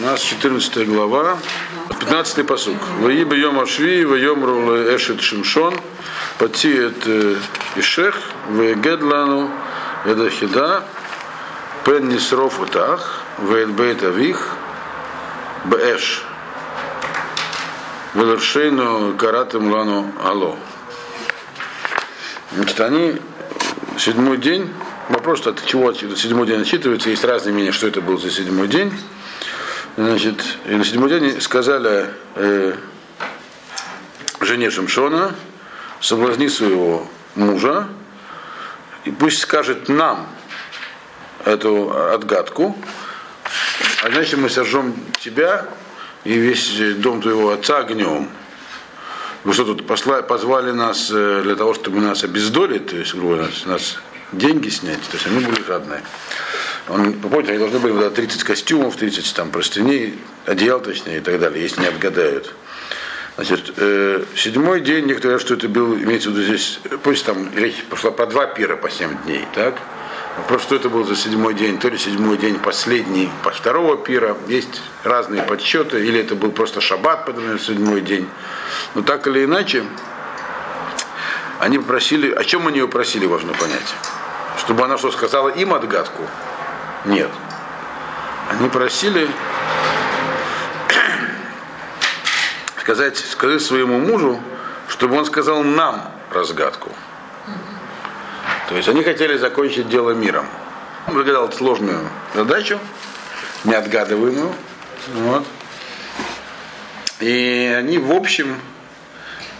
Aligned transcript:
Нас 0.00 0.22
14 0.22 0.88
глава, 0.88 1.36
15 1.98 2.46
посук. 2.46 2.78
Ваиба 3.00 3.36
йом 3.36 3.60
ашви, 3.60 4.02
вайомру 4.06 4.96
эшет 4.96 5.20
шимшон, 5.20 5.74
потиет 6.38 7.06
ишех, 7.76 8.16
вегедлану 8.48 9.50
эдахида, 10.06 10.84
пен 11.84 12.08
нисров 12.08 12.60
утах, 12.60 13.20
веэлбейт 13.40 14.02
авих, 14.02 14.52
бэш, 15.66 16.24
велершейну 18.14 19.16
каратым 19.18 19.70
лану 19.70 20.14
ало. 20.24 20.56
Значит, 22.52 22.80
они 22.80 23.16
седьмой 23.98 24.38
день, 24.38 24.72
вопрос, 25.10 25.46
от 25.46 25.62
чего 25.66 25.92
седьмой 25.92 26.46
день 26.46 26.62
отчитывается, 26.62 27.10
есть 27.10 27.24
разные 27.24 27.52
мнения, 27.52 27.72
что 27.72 27.86
это 27.86 28.00
был 28.00 28.18
за 28.18 28.30
седьмой 28.30 28.68
день. 28.68 28.90
Значит, 29.96 30.44
и 30.66 30.74
на 30.76 30.84
седьмой 30.84 31.10
день 31.10 31.40
сказали 31.40 32.06
э, 32.36 32.74
жене 34.40 34.70
Шимшона, 34.70 35.34
соблазни 36.00 36.46
своего 36.46 37.08
мужа, 37.34 37.88
и 39.04 39.10
пусть 39.10 39.40
скажет 39.40 39.88
нам 39.88 40.28
эту 41.44 41.90
отгадку, 42.12 42.78
а 44.02 44.08
иначе 44.08 44.36
мы 44.36 44.48
сожжем 44.48 44.94
тебя 45.20 45.66
и 46.24 46.34
весь 46.34 46.70
дом 46.96 47.20
твоего 47.20 47.50
отца 47.50 47.78
огнем. 47.78 48.28
Вы 49.42 49.54
что 49.54 49.64
тут 49.64 49.86
посла, 49.86 50.22
позвали 50.22 50.70
нас 50.70 51.08
для 51.08 51.56
того, 51.56 51.74
чтобы 51.74 52.00
нас 52.00 52.22
обездолить, 52.22 52.88
то 52.88 52.96
есть, 52.96 53.14
грубо 53.14 53.36
нас, 53.36 53.66
нас 53.66 53.96
деньги 54.32 54.68
снять, 54.68 55.02
то 55.02 55.16
есть 55.16 55.26
они 55.26 55.44
были 55.44 55.62
жадные. 55.64 56.02
Он, 56.90 57.12
помните, 57.14 57.50
они 57.52 57.58
должны 57.58 57.78
были 57.78 57.92
выдать 57.92 58.14
30 58.14 58.42
костюмов, 58.42 58.96
30 58.96 59.34
там 59.34 59.50
простыней, 59.50 60.18
одеял 60.44 60.80
точнее 60.80 61.18
и 61.18 61.20
так 61.20 61.38
далее, 61.38 61.62
если 61.62 61.82
не 61.82 61.86
отгадают. 61.86 62.52
Значит, 63.36 63.72
э, 63.76 64.24
седьмой 64.34 64.80
день, 64.80 65.06
некоторые 65.06 65.38
говорят, 65.38 65.42
что 65.42 65.54
это 65.54 65.68
был, 65.68 65.94
имеется 65.94 66.30
в 66.30 66.32
виду 66.32 66.42
здесь, 66.42 66.80
пусть 67.04 67.24
там 67.24 67.48
речь 67.56 67.84
пошла 67.84 68.10
про 68.10 68.26
два 68.26 68.46
пира 68.46 68.76
по 68.76 68.90
7 68.90 69.22
дней, 69.22 69.44
так? 69.54 69.76
Вопрос, 70.36 70.62
что 70.62 70.74
это 70.74 70.88
был 70.88 71.04
за 71.04 71.14
седьмой 71.14 71.54
день, 71.54 71.78
то 71.78 71.88
ли 71.88 71.96
седьмой 71.96 72.36
день 72.38 72.58
последний 72.58 73.30
по 73.44 73.50
второго 73.50 73.96
пира, 73.96 74.36
есть 74.48 74.82
разные 75.04 75.42
подсчеты, 75.42 76.04
или 76.04 76.20
это 76.20 76.34
был 76.34 76.50
просто 76.50 76.80
шаббат, 76.80 77.26
например, 77.26 77.60
седьмой 77.60 78.00
день. 78.00 78.28
Но 78.94 79.02
так 79.02 79.26
или 79.26 79.44
иначе, 79.44 79.84
они 81.60 81.78
попросили, 81.78 82.32
о 82.32 82.42
чем 82.42 82.66
они 82.66 82.78
ее 82.78 82.88
просили, 82.88 83.26
важно 83.26 83.52
понять. 83.52 83.94
Чтобы 84.58 84.84
она 84.84 84.98
что, 84.98 85.10
сказала 85.12 85.48
им 85.48 85.72
отгадку? 85.72 86.24
Нет. 87.04 87.30
Они 88.50 88.68
просили 88.68 89.28
сказать, 92.80 93.16
скажи 93.16 93.60
своему 93.60 93.98
мужу, 93.98 94.40
чтобы 94.88 95.16
он 95.16 95.24
сказал 95.24 95.62
нам 95.62 96.10
разгадку. 96.30 96.90
То 98.68 98.76
есть 98.76 98.88
они 98.88 99.02
хотели 99.02 99.36
закончить 99.36 99.88
дело 99.88 100.12
миром. 100.12 100.46
Он 101.06 101.14
загадал 101.14 101.50
сложную 101.52 102.08
задачу, 102.34 102.78
неотгадываемую. 103.64 104.52
Вот. 105.14 105.44
И 107.20 107.74
они, 107.76 107.98
в 107.98 108.12
общем, 108.12 108.56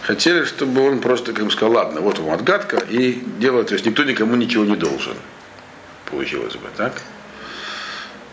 хотели, 0.01 0.45
чтобы 0.45 0.87
он 0.87 0.99
просто 0.99 1.33
как 1.33 1.45
бы 1.45 1.51
сказал, 1.51 1.73
ладно, 1.73 2.01
вот 2.01 2.19
вам 2.19 2.31
отгадка, 2.31 2.77
и 2.77 3.23
дело, 3.37 3.63
то 3.63 3.73
есть 3.73 3.85
никто 3.85 4.03
никому 4.03 4.35
ничего 4.35 4.65
не 4.65 4.75
должен. 4.75 5.15
Получилось 6.05 6.55
бы, 6.55 6.69
так? 6.75 6.93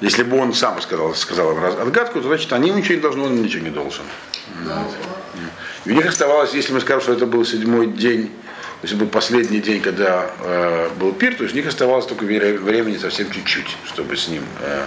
Если 0.01 0.23
бы 0.23 0.39
он 0.39 0.55
сам 0.55 0.81
сказал, 0.81 1.15
сказал 1.15 1.53
им 1.53 1.65
отгадку, 1.65 2.21
то 2.21 2.29
значит 2.29 2.53
они 2.53 2.71
ничего 2.71 2.95
не 2.95 3.01
должны, 3.01 3.25
он 3.25 3.43
ничего 3.43 3.65
не 3.65 3.71
должен. 3.71 4.05
Вот. 4.65 4.95
И 5.85 5.91
у 5.91 5.95
них 5.95 6.07
оставалось, 6.07 6.55
если 6.55 6.73
мы 6.73 6.81
скажем, 6.81 7.03
что 7.03 7.13
это 7.15 7.27
был 7.27 7.45
седьмой 7.45 7.89
день, 7.89 8.27
то 8.81 8.87
есть 8.87 8.95
был 8.95 9.09
последний 9.09 9.61
день, 9.61 9.81
когда 9.81 10.31
э, 10.41 10.89
был 11.01 11.13
пир, 11.13 11.35
то 11.35 11.43
есть 11.43 11.55
у 11.55 11.59
них 11.59 11.67
оставалось 11.67 12.07
только 12.07 12.23
времени 12.25 12.97
совсем 12.97 13.29
чуть-чуть, 13.31 13.77
чтобы 13.87 14.17
с 14.17 14.29
ним. 14.29 14.45
Э, 14.61 14.87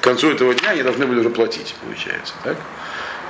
к 0.00 0.04
концу 0.04 0.30
этого 0.30 0.54
дня 0.54 0.70
они 0.70 0.82
должны 0.82 1.06
были 1.06 1.20
уже 1.20 1.30
платить, 1.30 1.74
получается. 1.84 2.32
Так? 2.42 2.56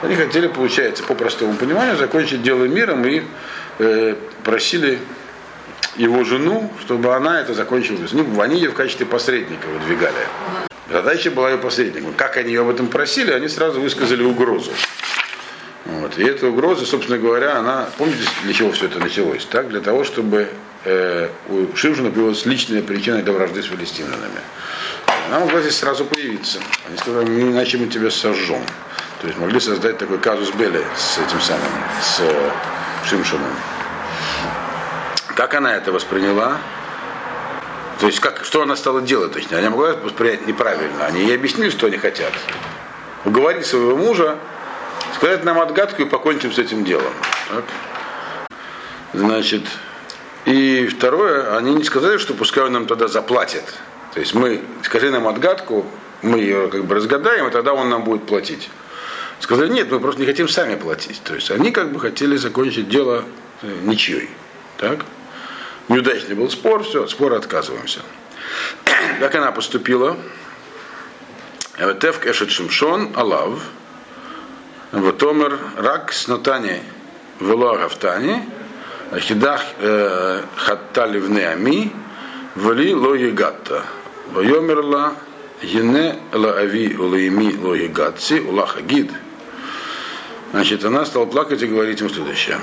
Они 0.03 0.15
хотели, 0.15 0.47
получается, 0.47 1.03
по 1.03 1.15
простому 1.15 1.55
пониманию, 1.55 1.97
закончить 1.97 2.43
дело 2.43 2.65
миром 2.65 3.05
и 3.05 3.23
э, 3.79 4.15
просили 4.45 5.01
его 5.97 6.25
жену, 6.25 6.73
чтобы 6.81 7.15
она 7.15 7.41
это 7.41 7.55
закончила. 7.55 7.97
То 7.97 8.03
есть 8.03 8.15
они 8.15 8.57
ее 8.57 8.71
в 8.71 8.75
качестве 8.75 9.07
посредника 9.07 9.67
выдвигали. 9.67 10.15
Задача 10.91 11.31
была 11.31 11.51
ее 11.51 11.59
посредником. 11.59 12.13
Как 12.15 12.37
они 12.37 12.51
ее 12.51 12.61
об 12.61 12.69
этом 12.69 12.89
просили, 12.89 13.31
они 13.33 13.49
сразу 13.49 13.81
высказали 13.81 14.23
угрозу. 14.23 14.71
Вот. 15.87 16.19
И 16.19 16.25
эта 16.25 16.47
угроза, 16.47 16.87
собственно 16.87 17.19
говоря, 17.19 17.57
она, 17.59 17.89
помните, 17.99 18.23
для 18.43 18.53
чего 18.53 18.73
все 18.73 18.87
это 18.87 18.99
началось? 18.99 19.45
Так, 19.47 19.69
для 19.69 19.81
того, 19.81 20.05
чтобы 20.05 20.49
э, 20.85 21.29
у 21.49 21.75
Шимшина 21.77 22.11
появилась 22.11 22.45
личная 22.47 22.83
причина 22.83 23.23
для 23.23 23.33
вражды 23.33 23.63
с 23.63 23.67
филистимлянами. 23.67 24.41
Она 25.29 25.41
могла 25.41 25.61
здесь 25.61 25.77
сразу 25.77 26.05
появиться. 26.05 26.59
Они 26.87 26.97
сказали, 26.99 27.27
ну, 27.27 27.51
иначе 27.51 27.79
мы 27.79 27.87
тебя 27.87 28.11
сожжем. 28.11 28.63
То 29.21 29.27
есть 29.27 29.39
могли 29.39 29.61
создать 29.61 29.97
такой 29.97 30.19
казус 30.19 30.51
Белли 30.51 30.85
с 30.97 31.19
этим 31.19 31.41
самым, 31.41 31.73
с 32.03 32.21
э, 32.21 32.51
Шимшином. 33.07 33.53
Как 35.35 35.55
она 35.55 35.75
это 35.75 35.93
восприняла? 35.93 36.59
То 38.01 38.07
есть 38.07 38.21
как, 38.21 38.45
что 38.45 38.63
она 38.63 38.77
стала 38.77 39.01
делать? 39.01 39.33
То 39.33 39.39
есть 39.39 39.53
она 39.53 39.71
могла 39.71 39.95
воспринять 39.95 40.47
неправильно. 40.47 41.07
Они 41.07 41.23
ей 41.23 41.37
объяснили, 41.37 41.71
что 41.71 41.87
они 41.87 41.97
хотят. 41.97 42.33
Уговорить 43.25 43.67
своего 43.67 43.97
мужа, 43.97 44.39
сказать 45.15 45.45
нам 45.45 45.61
отгадку 45.61 46.03
и 46.03 46.05
покончим 46.05 46.53
с 46.53 46.59
этим 46.59 46.85
делом. 46.85 47.13
Так? 47.51 47.65
Значит, 49.13 49.63
и 50.45 50.87
второе, 50.89 51.57
они 51.57 51.75
не 51.75 51.85
сказали, 51.85 52.19
что 52.19 52.35
пускай 52.35 52.65
он 52.65 52.73
нам 52.73 52.87
тогда 52.87 53.09
заплатит. 53.09 53.65
То 54.13 54.21
есть 54.21 54.35
мы, 54.35 54.63
скажи 54.83 55.11
нам 55.11 55.27
отгадку, 55.27 55.87
мы 56.23 56.39
ее 56.39 56.69
как 56.69 56.85
бы 56.85 56.95
разгадаем, 56.95 57.47
и 57.47 57.51
тогда 57.51 57.73
он 57.75 57.89
нам 57.89 58.05
будет 58.05 58.27
платить. 58.27 58.71
Сказали, 59.41 59.71
нет, 59.71 59.91
мы 59.91 60.01
просто 60.01 60.21
не 60.21 60.27
хотим 60.27 60.49
сами 60.49 60.75
платить. 60.75 61.21
То 61.23 61.35
есть 61.35 61.51
они 61.51 61.71
как 61.71 61.93
бы 61.93 62.01
хотели 62.01 62.37
закончить 62.37 62.89
дело 62.89 63.25
ничьей. 63.63 64.31
Так? 64.79 65.01
Неудачный 65.89 66.35
был 66.35 66.51
спор, 66.51 66.83
все, 66.83 67.07
спор 67.09 67.35
отказываемся. 67.35 68.01
Как 69.21 69.35
она 69.35 69.53
поступила? 69.53 70.17
Тевк 72.01 72.27
Эшет 72.27 72.51
Шимшон 72.51 73.13
Алав, 73.17 73.61
Ватомер 74.93 75.59
Рак 75.77 76.13
Снатани 76.13 76.83
Вело 77.41 77.73
Агафтани, 77.73 78.49
Ахидах 79.11 79.63
Хаттали 80.57 81.19
в 81.19 81.31
Неами, 81.31 81.93
Вали 82.55 82.95
Ло 82.95 83.15
Егатта, 83.15 83.83
Вайомерла 84.33 85.15
Ене 85.61 86.17
Ла 86.33 86.53
Ави 86.53 86.97
Улаими 86.97 87.57
Ло 87.57 87.75
Егатси, 87.75 88.41
Улаха 88.41 88.81
Гид. 88.81 89.11
Значит, 90.53 90.85
она 90.85 91.05
стала 91.05 91.27
плакать 91.27 91.61
и 91.63 91.67
говорить 91.67 92.01
ему 92.01 92.09
следующее 92.09 92.59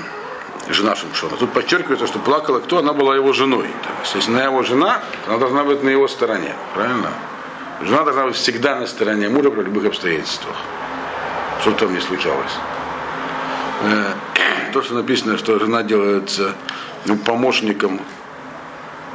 жена 0.68 0.94
Шимшона. 0.94 1.36
Тут 1.36 1.52
подчеркивается, 1.52 2.06
что 2.06 2.18
плакала 2.18 2.60
кто? 2.60 2.78
Она 2.78 2.92
была 2.92 3.14
его 3.14 3.32
женой. 3.32 3.66
То 3.66 3.88
есть, 4.02 4.14
если 4.14 4.30
она 4.32 4.44
его 4.44 4.62
жена, 4.62 5.02
она 5.26 5.38
должна 5.38 5.64
быть 5.64 5.82
на 5.82 5.88
его 5.88 6.08
стороне. 6.08 6.54
Правильно? 6.74 7.10
Жена 7.82 8.04
должна 8.04 8.26
быть 8.26 8.36
всегда 8.36 8.76
на 8.76 8.86
стороне 8.86 9.28
мужа 9.28 9.50
при 9.50 9.62
любых 9.62 9.86
обстоятельствах. 9.86 10.56
Что 11.60 11.72
там 11.72 11.94
не 11.94 12.00
случалось. 12.00 12.52
Э, 13.82 14.12
то, 14.72 14.82
что 14.82 14.94
написано, 14.94 15.38
что 15.38 15.58
жена 15.58 15.82
делается 15.82 16.54
ну, 17.06 17.16
помощником 17.16 18.00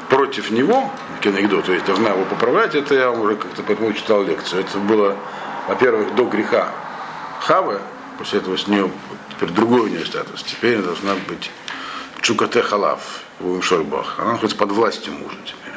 против 0.09 0.51
него, 0.51 0.91
анекдот, 1.25 1.65
то 1.65 1.73
есть 1.73 1.85
должна 1.85 2.09
его 2.09 2.23
поправлять, 2.25 2.75
это 2.75 2.95
я 2.95 3.11
уже 3.11 3.35
как-то 3.35 3.63
поэтому 3.63 3.91
читал 3.93 4.23
лекцию. 4.23 4.61
Это 4.61 4.77
было, 4.77 5.15
во-первых, 5.67 6.15
до 6.15 6.25
греха 6.25 6.69
Хавы, 7.41 7.79
после 8.17 8.39
этого 8.39 8.57
с 8.57 8.67
нее 8.67 8.89
теперь 9.37 9.53
другой 9.53 9.81
у 9.81 9.87
нее 9.87 10.05
статус. 10.05 10.43
Теперь 10.43 10.79
должна 10.79 11.15
быть 11.27 11.51
Чукате 12.21 12.61
Халав, 12.61 13.21
Шорбах. 13.61 14.15
Она 14.19 14.33
находится 14.33 14.57
под 14.57 14.71
властью 14.71 15.13
мужа 15.13 15.37
теперь. 15.45 15.73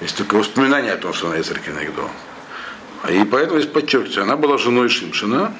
Есть 0.00 0.16
только 0.16 0.34
воспоминания 0.34 0.92
о 0.92 0.96
том, 0.96 1.12
что 1.14 1.28
она 1.28 1.40
Эцер 1.40 1.58
Кенегдо. 1.60 2.08
И 3.08 3.24
поэтому 3.24 3.60
здесь 3.60 3.72
подчеркивается, 3.72 4.22
она 4.22 4.36
была 4.36 4.58
женой 4.58 4.88
Шимшина, 4.88 5.54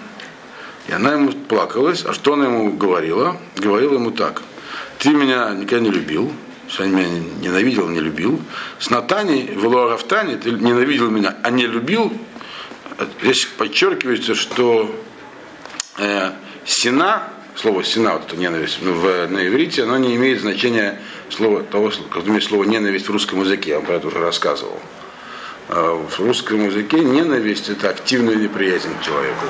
и 0.89 0.93
она 0.93 1.13
ему 1.13 1.33
плакалась. 1.33 2.05
А 2.05 2.13
что 2.13 2.35
она 2.35 2.47
ему 2.47 2.73
говорила? 2.73 3.37
Говорила 3.57 3.95
ему 3.95 4.11
так. 4.11 4.43
Ты 4.99 5.11
меня 5.11 5.51
никогда 5.51 5.81
не 5.81 5.91
любил, 5.91 6.33
он 6.81 6.91
меня 6.93 7.09
ненавидел, 7.41 7.89
не 7.89 8.01
любил. 8.01 8.41
С 8.79 8.91
Натани, 8.91 9.53
в 9.55 9.65
Луарафтане, 9.67 10.37
ты 10.37 10.51
ненавидел 10.51 11.11
меня, 11.11 11.37
а 11.43 11.51
не 11.51 11.67
любил. 11.67 12.13
Здесь 13.23 13.45
подчеркивается, 13.45 14.35
что 14.35 14.95
э, 15.99 16.33
Сина, 16.67 17.23
слово 17.55 17.85
сина, 17.85 18.15
вот 18.15 18.27
это 18.27 18.37
ненависть 18.37 18.79
ну, 18.83 18.93
в, 18.93 19.29
на 19.29 19.47
иврите, 19.47 19.85
оно 19.85 19.99
не 19.99 20.17
имеет 20.17 20.41
значения 20.41 21.01
слова, 21.31 21.63
того, 21.63 21.93
как 22.11 22.27
имеет 22.27 22.43
слово 22.43 22.65
ненависть 22.65 23.09
в 23.09 23.13
русском 23.13 23.41
языке, 23.41 23.71
я 23.71 23.77
вам 23.77 23.87
про 23.87 23.95
это 23.95 24.09
уже 24.09 24.19
рассказывал. 24.19 24.81
э, 25.69 26.07
в 26.11 26.19
русском 26.19 26.65
языке 26.65 26.99
ненависть 26.99 27.69
это 27.69 27.91
активная 27.91 28.35
неприязнь 28.35 28.99
к 28.99 29.05
человеку. 29.05 29.47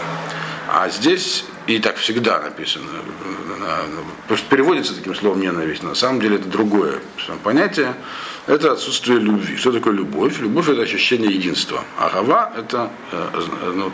А 0.69 0.91
здесь 0.91 1.47
и 1.67 1.79
так 1.79 1.97
всегда 1.97 2.39
написано. 2.41 2.87
Потому 4.23 4.39
что 4.39 4.49
переводится 4.51 4.95
таким 4.95 5.15
словом 5.15 5.41
ненависть. 5.41 5.83
На 5.83 5.95
самом 5.95 6.21
деле 6.21 6.37
это 6.37 6.49
другое 6.49 7.01
понятие. 7.43 7.95
Это 8.47 8.73
отсутствие 8.73 9.19
любви. 9.19 9.57
Что 9.57 9.73
такое 9.73 9.93
любовь? 9.93 10.39
Любовь 10.39 10.69
это 10.69 10.83
ощущение 10.83 11.33
единства. 11.33 11.83
А 11.99 12.11
гава 12.11 12.53
это 12.57 12.91
ну, 13.75 13.93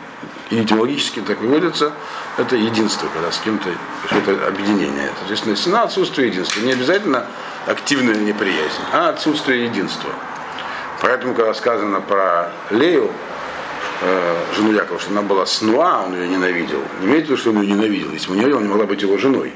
этимологически 0.50 1.20
так 1.20 1.40
выводится, 1.40 1.92
это 2.36 2.56
единство, 2.56 3.08
когда 3.14 3.32
с 3.32 3.38
кем-то 3.38 3.70
это 4.10 4.46
объединение. 4.46 5.10
Соответственно, 5.18 5.56
стена 5.56 5.82
отсутствие 5.84 6.28
единства. 6.28 6.60
Не 6.60 6.72
обязательно 6.72 7.26
активная 7.66 8.16
неприязнь, 8.16 8.80
а 8.92 9.08
отсутствие 9.08 9.64
единства. 9.64 10.10
Поэтому, 11.00 11.34
когда 11.34 11.54
сказано 11.54 12.00
про 12.00 12.52
Лею, 12.70 13.10
э, 14.02 14.36
жену 14.56 14.72
Якова, 14.72 15.00
что 15.00 15.10
она 15.10 15.22
была 15.22 15.46
снуа, 15.46 16.04
он 16.06 16.14
ее 16.14 16.28
ненавидел, 16.28 16.82
не 17.00 17.06
имеет 17.06 17.24
в 17.24 17.30
виду, 17.30 17.36
что 17.38 17.50
он 17.50 17.62
ее 17.62 17.72
ненавидел. 17.72 18.12
Если 18.12 18.28
бы 18.28 18.36
не 18.36 18.44
она 18.44 18.60
не 18.60 18.68
могла 18.68 18.84
быть 18.84 19.02
его 19.02 19.16
женой. 19.18 19.52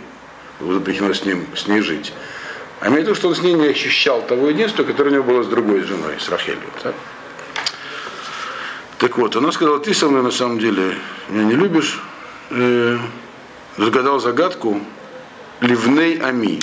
Приходилось 0.59 1.19
с, 1.21 1.25
ним, 1.27 1.47
с 1.55 1.67
ней 1.67 1.83
жить. 1.83 2.15
А 2.81 2.89
имеет 2.89 3.05
в 3.05 3.09
виду, 3.09 3.15
что 3.15 3.29
он 3.29 3.35
с 3.35 3.43
ней 3.43 3.55
не 3.55 3.69
ощущал 3.69 4.23
того 4.23 4.49
единства, 4.49 4.85
которое 4.85 5.11
у 5.11 5.15
него 5.15 5.25
было 5.25 5.43
с 5.43 5.47
другой 5.47 5.83
женой, 5.83 6.15
с 6.19 6.29
Рахелью. 6.29 6.61
Так? 6.83 6.95
Так 8.99 9.19
вот, 9.19 9.37
она 9.37 9.53
сказала, 9.53 9.79
ты 9.79 9.95
со 9.95 10.09
мной 10.09 10.23
на 10.23 10.31
самом 10.31 10.59
деле 10.59 10.97
меня 11.29 11.45
не 11.45 11.55
любишь. 11.55 12.01
Э, 12.51 12.99
загадал 13.77 14.21
загадку 14.21 14.81
Ливней 15.61 16.19
Ами. 16.19 16.61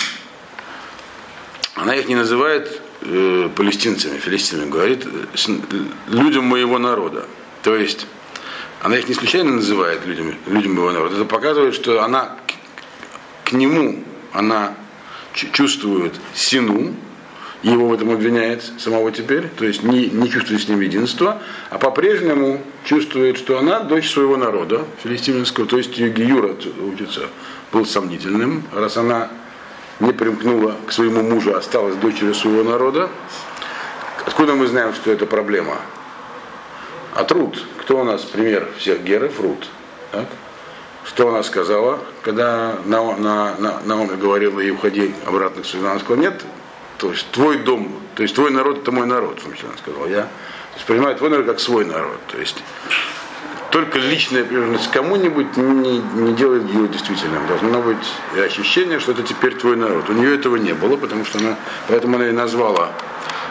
Она 1.76 1.96
их 1.96 2.08
не 2.08 2.16
называет 2.16 2.82
э, 3.02 3.50
палестинцами, 3.56 4.18
филистимами, 4.18 4.70
говорит 4.70 5.08
с, 5.34 5.50
людям 6.08 6.46
моего 6.46 6.78
народа. 6.78 7.26
То 7.64 7.76
есть 7.76 8.08
она 8.82 8.98
их 8.98 9.08
не 9.08 9.16
случайно 9.16 9.52
называет 9.52 10.06
людьми, 10.06 10.36
людям 10.48 10.74
моего 10.74 10.92
народа. 10.92 11.16
Это 11.16 11.26
показывает, 11.26 11.74
что 11.74 12.04
она 12.04 12.36
к, 13.46 13.50
к 13.50 13.52
нему, 13.54 14.04
она 14.32 14.76
чувствует 15.34 16.14
сину, 16.34 16.94
его 17.64 17.88
в 17.88 17.94
этом 17.94 18.12
обвиняет 18.12 18.64
самого 18.78 19.12
теперь, 19.12 19.48
то 19.48 19.66
есть 19.66 19.84
не, 19.84 20.08
не 20.08 20.30
чувствует 20.30 20.62
с 20.62 20.68
ним 20.68 20.82
единства, 20.82 21.42
а 21.70 21.78
по-прежнему 21.78 22.62
чувствует, 22.84 23.38
что 23.38 23.58
она 23.58 23.80
дочь 23.80 24.12
своего 24.12 24.36
народа, 24.36 24.86
филистимского, 25.02 25.66
то 25.66 25.78
есть 25.78 25.98
Гиюра 25.98 26.56
учится, 26.82 27.28
был 27.72 27.86
сомнительным, 27.86 28.64
раз 28.74 28.98
она 28.98 29.30
не 30.00 30.12
примкнула 30.12 30.76
к 30.86 30.92
своему 30.92 31.24
мужу, 31.24 31.54
а 31.56 31.60
осталась 31.60 31.96
дочерью 31.96 32.36
своего 32.36 32.64
народа. 32.64 33.10
Откуда 34.26 34.56
мы 34.56 34.68
знаем, 34.68 34.94
что 34.94 35.12
это 35.12 35.26
проблема? 35.26 35.78
От 37.14 37.32
Рут. 37.32 37.64
Кто 37.78 38.00
у 38.00 38.04
нас 38.04 38.24
пример 38.24 38.70
всех 38.78 39.04
геров? 39.04 39.40
Рут. 39.40 39.68
Так? 40.12 40.26
Что 41.06 41.30
она 41.30 41.44
сказала, 41.44 42.00
когда 42.22 42.78
Наоми 42.86 43.20
на, 43.20 43.56
на, 43.58 43.80
на, 43.82 44.06
говорила 44.16 44.60
ей 44.60 44.72
уходи 44.72 45.14
обратно 45.26 45.62
к 45.62 45.66
своему 45.66 45.90
Она 45.90 46.00
сказала, 46.00 46.22
нет, 46.22 46.46
то 46.98 47.12
есть 47.12 47.30
твой 47.32 47.58
дом, 47.58 48.00
то 48.16 48.24
есть 48.24 48.36
твой 48.36 48.52
народ 48.52 48.80
это 48.80 48.92
мой 48.92 49.06
народ, 49.06 49.40
он 49.46 49.54
сказал. 49.78 50.08
Я 50.08 50.30
воспринимаю 50.76 51.16
твой 51.16 51.30
народ 51.30 51.46
как 51.46 51.60
свой 51.60 51.86
народ. 51.86 52.20
То 52.32 52.38
есть 52.38 52.64
только 53.72 53.98
личная 53.98 54.44
приверженность 54.44 54.92
кому-нибудь 54.92 55.58
не, 55.58 55.98
не 55.98 56.34
делает 56.34 56.70
его 56.70 56.86
действительным. 56.86 57.48
Должно 57.48 57.82
быть 57.82 58.08
ощущение, 58.38 59.00
что 59.00 59.14
это 59.14 59.24
теперь 59.24 59.56
твой 59.56 59.76
народ. 59.76 60.10
У 60.10 60.14
нее 60.14 60.36
этого 60.36 60.58
не 60.58 60.74
было, 60.74 60.96
потому 60.96 61.26
что 61.26 61.40
она, 61.40 61.58
поэтому 61.88 62.18
она 62.18 62.30
и 62.30 62.32
назвала 62.32 62.92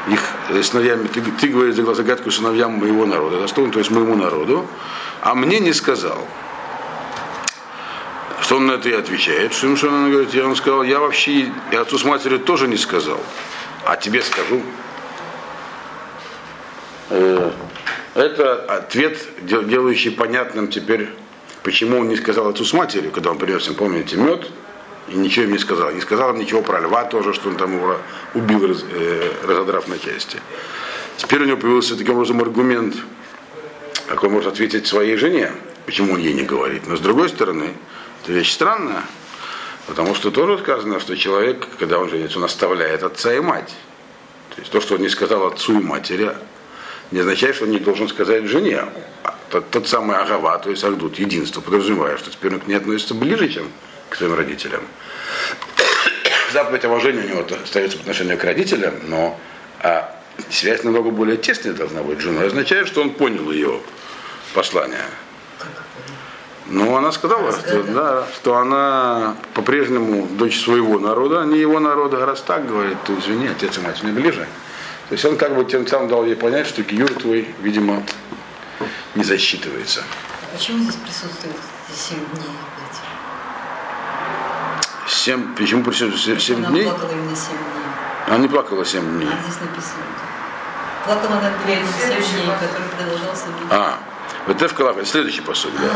их 0.08 0.20
э, 0.50 0.62
сыновьями, 0.62 1.08
ты, 1.08 1.20
ты 1.20 1.48
говоришь 1.48 1.74
за 1.74 1.94
загадку 1.94 2.30
сыновьям 2.30 2.72
моего 2.72 3.04
народа, 3.04 3.46
что, 3.48 3.66
то 3.68 3.78
есть 3.78 3.90
моему 3.90 4.14
народу, 4.14 4.66
а 5.20 5.34
мне 5.34 5.58
не 5.60 5.72
сказал. 5.72 6.26
Что 8.42 8.56
он 8.56 8.66
на 8.66 8.72
это 8.72 8.88
и 8.88 8.92
отвечает? 8.92 9.54
Что 9.54 9.68
он 9.68 10.10
говорит, 10.10 10.34
я 10.34 10.42
вам 10.42 10.56
сказал, 10.56 10.82
я 10.82 10.98
вообще 10.98 11.52
и 11.70 11.76
отцу 11.76 11.96
с 11.96 12.04
матерью 12.04 12.40
тоже 12.40 12.66
не 12.66 12.76
сказал, 12.76 13.20
а 13.84 13.96
тебе 13.96 14.20
скажу. 14.20 14.60
Э, 17.10 17.52
это 18.14 18.54
ответ, 18.64 19.16
делающий 19.42 20.10
понятным 20.10 20.66
теперь, 20.68 21.08
почему 21.62 21.98
он 21.98 22.08
не 22.08 22.16
сказал 22.16 22.48
отцу 22.48 22.64
с 22.64 22.72
матерью, 22.72 23.12
когда 23.12 23.30
он 23.30 23.38
принес 23.38 23.68
им, 23.68 23.74
помните, 23.74 24.16
мед, 24.16 24.50
и 25.08 25.14
ничего 25.14 25.44
им 25.44 25.52
не 25.52 25.58
сказал. 25.58 25.92
Не 25.92 26.00
сказал 26.00 26.30
им 26.30 26.40
ничего 26.40 26.62
про 26.62 26.80
льва 26.80 27.04
тоже, 27.04 27.34
что 27.34 27.48
он 27.48 27.56
там 27.56 27.76
его 27.76 27.96
убил, 28.34 28.64
э, 28.64 29.32
разодрав 29.46 29.86
на 29.86 29.98
части. 30.00 30.38
Теперь 31.16 31.42
у 31.42 31.44
него 31.44 31.58
появился 31.58 31.96
таким 31.96 32.14
образом 32.14 32.40
аргумент, 32.40 32.96
как 34.08 34.24
он 34.24 34.32
может 34.32 34.52
ответить 34.52 34.88
своей 34.88 35.16
жене, 35.16 35.52
почему 35.86 36.14
он 36.14 36.18
ей 36.18 36.32
не 36.32 36.42
говорит. 36.42 36.88
Но 36.88 36.96
с 36.96 37.00
другой 37.00 37.28
стороны, 37.28 37.74
это 38.22 38.32
вещь 38.32 38.52
странная, 38.52 39.02
потому 39.86 40.14
что 40.14 40.30
тоже 40.30 40.58
сказано, 40.58 41.00
что 41.00 41.16
человек, 41.16 41.66
когда 41.78 41.98
он 41.98 42.08
женится, 42.08 42.38
он 42.38 42.44
оставляет 42.44 43.02
отца 43.02 43.34
и 43.34 43.40
мать. 43.40 43.74
То 44.54 44.60
есть 44.60 44.70
то, 44.70 44.80
что 44.80 44.94
он 44.94 45.00
не 45.00 45.08
сказал 45.08 45.46
отцу 45.46 45.80
и 45.80 45.82
матери, 45.82 46.30
не 47.10 47.20
означает, 47.20 47.56
что 47.56 47.64
он 47.64 47.72
не 47.72 47.78
должен 47.78 48.08
сказать 48.08 48.44
жене. 48.44 48.84
Тот, 49.50 49.70
тот 49.70 49.88
самый 49.88 50.16
агава, 50.16 50.58
то 50.58 50.70
есть 50.70 50.84
агдут, 50.84 51.18
единство, 51.18 51.60
подразумевая, 51.60 52.16
что 52.16 52.30
теперь 52.30 52.54
он 52.54 52.60
к 52.60 52.66
ней 52.66 52.76
относится 52.76 53.14
ближе, 53.14 53.48
чем 53.48 53.70
к 54.08 54.16
своим 54.16 54.34
родителям. 54.34 54.82
Заповедь 56.52 56.84
о 56.84 56.88
у 56.88 56.98
него 56.98 57.46
остается 57.62 57.96
по 57.98 58.02
отношению 58.02 58.38
к 58.38 58.44
родителям, 58.44 58.94
но 59.08 59.38
а 59.80 60.16
связь 60.48 60.84
намного 60.84 61.10
более 61.10 61.36
тесная 61.36 61.74
должна 61.74 62.02
быть 62.02 62.20
с 62.20 62.22
женой. 62.22 62.46
Означает, 62.46 62.86
что 62.86 63.02
он 63.02 63.10
понял 63.10 63.50
ее 63.50 63.80
послание. 64.54 65.04
Ну, 66.66 66.96
она 66.96 67.12
сказала, 67.12 67.52
что, 67.52 67.82
да, 67.82 68.26
что 68.34 68.56
она 68.56 69.36
по-прежнему 69.54 70.26
дочь 70.26 70.60
своего 70.60 70.98
народа, 70.98 71.42
а 71.42 71.44
не 71.44 71.58
его 71.58 71.80
народа. 71.80 72.24
Раз 72.24 72.40
так 72.42 72.66
говорит, 72.66 72.98
то 73.04 73.18
извини, 73.18 73.48
отец 73.48 73.78
и 73.78 73.80
мать 73.80 74.02
мне 74.02 74.12
ближе. 74.12 74.46
То 75.08 75.14
есть 75.14 75.24
он 75.24 75.36
как 75.36 75.54
бы 75.54 75.64
тем 75.64 75.86
самым 75.86 76.08
дал 76.08 76.24
ей 76.24 76.36
понять, 76.36 76.66
что 76.66 76.82
Киюр 76.82 77.12
твой, 77.14 77.54
видимо, 77.60 78.02
не 79.14 79.24
засчитывается. 79.24 80.02
А 80.42 80.56
почему 80.56 80.78
здесь 80.82 80.96
присутствует 80.96 81.56
7 81.94 82.18
дней? 82.18 82.56
Семь, 85.08 85.54
почему 85.54 85.84
присутствует 85.84 86.40
7 86.40 86.56
она 86.58 86.70
дней? 86.70 86.86
Она 86.86 86.94
плакала 86.94 87.12
именно 87.12 87.36
7 87.36 87.48
дней. 87.48 88.26
Она 88.26 88.38
не 88.38 88.48
плакала 88.48 88.84
7 88.84 89.18
дней. 89.18 89.28
А 89.28 89.42
здесь 89.42 89.60
написано. 89.60 90.02
Плакала 91.04 91.38
она 91.38 91.52
перед 91.66 91.84
7 91.84 92.08
дней, 92.08 92.46
который 92.46 92.88
продолжался. 92.96 93.46
А, 93.70 93.98
в 94.46 94.54
Тевк 94.54 94.80
Алав, 94.80 94.96
следующий 95.06 95.40
посуд, 95.40 95.72
да. 95.80 95.90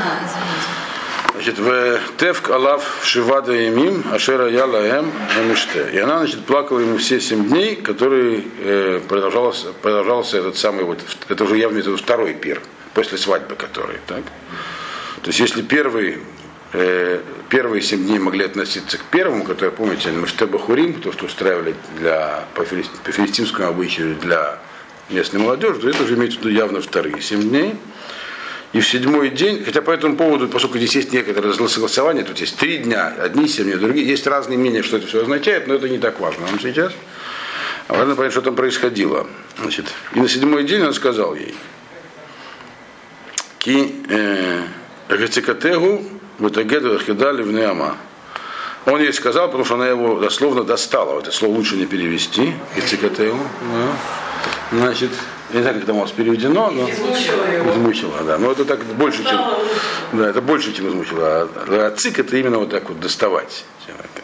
Значит, 1.35 1.59
в 1.59 2.01
Тевк 2.17 2.49
Алав 2.51 2.83
Шивада 3.03 3.53
Емим, 3.53 4.05
Ашера 4.11 4.49
Яла 4.49 4.79
Эм 4.79 5.13
Эмиште. 5.39 5.91
И 5.93 5.99
она, 5.99 6.19
значит, 6.19 6.45
плакала 6.45 6.81
ему 6.81 6.97
все 6.97 7.21
семь 7.21 7.47
дней, 7.49 7.77
которые 7.77 8.43
э, 8.59 9.01
продолжался, 9.07 9.73
продолжался 9.75 10.39
этот 10.39 10.57
самый 10.57 10.85
вот, 10.85 10.99
это 11.29 11.45
уже 11.45 11.59
явно 11.59 11.79
это 11.79 11.95
второй 11.97 12.33
пир, 12.33 12.63
после 12.95 13.19
свадьбы 13.19 13.55
который, 13.55 13.99
так? 14.07 14.23
То 15.23 15.29
есть, 15.29 15.41
если 15.41 15.61
первый 15.61 16.21
э, 16.73 17.21
первые 17.49 17.83
семь 17.83 18.07
дней 18.07 18.19
могли 18.19 18.45
относиться 18.45 18.99
к 18.99 19.03
первому, 19.05 19.45
который, 19.45 19.71
помните, 19.71 20.11
Мештеба 20.11 20.59
Хурим, 20.59 21.01
то, 21.01 21.13
что 21.13 21.27
устраивали 21.27 21.75
для, 21.99 22.45
по, 22.55 22.65
филистимскому 22.65 23.69
обычаю 23.69 24.17
для 24.17 24.59
местной 25.11 25.41
молодежи, 25.41 25.81
то 25.81 25.89
это 25.89 26.03
уже 26.03 26.15
имеется 26.15 26.39
в 26.39 26.43
виду 26.43 26.55
явно 26.55 26.81
вторые 26.81 27.21
семь 27.21 27.43
дней. 27.43 27.77
И 28.73 28.81
в 28.81 28.87
седьмой 28.87 29.31
день, 29.31 29.65
хотя 29.65 29.81
по 29.81 29.91
этому 29.91 30.17
поводу, 30.17 30.49
поскольку 30.49 30.79
здесь 30.79 30.97
есть 30.97 31.13
некоторое 31.13 31.53
согласование, 31.53 32.25
тут 32.25 32.39
есть 32.41 32.57
три 32.57 32.79
дня, 32.79 33.15
одни 33.19 33.49
семь 33.49 33.65
дней, 33.65 33.77
другие, 33.77 34.07
есть 34.07 34.27
разные 34.27 34.59
мнения, 34.59 34.83
что 34.83 34.97
это 34.99 35.07
все 35.07 35.23
означает, 35.23 35.67
но 35.67 35.75
это 35.75 35.89
не 35.89 35.99
так 35.99 36.21
важно 36.21 36.47
нам 36.47 36.61
сейчас. 36.61 36.93
Важно 37.89 38.17
понять, 38.17 38.33
что 38.33 38.43
там 38.43 38.57
происходило. 38.57 39.27
Значит, 39.59 39.87
и 40.15 40.21
на 40.21 40.29
седьмой 40.29 40.65
день 40.65 40.83
он 40.83 40.93
сказал 40.93 41.35
ей, 41.35 41.55
Ки 43.59 43.95
Гацикатегу 45.09 46.03
Бутагеду 46.39 46.99
Хидали 46.99 47.43
в 47.43 47.53
Неама. 47.53 47.97
Он 48.85 49.01
ей 49.01 49.13
сказал, 49.13 49.47
потому 49.47 49.65
что 49.65 49.75
она 49.75 49.89
его 49.89 50.21
дословно 50.21 50.63
достала. 50.63 51.19
Это 51.19 51.33
слово 51.33 51.55
лучше 51.55 51.77
не 51.77 51.87
перевести. 51.87 52.53
Гацикатегу. 52.77 53.39
Значит, 54.71 55.11
я 55.57 55.61
не 55.61 55.63
знаю, 55.63 55.75
как 55.77 55.85
это 55.85 55.95
у 55.95 56.01
вас 56.01 56.11
переведено, 56.11 56.71
но 56.71 56.87
измучила 56.87 58.23
да. 58.25 58.37
Но 58.37 58.53
это 58.53 58.67
так 58.67 58.85
больше, 58.85 59.25
чем. 59.25 59.41
Да, 60.13 60.29
это 60.29 60.43
больше, 60.43 60.75
чем 60.75 60.89
измучила. 60.89 61.49
А 61.55 61.95
цик 61.97 62.19
это 62.19 62.37
именно 62.37 62.59
вот 62.59 62.71
так 62.71 62.89
вот 62.91 63.01
доставать 63.01 63.65
человека. 63.87 64.23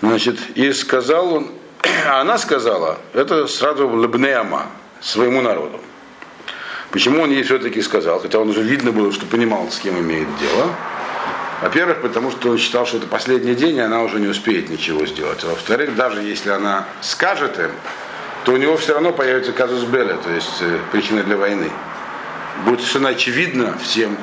Значит, 0.00 0.38
и 0.54 0.72
сказал 0.72 1.34
он, 1.34 1.50
а 2.08 2.20
она 2.20 2.38
сказала, 2.38 2.98
это 3.14 3.48
сразу 3.48 3.88
Лебнеама, 4.00 4.66
своему 5.00 5.40
народу. 5.40 5.80
Почему 6.92 7.22
он 7.22 7.30
ей 7.30 7.42
все-таки 7.42 7.82
сказал, 7.82 8.20
хотя 8.20 8.38
он 8.38 8.48
уже 8.48 8.62
видно 8.62 8.92
было, 8.92 9.10
что 9.10 9.26
понимал, 9.26 9.68
с 9.72 9.78
кем 9.80 9.98
имеет 9.98 10.28
дело. 10.38 10.68
Во-первых, 11.62 12.00
потому 12.00 12.30
что 12.30 12.50
он 12.50 12.58
считал, 12.58 12.86
что 12.86 12.98
это 12.98 13.06
последний 13.06 13.56
день, 13.56 13.76
и 13.76 13.80
она 13.80 14.02
уже 14.02 14.20
не 14.20 14.28
успеет 14.28 14.68
ничего 14.68 15.04
сделать. 15.04 15.42
А 15.42 15.48
во-вторых, 15.48 15.96
даже 15.96 16.20
если 16.20 16.50
она 16.50 16.86
скажет 17.00 17.58
им, 17.58 17.70
то 18.44 18.52
у 18.52 18.56
него 18.56 18.76
все 18.76 18.94
равно 18.94 19.12
появится 19.12 19.52
казус 19.52 19.84
беля, 19.84 20.16
то 20.16 20.30
есть 20.30 20.60
э, 20.60 20.78
причина 20.90 21.22
для 21.22 21.36
войны. 21.36 21.70
Будет 22.64 22.80
совершенно 22.80 23.10
очевидно 23.10 23.78
всем, 23.78 24.16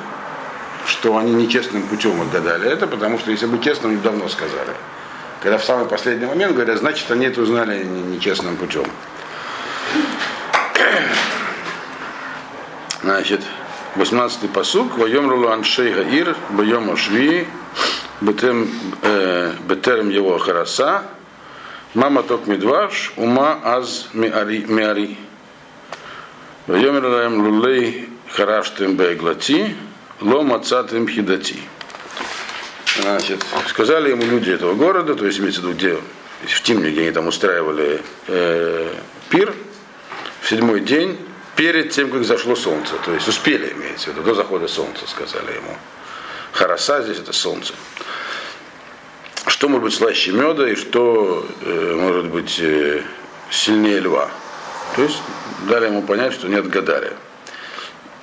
что 0.86 1.16
они 1.16 1.32
нечестным 1.32 1.82
путем 1.84 2.20
отгадали 2.20 2.70
это, 2.70 2.86
потому 2.86 3.18
что 3.18 3.30
если 3.30 3.46
бы 3.46 3.62
честно, 3.62 3.88
они 3.88 3.98
давно 3.98 4.28
сказали. 4.28 4.72
Когда 5.42 5.56
в 5.56 5.64
самый 5.64 5.86
последний 5.86 6.26
момент 6.26 6.54
говорят, 6.54 6.78
значит, 6.78 7.10
они 7.10 7.26
это 7.26 7.40
узнали 7.40 7.82
нечестным 7.82 8.56
путем. 8.56 8.84
Значит, 13.02 13.40
18-й 13.96 14.48
посук, 14.48 14.98
воем 14.98 15.30
рулу 15.30 15.48
аншей 15.48 15.92
гаир, 15.92 16.36
боем 16.50 16.90
ашви, 16.90 17.48
бетерем 18.20 20.10
его 20.10 20.38
хараса, 20.38 21.04
мама 21.94 22.22
ток 22.22 22.46
медваш, 22.46 23.12
ума 23.16 23.60
аз 23.64 24.08
миари. 24.12 25.16
Воем 26.66 26.98
рулаем 26.98 27.46
лулей 27.46 28.08
хараштем 28.28 28.96
беглати, 28.96 29.74
ло 30.20 30.42
мацатым 30.42 31.08
хидати. 31.08 31.56
Значит, 33.00 33.44
сказали 33.68 34.10
ему 34.10 34.24
люди 34.24 34.50
этого 34.50 34.74
города, 34.74 35.14
то 35.14 35.24
есть 35.24 35.38
имеется 35.40 35.60
в 35.60 35.64
виду, 35.64 35.76
где 35.76 35.98
в 36.46 36.62
Тимне, 36.62 36.90
где 36.90 37.02
они 37.02 37.12
там 37.12 37.28
устраивали 37.28 38.02
э, 38.26 38.94
пир, 39.28 39.54
в 40.40 40.48
седьмой 40.48 40.80
день, 40.80 41.18
перед 41.56 41.90
тем, 41.90 42.10
как 42.10 42.24
зашло 42.24 42.56
солнце. 42.56 42.94
То 43.04 43.12
есть 43.12 43.28
успели, 43.28 43.72
имеется 43.72 44.10
в 44.10 44.14
виду, 44.14 44.22
до 44.22 44.34
захода 44.34 44.66
солнца, 44.68 45.06
сказали 45.06 45.54
ему. 45.54 45.76
Хараса 46.52 47.02
здесь 47.02 47.18
это 47.18 47.32
солнце. 47.32 47.74
Что 49.60 49.68
может 49.68 49.84
быть 49.84 49.92
слаще 49.92 50.32
меда 50.32 50.66
и 50.70 50.74
что 50.74 51.46
э, 51.60 51.94
может 51.94 52.28
быть 52.28 52.58
э, 52.60 53.02
сильнее 53.50 54.00
льва? 54.00 54.30
То 54.96 55.02
есть 55.02 55.18
дали 55.68 55.84
ему 55.84 56.00
понять, 56.00 56.32
что 56.32 56.48
не 56.48 56.54
отгадали. 56.54 57.12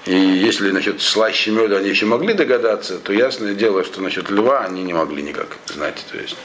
И 0.07 0.15
если 0.15 0.71
насчет 0.71 0.99
слаще 0.99 1.51
меда 1.51 1.77
они 1.77 1.89
еще 1.89 2.07
могли 2.07 2.33
догадаться, 2.33 2.97
то 2.97 3.13
ясное 3.13 3.53
дело, 3.53 3.83
что 3.83 4.01
насчет 4.01 4.31
льва 4.31 4.65
они 4.65 4.81
не 4.81 4.93
могли 4.93 5.21
никак 5.21 5.57
знать. 5.67 6.03
То 6.11 6.17
есть 6.17 6.35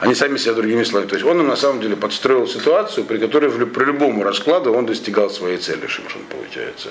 они 0.00 0.16
сами 0.16 0.36
себя 0.36 0.54
другими 0.54 0.82
словами. 0.82 1.08
То 1.08 1.14
есть 1.14 1.24
он 1.24 1.38
им 1.38 1.46
на 1.46 1.54
самом 1.54 1.80
деле 1.80 1.94
подстроил 1.94 2.48
ситуацию, 2.48 3.04
при 3.04 3.18
которой 3.18 3.52
при 3.66 3.84
любому 3.84 4.24
раскладу 4.24 4.72
он 4.74 4.84
достигал 4.84 5.30
своей 5.30 5.58
цели, 5.58 5.86
Шимшон, 5.86 6.22
получается. 6.24 6.88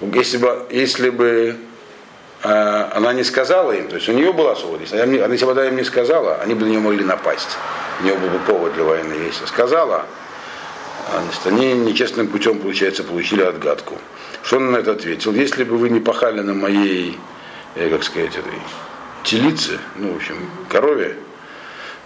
Если 0.00 0.38
бы, 0.38 0.66
если 0.68 1.10
бы 1.10 1.58
она 2.44 3.14
не 3.14 3.24
сказала 3.24 3.72
им, 3.72 3.88
то 3.88 3.96
есть 3.96 4.08
у 4.08 4.12
нее 4.12 4.32
была 4.32 4.54
свобода, 4.54 4.82
если 4.82 4.98
она, 4.98 5.32
если 5.32 5.46
бы 5.46 5.52
она 5.52 5.66
им 5.66 5.76
не 5.76 5.84
сказала, 5.84 6.36
они 6.42 6.54
бы 6.54 6.66
на 6.66 6.70
нее 6.70 6.80
могли 6.80 7.02
напасть. 7.02 7.56
У 8.00 8.04
нее 8.04 8.16
был 8.16 8.28
бы 8.28 8.38
повод 8.40 8.74
для 8.74 8.84
войны. 8.84 9.14
Если 9.14 9.46
сказала, 9.46 10.04
значит, 11.10 11.46
они 11.46 11.72
нечестным 11.72 12.28
путем, 12.28 12.58
получается, 12.58 13.02
получили 13.02 13.42
отгадку. 13.42 13.98
Что 14.42 14.56
он 14.56 14.72
на 14.72 14.76
это 14.76 14.92
ответил? 14.92 15.32
Если 15.32 15.64
бы 15.64 15.78
вы 15.78 15.88
не 15.88 16.00
пахали 16.00 16.40
на 16.40 16.52
моей, 16.52 17.18
э, 17.76 17.88
как 17.88 18.04
сказать, 18.04 18.36
этой 18.36 18.60
телице, 19.22 19.78
ну, 19.96 20.12
в 20.12 20.16
общем, 20.16 20.36
корове, 20.68 21.16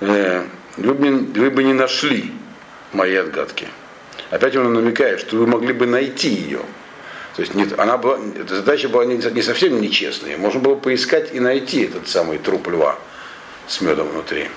э, 0.01 0.45
вы, 0.77 0.95
бы, 0.95 1.41
вы 1.41 1.51
бы 1.51 1.65
не 1.65 1.73
нашли 1.73 2.33
мои 2.93 3.17
отгадки. 3.17 3.67
Опять 4.31 4.55
он 4.57 4.73
намекает, 4.73 5.21
что 5.21 5.37
вы 5.37 5.47
могли 5.47 5.73
бы 5.73 5.87
найти 5.87 6.29
ее. 6.29 6.61
То 7.39 7.43
есть 7.43 7.55
нет, 7.55 7.79
она 7.79 7.97
была, 7.99 8.19
эта 8.37 8.57
задача 8.57 8.89
была 8.89 9.05
не, 9.05 9.15
не 9.15 9.43
совсем 9.43 9.81
нечестная. 9.81 10.37
Можно 10.37 10.59
было 10.59 10.75
поискать 10.75 11.33
и 11.33 11.39
найти 11.39 11.83
этот 11.83 12.09
самый 12.09 12.39
труп 12.39 12.67
льва 12.67 12.99
с 13.69 13.81
медом 13.81 14.09
внутри. 14.09 14.49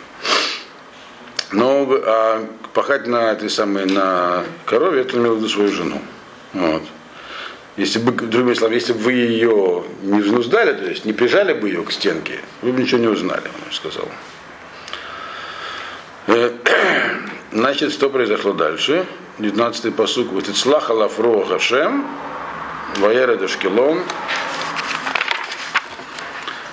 Но 1.52 1.88
а, 1.88 2.44
пахать 2.74 3.06
на 3.06 3.34
этой 3.34 3.52
самой 3.52 3.86
на 3.86 4.46
корове, 4.66 5.02
это 5.02 5.16
имел 5.18 5.36
в 5.36 5.38
виду 5.38 5.48
свою 5.48 5.72
жену. 5.72 6.02
Вот. 6.54 6.82
Если 7.78 8.00
бы, 8.00 8.14
другими 8.14 8.56
словами, 8.56 8.80
если 8.80 8.94
бы 8.94 9.00
вы 9.00 9.14
ее 9.14 9.84
не 10.02 10.20
взнуздали, 10.20 10.74
то 10.74 10.90
есть 10.90 11.06
не 11.06 11.14
прижали 11.14 11.54
бы 11.54 11.70
ее 11.70 11.84
к 11.84 11.92
стенке, 11.92 12.40
вы 12.64 12.74
бы 12.74 12.82
ничего 12.82 13.00
не 13.00 13.10
узнали, 13.10 13.44
он 13.46 13.72
сказал. 13.72 14.10
Э, 16.26 16.52
значит, 17.52 17.92
что 17.92 18.10
произошло 18.10 18.54
дальше? 18.54 19.06
19-й 19.38 19.92
посук. 19.92 20.30
Вот 20.32 20.50
Ицлаха 20.50 20.94
Лафро 20.94 21.46
Хашем, 21.46 22.08
Ваера 22.98 23.36
Дашкелон, 23.36 24.04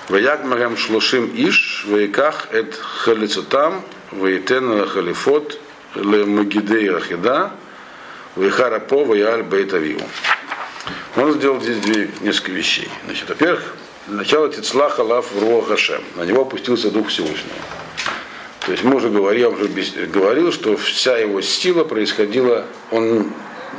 Ваяк 0.09 0.43
Магам 0.43 0.77
Шлушим 0.77 1.31
Иш, 1.35 1.85
Ваяках 1.87 2.47
Эт 2.51 2.75
Халицутам, 2.75 3.83
Ваетен 4.11 4.87
Халифот, 4.87 5.59
Ле 5.95 6.25
Магидей 6.25 6.89
Рахида, 6.89 7.51
Вайхара 8.35 8.79
По, 8.79 9.05
Ваяль 9.05 9.43
Бейтавиу. 9.43 10.01
Он 11.15 11.33
сделал 11.33 11.61
здесь 11.61 11.77
две, 11.77 12.09
несколько 12.21 12.51
вещей. 12.51 12.89
Значит, 13.05 13.29
во-первых, 13.29 13.75
начало 14.07 14.49
Тицлаха 14.49 15.01
Лав 15.01 15.25
Руахашем. 15.39 16.03
На 16.15 16.23
него 16.23 16.41
опустился 16.41 16.91
Дух 16.91 17.09
Всевышнего. 17.09 17.55
То 18.65 18.71
есть 18.71 18.83
мы 18.83 18.95
уже 18.95 19.09
говорили, 19.09 19.41
я 19.41 19.49
уже 19.49 19.67
говорил, 20.07 20.51
что 20.51 20.77
вся 20.77 21.17
его 21.17 21.41
сила 21.41 21.83
происходила, 21.83 22.65
он 22.91 23.31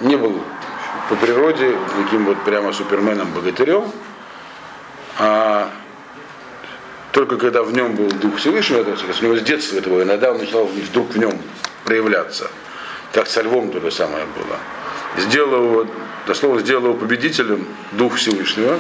не 0.03 0.17
был 0.17 0.43
по 1.11 1.17
природе 1.17 1.76
таким 1.97 2.25
вот 2.25 2.43
прямо 2.45 2.73
суперменом-богатырем, 2.73 3.90
а 5.19 5.69
только 7.11 7.37
когда 7.37 7.64
в 7.64 7.73
нем 7.73 7.97
был 7.97 8.09
Дух 8.09 8.37
Всевышнего, 8.37 8.83
это, 8.83 8.93
у 8.93 9.25
него 9.25 9.37
с 9.37 9.43
детства 9.43 9.76
этого, 9.76 10.05
иногда 10.05 10.31
он 10.31 10.38
начинал 10.38 10.67
вдруг 10.67 11.11
в 11.11 11.19
нем 11.19 11.37
проявляться. 11.85 12.49
Как 13.12 13.26
со 13.26 13.43
львом 13.43 13.73
то 13.73 13.81
же 13.81 13.90
самое 13.90 14.25
было. 14.25 14.57
Сделал 15.19 15.64
его 15.64 15.87
дословно 16.29 16.61
сделал 16.61 16.85
его 16.85 16.95
победителем 16.95 17.67
Дух 17.90 18.14
Всевышнего. 18.14 18.79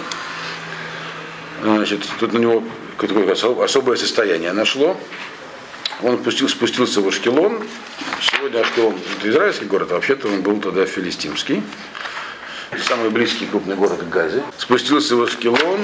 Значит, 1.64 2.06
тут 2.20 2.32
на 2.32 2.38
него 2.38 2.62
какое-то 2.96 3.64
особое 3.64 3.96
состояние 3.96 4.52
нашло. 4.52 4.96
Он 6.02 6.16
спустил, 6.18 6.48
спустился 6.48 7.00
в 7.00 7.08
Ашкелон. 7.08 7.60
Сегодня 8.20 8.60
Ашкелон 8.60 8.94
это 9.18 9.28
израильский 9.28 9.64
город, 9.64 9.90
а 9.90 9.94
вообще-то 9.94 10.28
он 10.28 10.42
был 10.42 10.60
тогда 10.60 10.86
филистимский. 10.86 11.62
Самый 12.78 13.10
близкий 13.10 13.46
крупный 13.46 13.74
город 13.74 13.98
к 14.00 14.08
Газе. 14.08 14.44
Спустился 14.56 15.16
в 15.16 15.22
Ашкелон 15.22 15.80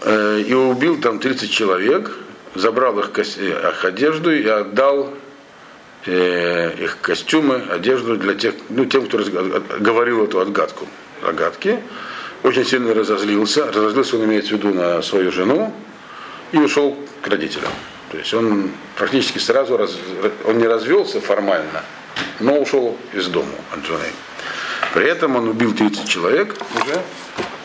э, 0.00 0.40
и 0.46 0.54
убил 0.54 0.98
там 0.98 1.18
30 1.18 1.50
человек, 1.50 2.16
забрал 2.54 2.98
их, 2.98 3.10
их 3.18 3.84
одежду 3.84 4.34
и 4.34 4.46
отдал 4.46 5.12
э, 6.06 6.72
их 6.78 6.98
костюмы, 7.02 7.62
одежду 7.70 8.16
для 8.16 8.34
тех, 8.34 8.54
ну, 8.70 8.86
тем, 8.86 9.06
кто 9.06 9.18
говорил 9.78 10.24
эту 10.24 10.40
отгадку. 10.40 10.88
Отгадки. 11.22 11.78
Очень 12.42 12.64
сильно 12.64 12.94
разозлился. 12.94 13.70
Разозлился 13.70 14.16
он 14.16 14.24
имеется 14.24 14.54
в 14.54 14.58
виду 14.58 14.72
на 14.72 15.02
свою 15.02 15.30
жену 15.30 15.72
и 16.50 16.58
ушел 16.58 16.96
к 17.20 17.28
родителям. 17.28 17.70
То 18.10 18.18
есть 18.18 18.32
он 18.32 18.70
практически 18.96 19.38
сразу, 19.38 19.76
раз, 19.76 19.96
он 20.44 20.58
не 20.58 20.66
развелся 20.66 21.20
формально, 21.20 21.82
но 22.40 22.58
ушел 22.58 22.96
из 23.12 23.28
дома 23.28 23.54
от 23.70 23.86
жены. 23.86 24.08
При 24.94 25.06
этом 25.06 25.36
он 25.36 25.48
убил 25.48 25.74
30 25.74 26.08
человек 26.08 26.56
уже. 26.74 27.02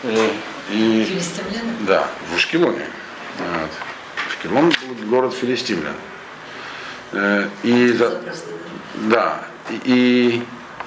И, 0.03 0.31
и, 0.71 1.19
да, 1.81 2.07
в 2.31 2.35
Ашкелоне. 2.35 2.85
Вот. 3.37 3.69
Ашкелон 4.29 4.69
был 4.69 5.07
город 5.09 5.33
филистимлян. 5.33 5.95
Э, 7.11 7.47
и, 7.63 7.97
да, 9.09 9.47
и 9.83 10.43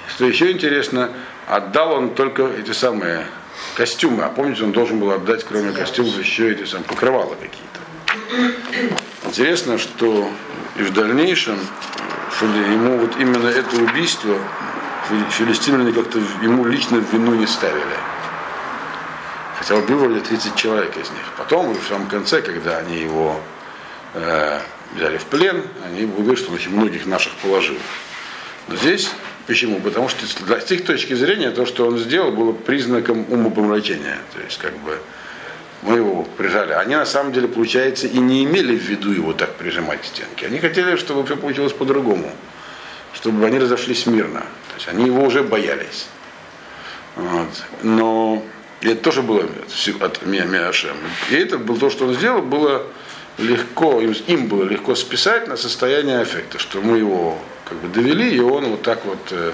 что 0.09 0.27
еще 0.27 0.51
интересно, 0.51 1.11
отдал 1.47 1.93
он 1.93 2.15
только 2.15 2.47
эти 2.47 2.73
самые 2.73 3.27
костюмы. 3.77 4.25
А 4.25 4.29
помните, 4.29 4.65
он 4.65 4.73
должен 4.73 4.99
был 4.99 5.11
отдать, 5.11 5.45
кроме 5.45 5.73
костюмов, 5.73 6.19
еще 6.19 6.51
эти 6.53 6.65
самые 6.65 6.89
покрывала 6.89 7.35
какие-то. 7.35 8.61
Интересно, 9.25 9.79
что 9.79 10.31
и 10.77 10.83
в 10.83 10.93
дальнейшем, 10.93 11.59
что 12.37 12.47
ему 12.47 12.99
вот 12.99 13.17
именно 13.19 13.49
это 13.49 13.77
убийство 13.77 14.37
филистимляне 15.31 15.93
как-то 15.93 16.19
ему 16.43 16.65
лично 16.65 16.97
вину 16.97 17.35
не 17.35 17.47
ставили. 17.47 17.97
Хотя 19.59 19.77
вроде 19.77 20.21
30 20.21 20.55
человек 20.55 20.97
из 20.97 21.11
них. 21.11 21.25
Потом, 21.37 21.75
в 21.75 21.87
самом 21.87 22.09
конце, 22.09 22.41
когда 22.41 22.79
они 22.79 22.99
его 22.99 23.39
э, 24.15 24.61
взяли 24.95 25.19
в 25.19 25.25
плен, 25.27 25.63
они 25.87 26.07
говорят, 26.07 26.39
что 26.39 26.53
очень 26.53 26.75
многих 26.75 27.07
наших 27.07 27.35
положил. 27.35 27.77
Но 28.69 28.77
здесь 28.77 29.11
почему? 29.47 29.81
Потому 29.81 30.09
что 30.09 30.25
для, 30.45 30.61
с 30.61 30.71
их 30.71 30.85
точки 30.85 31.15
зрения 31.15 31.51
то, 31.51 31.67
что 31.67 31.87
он 31.87 31.99
сделал, 31.99 32.33
было 32.33 32.53
признаком 32.53 33.27
умопомрачения. 33.29 34.19
То 34.35 34.41
есть 34.41 34.59
как 34.59 34.77
бы 34.79 34.99
мы 35.83 35.97
его 35.97 36.23
прижали. 36.37 36.73
Они 36.73 36.95
на 36.95 37.07
самом 37.07 37.33
деле, 37.33 37.49
получается, 37.49 38.07
и 38.07 38.19
не 38.19 38.45
имели 38.45 38.77
в 38.77 38.83
виду 38.83 39.13
его 39.13 39.33
так 39.33 39.55
прижимать 39.55 40.03
к 40.03 40.05
стенке. 40.05 40.47
Они 40.47 40.59
хотели, 40.59 40.97
чтобы 40.97 41.25
все 41.25 41.37
получилось 41.37 41.73
по-другому. 41.73 42.31
Чтобы 43.15 43.47
они 43.47 43.59
разошлись 43.59 44.07
мирно. 44.07 44.41
То 44.41 44.75
есть 44.77 44.89
они 44.89 45.07
его 45.07 45.25
уже 45.25 45.43
боялись. 45.43 46.07
Вот. 47.17 47.49
Но 47.83 48.43
это 48.81 49.03
тоже 49.03 49.23
было 49.23 49.45
от 50.01 50.27
Миашем. 50.27 50.97
И 51.31 51.35
это 51.35 51.59
было 51.59 51.79
то, 51.79 51.91
что 51.91 52.07
он 52.07 52.15
сделал, 52.15 52.41
было 52.43 52.87
легко, 53.39 54.01
им, 54.01 54.47
было 54.49 54.65
легко 54.65 54.95
списать 54.95 55.49
на 55.49 55.57
состояние 55.57 56.21
аффекта, 56.21 56.59
что 56.59 56.81
мы 56.81 56.99
его 56.99 57.39
как 57.65 57.79
бы 57.79 57.89
довели, 57.89 58.35
и 58.35 58.41
он 58.41 58.67
вот 58.67 58.83
так 58.83 59.05
вот, 59.05 59.19
э, 59.31 59.53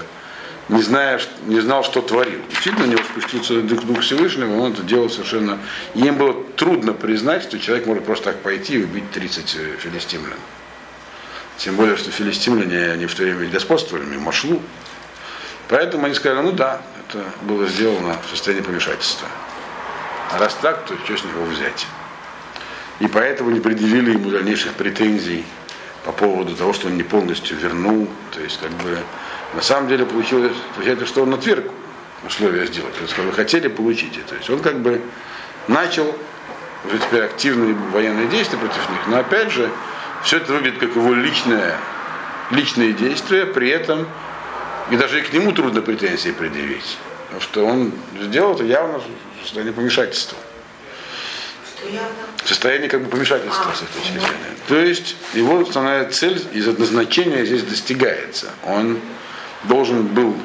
не, 0.69 0.81
зная, 0.81 1.19
не 1.45 1.59
знал, 1.59 1.83
что 1.83 2.01
творил. 2.01 2.39
Действительно, 2.49 2.85
у 2.85 2.89
него 2.89 3.01
спустился 3.03 3.61
Дух 3.61 4.01
Всевышнего, 4.01 4.53
и 4.53 4.57
он 4.57 4.73
это 4.73 4.83
делал 4.83 5.09
совершенно... 5.09 5.59
Им 5.93 6.15
было 6.17 6.43
трудно 6.55 6.93
признать, 6.93 7.43
что 7.43 7.59
человек 7.59 7.85
может 7.85 8.05
просто 8.05 8.25
так 8.31 8.41
пойти 8.41 8.75
и 8.75 8.83
убить 8.83 9.11
30 9.11 9.55
э, 9.55 9.77
филистимлян. 9.79 10.39
Тем 11.57 11.75
более, 11.75 11.97
что 11.97 12.11
филистимляне, 12.11 12.91
они 12.91 13.07
в 13.07 13.15
то 13.15 13.23
время 13.23 13.49
господствовали, 13.49 14.03
Машлу. 14.17 14.61
Поэтому 15.69 16.05
они 16.05 16.13
сказали, 16.13 16.41
ну 16.41 16.51
да, 16.51 16.81
это 16.99 17.23
было 17.41 17.67
сделано 17.67 18.15
в 18.25 18.29
состоянии 18.29 18.63
помешательства. 18.63 19.27
А 20.31 20.37
раз 20.37 20.55
так, 20.61 20.85
то 20.85 20.95
что 21.03 21.17
с 21.17 21.23
него 21.23 21.45
взять? 21.45 21.87
И 22.99 23.07
поэтому 23.07 23.49
не 23.51 23.59
предъявили 23.59 24.11
ему 24.11 24.29
дальнейших 24.29 24.73
претензий 24.73 25.45
по 26.05 26.11
поводу 26.11 26.55
того, 26.55 26.73
что 26.73 26.87
он 26.87 26.97
не 26.97 27.03
полностью 27.03 27.57
вернул. 27.57 28.07
То 28.31 28.41
есть, 28.41 28.59
как 28.59 28.71
бы, 28.71 28.99
на 29.53 29.61
самом 29.61 29.87
деле 29.87 30.05
получилось, 30.05 30.55
получается, 30.75 31.05
что 31.05 31.23
он 31.23 31.33
отверг 31.33 31.71
условия 32.25 32.65
сделать. 32.65 32.95
То 32.95 33.01
есть, 33.01 33.17
вы 33.17 33.31
хотели, 33.31 33.67
получите. 33.67 34.21
То 34.27 34.35
есть, 34.35 34.49
он 34.49 34.59
как 34.59 34.79
бы 34.79 35.01
начал 35.67 36.15
уже 36.85 36.99
теперь 36.99 37.23
активные 37.23 37.73
военные 37.91 38.27
действия 38.27 38.57
против 38.57 38.89
них, 38.89 38.99
но 39.07 39.19
опять 39.19 39.51
же, 39.51 39.69
все 40.27 40.37
это 40.37 40.51
выглядит 40.51 40.77
как 40.79 40.93
его 40.93 41.13
личное, 41.13 41.77
личные 42.51 42.91
действия, 42.91 43.45
при 43.45 43.69
этом 43.69 44.05
и 44.91 44.97
даже 44.97 45.19
и 45.19 45.21
к 45.21 45.31
нему 45.31 45.53
трудно 45.53 45.81
претензии 45.81 46.31
предъявить. 46.31 46.97
Потому 47.27 47.41
что 47.41 47.65
он 47.65 47.93
сделал 48.23 48.53
это 48.55 48.65
явно 48.65 48.99
в 48.99 49.05
состоянии 49.43 49.71
помешательства. 49.71 50.37
В 52.43 52.47
состоянии 52.47 52.89
как 52.89 53.03
бы 53.03 53.09
помешательства 53.09 53.71
с 53.71 53.83
этой 53.83 53.93
точки 53.93 54.11
зрения. 54.11 54.57
То 54.67 54.77
есть 54.77 55.15
его 55.33 55.61
основная 55.61 56.09
цель 56.09 56.45
из 56.51 56.67
назначения 56.77 57.45
здесь 57.45 57.63
достигается. 57.63 58.49
Он 58.65 58.99
должен 59.63 60.07
был 60.07 60.35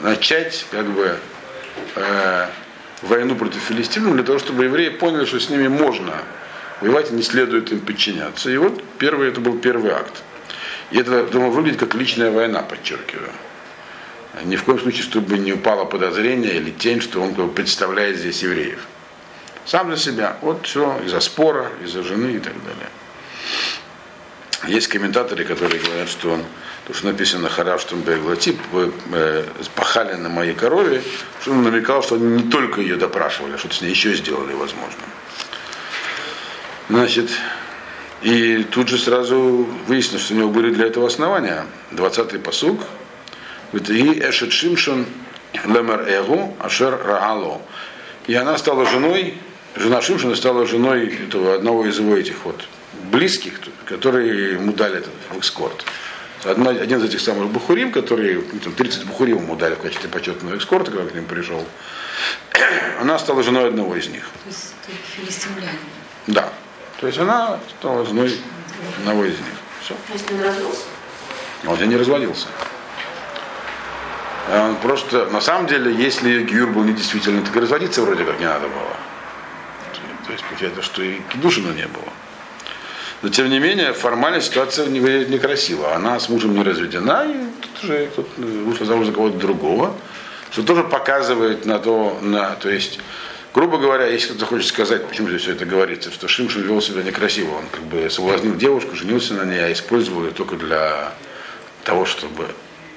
начать 0.00 0.64
как 0.70 0.86
бы 0.86 1.18
э, 1.96 2.46
войну 3.02 3.34
против 3.34 3.60
филистимлян 3.60 4.14
для 4.14 4.24
того, 4.24 4.38
чтобы 4.38 4.64
евреи 4.64 4.88
поняли, 4.88 5.26
что 5.26 5.40
с 5.40 5.50
ними 5.50 5.68
можно 5.68 6.22
воевать 6.80 7.10
не 7.10 7.22
следует 7.22 7.72
им 7.72 7.80
подчиняться. 7.80 8.50
И 8.50 8.56
вот 8.56 8.82
первый, 8.98 9.28
это 9.28 9.40
был 9.40 9.58
первый 9.58 9.92
акт. 9.92 10.22
И 10.90 10.98
это, 10.98 11.26
думаю, 11.26 11.50
выглядит 11.50 11.80
как 11.80 11.94
личная 11.94 12.30
война, 12.30 12.62
подчеркиваю. 12.62 13.30
Ни 14.44 14.56
в 14.56 14.64
коем 14.64 14.78
случае, 14.78 15.02
чтобы 15.02 15.38
не 15.38 15.54
упало 15.54 15.84
подозрение 15.86 16.56
или 16.56 16.70
тень, 16.70 17.00
что 17.00 17.22
он 17.22 17.34
как 17.34 17.46
бы, 17.46 17.52
представляет 17.52 18.18
здесь 18.18 18.42
евреев. 18.42 18.80
Сам 19.64 19.90
за 19.90 19.96
себя. 19.96 20.36
Вот 20.42 20.66
все 20.66 21.00
из-за 21.04 21.20
спора, 21.20 21.70
из-за 21.82 22.02
жены 22.02 22.32
и 22.32 22.38
так 22.38 22.52
далее. 22.62 22.88
Есть 24.68 24.88
комментаторы, 24.88 25.44
которые 25.44 25.80
говорят, 25.80 26.08
что 26.08 26.32
он, 26.32 26.44
то, 26.86 26.94
что 26.94 27.06
написано 27.06 27.48
Харав 27.48 27.80
Штумбеглотип, 27.80 28.58
вы 28.72 28.92
э, 29.12 29.44
пахали 29.74 30.14
на 30.14 30.28
моей 30.28 30.54
корове, 30.54 31.02
что 31.40 31.52
он 31.52 31.62
намекал, 31.62 32.02
что 32.02 32.16
они 32.16 32.42
не 32.42 32.50
только 32.50 32.80
ее 32.80 32.96
допрашивали, 32.96 33.54
а 33.54 33.58
что-то 33.58 33.74
с 33.74 33.80
ней 33.80 33.90
еще 33.90 34.14
сделали, 34.14 34.54
возможно. 34.54 35.02
Значит, 36.88 37.30
и 38.22 38.64
тут 38.70 38.88
же 38.88 38.98
сразу 38.98 39.66
выяснилось, 39.86 40.24
что 40.24 40.34
у 40.34 40.36
него 40.38 40.50
были 40.50 40.72
для 40.72 40.86
этого 40.86 41.06
основания. 41.06 41.66
20-й 41.92 42.38
посуг. 42.38 42.80
И 43.72 44.20
Эшет 44.20 44.52
Шимшон 44.52 45.06
Лемер 45.64 46.06
Эгу 46.08 46.56
Ашер 46.60 46.98
Раало. 47.04 47.60
И 48.26 48.34
она 48.34 48.56
стала 48.58 48.86
женой, 48.86 49.34
жена 49.74 50.00
Шимшона 50.00 50.36
стала 50.36 50.66
женой 50.66 51.06
этого, 51.26 51.54
одного 51.54 51.86
из 51.86 51.98
его 51.98 52.16
этих 52.16 52.44
вот 52.44 52.66
близких, 53.10 53.60
которые 53.84 54.54
ему 54.54 54.72
дали 54.72 54.98
этот 54.98 55.12
экскорт. 55.36 55.84
Одна, 56.44 56.70
один 56.70 56.98
из 56.98 57.04
этих 57.04 57.20
самых 57.20 57.48
бухурим, 57.48 57.90
которые, 57.90 58.42
ну, 58.52 58.58
там, 58.60 58.72
30 58.72 59.04
бухурим 59.04 59.38
ему 59.38 59.56
дали 59.56 59.74
в 59.74 59.80
качестве 59.80 60.08
почетного 60.08 60.54
экскорта, 60.54 60.92
когда 60.92 61.10
к 61.10 61.14
ним 61.14 61.24
пришел, 61.24 61.64
она 63.00 63.18
стала 63.18 63.42
женой 63.42 63.68
одного 63.68 63.96
из 63.96 64.08
них. 64.08 64.28
То 64.44 64.50
есть 64.50 64.74
филистимляне. 65.16 65.78
Да. 66.26 66.52
То 67.00 67.06
есть 67.06 67.18
она 67.18 67.58
стала 67.78 68.04
женой 68.06 68.34
одного 68.98 69.24
из 69.24 69.38
них. 69.38 69.54
Все. 69.80 69.94
Если 70.12 70.34
он 70.34 70.42
развелся? 70.42 70.82
Он 71.64 71.72
уже 71.72 71.86
не 71.86 71.96
разводился. 71.96 72.46
Он 74.52 74.76
просто, 74.76 75.26
на 75.26 75.40
самом 75.40 75.66
деле, 75.66 75.92
если 75.92 76.42
Гюр 76.44 76.70
был 76.70 76.84
недействительный, 76.84 77.42
так 77.42 77.56
и 77.56 77.60
разводиться 77.60 78.02
вроде 78.02 78.24
как 78.24 78.38
не 78.38 78.46
надо 78.46 78.68
было. 78.68 78.96
То 80.26 80.32
есть, 80.32 80.44
получается, 80.44 80.82
что 80.82 81.02
и 81.02 81.20
Кедушина 81.32 81.72
не 81.72 81.86
было. 81.86 82.12
Но, 83.22 83.28
тем 83.28 83.48
не 83.48 83.58
менее, 83.58 83.92
формально 83.92 84.40
ситуация 84.40 84.86
не 84.86 85.00
выглядит 85.00 85.30
некрасиво. 85.30 85.94
Она 85.94 86.20
с 86.20 86.28
мужем 86.28 86.54
не 86.54 86.62
разведена, 86.62 87.24
и 87.24 87.46
тут 87.60 87.84
уже 87.84 88.06
тут 88.14 88.28
вышла 88.36 88.86
замуж 88.86 89.06
за 89.06 89.12
кого-то 89.12 89.38
другого, 89.38 89.94
что 90.50 90.62
тоже 90.62 90.84
показывает 90.84 91.64
на 91.64 91.78
то, 91.78 92.18
на, 92.22 92.54
то 92.56 92.68
есть, 92.68 93.00
грубо 93.56 93.78
говоря, 93.78 94.06
если 94.06 94.28
кто-то 94.28 94.44
хочет 94.44 94.68
сказать, 94.68 95.08
почему 95.08 95.28
здесь 95.28 95.40
все 95.40 95.52
это 95.52 95.64
говорится, 95.64 96.12
что 96.12 96.28
Шимшин 96.28 96.62
вел 96.62 96.82
себя 96.82 97.02
некрасиво, 97.02 97.54
он 97.54 97.64
как 97.72 97.82
бы 97.84 98.08
соблазнил 98.10 98.54
девушку, 98.54 98.94
женился 98.94 99.32
на 99.32 99.44
ней, 99.44 99.64
а 99.64 99.72
использовал 99.72 100.26
ее 100.26 100.30
только 100.32 100.56
для 100.56 101.14
того, 101.82 102.04
чтобы 102.04 102.50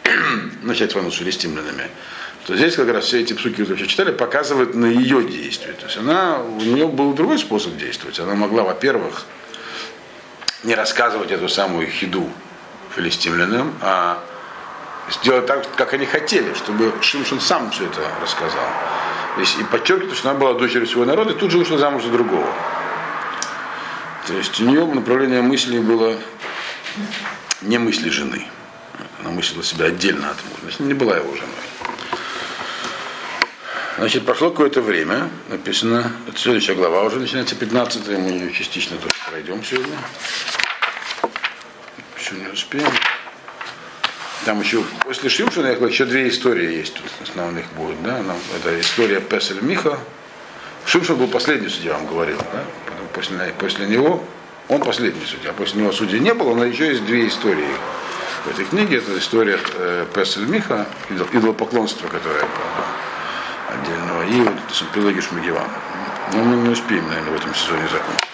начать 0.62 0.94
войну 0.94 1.12
с 1.12 1.16
филистимлянами, 1.16 1.90
то 2.46 2.58
здесь 2.58 2.76
как 2.76 2.90
раз 2.90 3.06
все 3.06 3.22
эти 3.22 3.32
псуки, 3.32 3.62
которые 3.62 3.88
читали, 3.88 4.12
показывают 4.12 4.76
на 4.76 4.88
ее 4.88 5.24
действия. 5.24 5.72
То 5.74 5.86
есть 5.86 5.98
она, 5.98 6.42
у 6.42 6.60
нее 6.60 6.88
был 6.88 7.14
другой 7.14 7.40
способ 7.40 7.78
действовать. 7.78 8.20
Она 8.20 8.36
могла, 8.36 8.64
во-первых, 8.64 9.24
не 10.64 10.76
рассказывать 10.76 11.32
эту 11.32 11.48
самую 11.48 11.88
хиду 11.88 12.30
филистимлянам, 12.94 13.76
а 13.82 14.22
сделать 15.10 15.46
так, 15.46 15.66
как 15.78 15.94
они 15.94 16.06
хотели, 16.06 16.54
чтобы 16.54 16.94
Шимшин 17.02 17.40
сам 17.40 17.72
все 17.72 17.86
это 17.86 18.02
рассказал. 18.22 18.68
То 19.36 19.42
есть, 19.42 19.60
и 19.60 19.64
подчеркивает, 19.64 20.18
что 20.18 20.32
она 20.32 20.40
была 20.40 20.54
дочерью 20.54 20.88
своего 20.88 21.06
народа, 21.06 21.32
и 21.32 21.38
тут 21.38 21.52
же 21.52 21.58
вышла 21.58 21.78
замуж 21.78 22.04
за 22.04 22.12
другого. 22.12 22.48
То 24.28 24.34
есть 24.34 24.60
у 24.60 24.66
нее 24.66 24.86
направление 24.86 25.42
мысли 25.42 25.80
было 25.80 26.18
не 27.62 27.78
мысли 27.78 28.10
жены. 28.10 28.46
Она 29.20 29.32
мыслила 29.32 29.64
себя 29.64 29.86
отдельно 29.86 30.30
от 30.30 30.38
мужа. 30.46 30.62
Значит, 30.62 30.80
не 30.82 30.94
была 30.94 31.18
его 31.18 31.34
женой. 31.34 31.50
Значит, 33.98 34.26
прошло 34.26 34.50
какое-то 34.50 34.82
время, 34.82 35.30
написано, 35.50 36.14
это 36.26 36.38
следующая 36.38 36.74
глава 36.74 37.04
уже 37.04 37.20
начинается, 37.20 37.56
15 37.56 38.08
мы 38.08 38.30
ее 38.30 38.54
частично 38.54 38.96
тоже 38.98 39.14
пройдем 39.30 39.62
сегодня. 39.64 39.98
Еще 42.18 42.36
не 42.36 42.48
успеем. 42.48 42.92
Там 44.46 44.62
еще, 44.62 44.84
после 45.06 45.30
Шимшина, 45.30 45.68
еще 45.68 46.06
две 46.06 46.30
истории 46.30 46.78
есть 46.78 46.94
тут 46.94 47.06
основных 47.22 47.66
будет, 47.74 48.02
да, 48.04 48.22
Нам, 48.22 48.38
это 48.56 48.80
история 48.80 49.20
Песель 49.20 49.62
Миха. 49.62 50.00
Шимшин 50.86 51.18
был 51.18 51.28
последний 51.28 51.68
судья, 51.68 51.94
вам 51.94 52.08
говорил, 52.08 52.38
да, 52.38 52.64
Потом 52.86 53.08
после, 53.14 53.54
после 53.60 53.88
него, 53.88 54.24
он 54.70 54.82
последний 54.82 55.26
судья, 55.26 55.52
после 55.52 55.82
него 55.82 55.92
судьи 55.92 56.20
не 56.20 56.34
было, 56.34 56.56
но 56.56 56.64
еще 56.64 56.88
есть 56.88 57.06
две 57.06 57.28
истории 57.28 57.68
в 58.46 58.48
этой 58.50 58.64
книге, 58.66 58.98
это 58.98 59.18
история 59.18 59.60
э, 59.76 60.06
Песель 60.16 60.46
Миха, 60.46 60.88
идол, 61.10 61.28
идолопоклонство, 61.34 62.08
которое 62.08 62.46
отдельного, 63.70 64.24
и 64.24 64.42
вот 64.42 64.54
это 64.54 64.86
Пелаги 64.94 65.20
Шмигева. 65.20 65.64
Но 66.34 66.44
мы 66.44 66.56
не 66.64 66.70
успеем, 66.70 67.08
наверное, 67.08 67.34
в 67.34 67.36
этом 67.36 67.54
сезоне 67.54 67.88
закончить. 67.92 68.30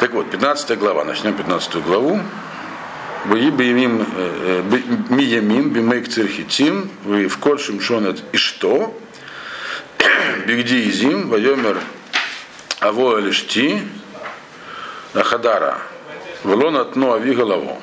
Так 0.00 0.12
вот, 0.12 0.30
15 0.30 0.78
глава, 0.78 1.04
начнем 1.04 1.32
15 1.32 1.76
главу. 1.76 2.20
Баи 3.30 3.50
Баимим 3.50 4.06
Миямин 5.08 5.70
Бимейк 5.70 6.08
Цирхитим, 6.08 6.90
вы 7.04 7.26
в 7.26 7.38
Кол 7.38 7.58
Шимшонет 7.58 8.22
и 8.32 8.36
что? 8.36 8.96
Бигди 10.46 10.88
Изим, 10.88 11.28
Вайомер 11.28 11.80
Аво 12.78 13.18
Алишти, 13.18 13.82
Ахадара, 15.12 15.78
Велон 16.44 16.76
Атно 16.76 17.14
Ави 17.14 17.34
Голово. 17.34 17.78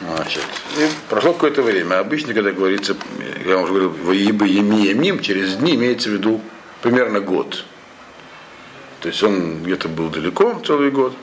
Значит, 0.00 0.42
и 0.78 0.88
прошло 1.08 1.34
какое-то 1.34 1.62
время. 1.62 2.00
Обычно, 2.00 2.34
когда 2.34 2.50
говорится, 2.50 2.96
я 3.46 3.56
вам 3.56 3.64
уже 3.64 3.72
говорил, 3.74 3.90
воебы 3.90 4.48
емиемим, 4.48 5.20
через 5.20 5.56
дни 5.56 5.74
имеется 5.74 6.08
в 6.08 6.12
виду 6.14 6.40
примерно 6.82 7.20
год. 7.20 7.64
То 9.00 9.08
есть 9.08 9.22
он 9.22 9.62
где-то 9.62 9.88
был 9.88 10.08
далеко 10.08 10.60
целый 10.66 10.90
год. 10.90 11.14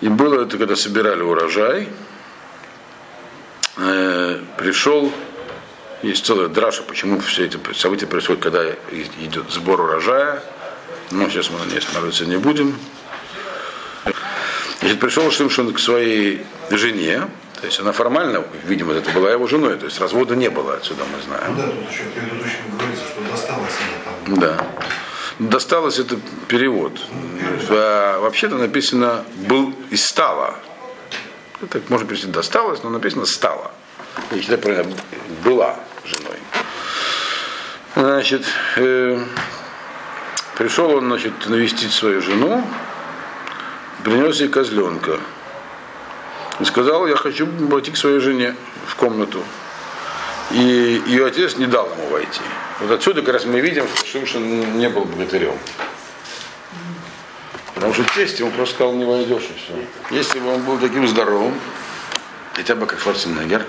И 0.00 0.08
было 0.08 0.42
это, 0.42 0.58
когда 0.58 0.76
собирали 0.76 1.22
урожай. 1.22 1.88
Э, 3.76 4.40
пришел, 4.56 5.12
есть 6.02 6.24
целая 6.24 6.48
драша, 6.48 6.82
почему 6.82 7.20
все 7.20 7.46
эти 7.46 7.58
события 7.74 8.06
происходят, 8.06 8.42
когда 8.42 8.64
идет 9.20 9.50
сбор 9.50 9.80
урожая. 9.80 10.42
Но 11.10 11.28
сейчас 11.28 11.50
мы 11.50 11.58
на 11.58 11.64
ней 11.64 11.78
останавливаться 11.78 12.26
не 12.26 12.36
будем. 12.36 12.78
Значит, 14.80 15.00
пришел 15.00 15.30
Шимшин 15.30 15.72
к 15.72 15.78
своей 15.78 16.44
жене, 16.70 17.28
то 17.60 17.66
есть 17.66 17.80
она 17.80 17.92
формально, 17.92 18.44
видимо, 18.64 18.92
это 18.92 19.10
была 19.10 19.30
его 19.30 19.46
женой, 19.46 19.76
то 19.78 19.86
есть 19.86 19.98
развода 20.00 20.36
не 20.36 20.50
было, 20.50 20.74
отсюда 20.74 21.04
мы 21.04 21.22
знаем. 21.22 21.56
Ну 21.56 21.62
да, 21.62 21.68
тут 21.68 21.90
еще 21.90 22.02
в 22.02 22.12
предыдущем 22.12 22.78
говорится, 22.78 23.04
что 23.04 23.20
досталось 23.30 23.72
она 23.80 24.36
там. 24.36 24.40
Да. 24.40 24.66
Досталось 25.38 25.98
это 25.98 26.18
перевод. 26.48 26.92
А, 27.68 28.20
вообще-то 28.20 28.56
написано 28.56 29.24
был 29.48 29.74
и 29.90 29.96
стало. 29.96 30.56
Так 31.70 31.88
можно 31.88 32.06
перевести 32.06 32.30
досталось, 32.30 32.82
но 32.82 32.90
написано 32.90 33.24
стала. 33.24 33.70
Я 34.30 34.40
считаю, 34.40 34.58
правильно, 34.60 34.96
была 35.42 35.78
женой. 36.04 36.36
Значит, 37.94 38.44
э, 38.76 39.24
пришел 40.56 40.90
он, 40.90 41.06
значит, 41.06 41.32
навестить 41.46 41.92
свою 41.92 42.20
жену, 42.20 42.62
принес 44.04 44.38
ей 44.40 44.48
козленка. 44.48 45.18
И 46.60 46.64
сказал, 46.64 47.06
я 47.06 47.16
хочу 47.16 47.46
войти 47.46 47.90
к 47.90 47.96
своей 47.96 48.20
жене 48.20 48.54
в 48.86 48.94
комнату. 48.96 49.42
И 50.50 51.02
ее 51.06 51.26
отец 51.26 51.56
не 51.56 51.66
дал 51.66 51.86
ему 51.90 52.08
войти. 52.08 52.40
Вот 52.80 52.90
отсюда 52.90 53.22
как 53.22 53.34
раз 53.34 53.46
мы 53.46 53.60
видим, 53.60 53.86
что 53.88 54.06
Шимшин 54.06 54.78
не 54.78 54.88
был 54.90 55.04
богатырем. 55.04 55.58
Потому 57.76 57.92
что 57.92 58.04
тесть 58.14 58.40
ему 58.40 58.50
просто 58.52 58.74
сказал, 58.74 58.94
не 58.94 59.04
войдешь 59.04 59.42
и 59.42 59.58
все. 59.58 60.16
Если 60.16 60.40
бы 60.40 60.54
он 60.54 60.62
был 60.62 60.78
таким 60.78 61.06
здоровым, 61.06 61.54
хотя 62.54 62.74
бы 62.74 62.86
как 62.86 62.98
Шварценеггер, 62.98 63.66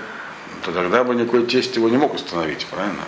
то 0.64 0.72
тогда 0.72 1.04
бы 1.04 1.14
никакой 1.14 1.46
тесть 1.46 1.76
его 1.76 1.90
не 1.90 1.98
мог 1.98 2.14
установить, 2.14 2.66
правильно? 2.70 3.02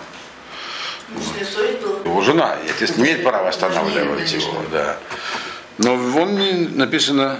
Его 2.05 2.21
жена, 2.21 2.55
и 2.63 2.69
отец 2.69 2.95
не 2.97 3.03
имеет 3.03 3.23
права 3.23 3.49
останавливать 3.49 4.31
его, 4.31 4.63
да. 4.71 4.99
Но 5.79 5.93
он 5.93 6.37
не, 6.37 6.67
написано, 6.67 7.39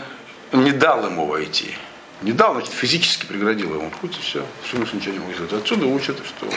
не 0.51 0.71
дал 0.71 1.05
ему 1.05 1.27
войти. 1.27 1.75
Не 2.23 2.31
дал, 2.31 2.53
значит, 2.53 2.73
физически 2.73 3.27
преградил 3.27 3.75
ему 3.75 3.91
путь, 4.01 4.17
и 4.17 4.21
все. 4.23 4.43
Шимуш 4.69 4.93
ничего 4.93 5.13
не 5.13 5.19
может. 5.19 5.53
Отсюда 5.53 5.85
учат, 5.85 6.17
что 6.25 6.47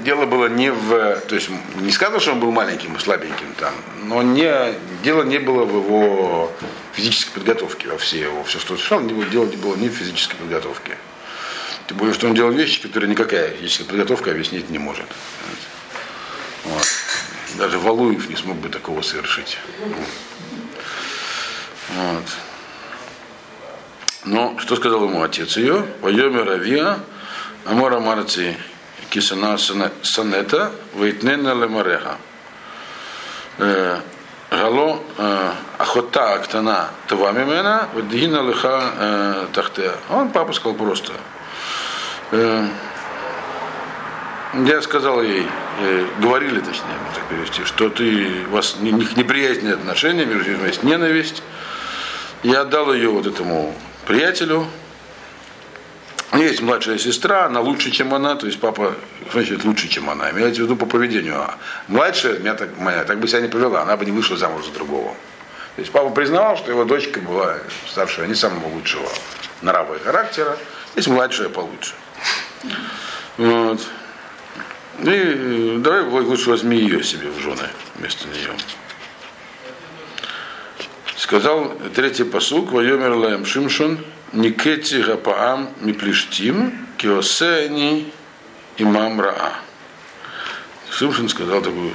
дело 0.00 0.26
было 0.26 0.46
не 0.46 0.70
в... 0.70 1.16
То 1.28 1.34
есть 1.34 1.48
не 1.76 1.90
сказано, 1.90 2.20
что 2.20 2.32
он 2.32 2.40
был 2.40 2.52
маленьким 2.52 2.96
и 2.96 2.98
слабеньким 2.98 3.54
там, 3.58 3.74
но 4.04 4.22
не, 4.22 4.74
дело 5.02 5.22
не 5.22 5.38
было 5.38 5.64
в 5.64 5.76
его 5.76 6.52
физической 6.92 7.32
подготовке 7.32 7.88
во 7.88 7.98
все 7.98 8.20
его, 8.20 8.44
все, 8.44 8.58
что 8.58 8.74
он 8.74 8.78
совершал, 8.78 9.28
дело 9.30 9.46
было 9.46 9.76
не 9.76 9.88
в 9.88 9.92
физической 9.92 10.36
подготовке. 10.36 10.96
Тем 11.86 11.98
более, 11.98 12.14
что 12.14 12.26
он 12.26 12.34
делал 12.34 12.50
вещи, 12.50 12.82
которые 12.82 13.08
никакая 13.08 13.50
физическая 13.50 13.86
подготовка 13.86 14.30
объяснить 14.32 14.70
не 14.70 14.78
может. 14.78 15.06
Вот. 16.64 16.86
Даже 17.58 17.78
Валуев 17.78 18.28
не 18.28 18.36
смог 18.36 18.56
бы 18.56 18.68
такого 18.68 19.02
совершить. 19.02 19.58
Вот. 21.94 22.24
Но 24.24 24.58
что 24.58 24.74
сказал 24.74 25.04
ему 25.04 25.22
отец 25.22 25.56
ее? 25.56 25.86
Пойдем 26.02 26.36
Равия, 26.36 26.98
Амора 27.64 28.00
Марци 28.00 28.56
Кисана 29.16 29.56
Санета, 29.56 30.72
Вейтнена 30.92 31.54
Лемареха. 31.54 32.18
Гало 34.50 35.00
Ахота 35.78 36.34
Актана 36.34 36.90
Това 37.08 37.32
Мимена, 37.32 37.88
Вадгина 37.94 38.42
Леха 38.46 39.48
Тахтея. 39.54 39.94
Он 40.10 40.28
папа 40.28 40.52
сказал 40.52 40.74
просто. 40.74 41.14
Я 44.52 44.82
сказал 44.82 45.22
ей, 45.22 45.46
говорили 46.18 46.60
точнее, 46.60 46.98
так 47.14 47.24
перевести, 47.30 47.64
что 47.64 47.88
ты, 47.88 48.44
у 48.48 48.50
вас 48.50 48.76
неприязненные 48.80 49.76
отношения, 49.76 50.26
между 50.26 50.50
ними 50.52 50.66
есть 50.66 50.82
ненависть. 50.82 51.42
Я 52.42 52.60
отдал 52.60 52.92
ее 52.92 53.08
вот 53.08 53.26
этому 53.26 53.74
приятелю. 54.06 54.66
У 56.36 56.38
нее 56.38 56.48
есть 56.50 56.60
младшая 56.60 56.98
сестра, 56.98 57.46
она 57.46 57.60
лучше, 57.60 57.90
чем 57.90 58.12
она, 58.12 58.34
то 58.34 58.44
есть 58.44 58.60
папа, 58.60 58.94
значит, 59.32 59.64
лучше, 59.64 59.88
чем 59.88 60.10
она. 60.10 60.30
Имеется 60.32 60.60
в 60.60 60.64
виду 60.64 60.76
по 60.76 60.84
поведению. 60.84 61.40
А 61.40 61.56
младшая 61.88 62.38
меня 62.40 62.52
так, 62.52 62.76
моя 62.76 63.04
так 63.04 63.18
бы 63.20 63.26
себя 63.26 63.40
не 63.40 63.48
повела, 63.48 63.80
она 63.80 63.96
бы 63.96 64.04
не 64.04 64.10
вышла 64.10 64.36
замуж 64.36 64.66
за 64.66 64.72
другого. 64.72 65.14
То 65.76 65.80
есть 65.80 65.90
папа 65.92 66.10
признавал, 66.10 66.58
что 66.58 66.70
его 66.70 66.84
дочка 66.84 67.20
была 67.20 67.56
старшая, 67.88 68.26
не 68.26 68.34
самого 68.34 68.68
лучшего 68.68 69.08
нрава 69.62 69.94
и 69.94 69.98
характера, 69.98 70.58
есть 70.94 71.08
младшая 71.08 71.48
получше. 71.48 71.94
Вот. 73.38 73.80
И 75.04 75.76
давай 75.78 76.02
лучше 76.02 76.50
возьми 76.50 76.76
ее 76.76 77.02
себе 77.02 77.30
в 77.30 77.40
жены 77.40 77.66
вместо 77.94 78.28
нее. 78.28 78.52
Сказал 81.16 81.72
третий 81.94 82.24
посук, 82.24 82.72
Вайомер 82.72 83.12
Лаем 83.12 83.46
Шимшон, 83.46 84.04
Никети 84.36 85.00
Гапаам 85.00 85.70
Миплештим, 85.80 86.86
Киосени 86.98 88.12
Имам 88.76 89.18
Раа. 89.18 89.54
Шимшин 90.90 91.30
сказал 91.30 91.62
такую 91.62 91.92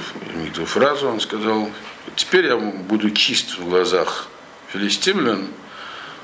фразу, 0.66 1.08
он 1.08 1.20
сказал, 1.20 1.70
теперь 2.16 2.46
я 2.46 2.56
буду 2.56 3.10
чист 3.12 3.58
в 3.58 3.68
глазах 3.68 4.26
филистимлян, 4.72 5.46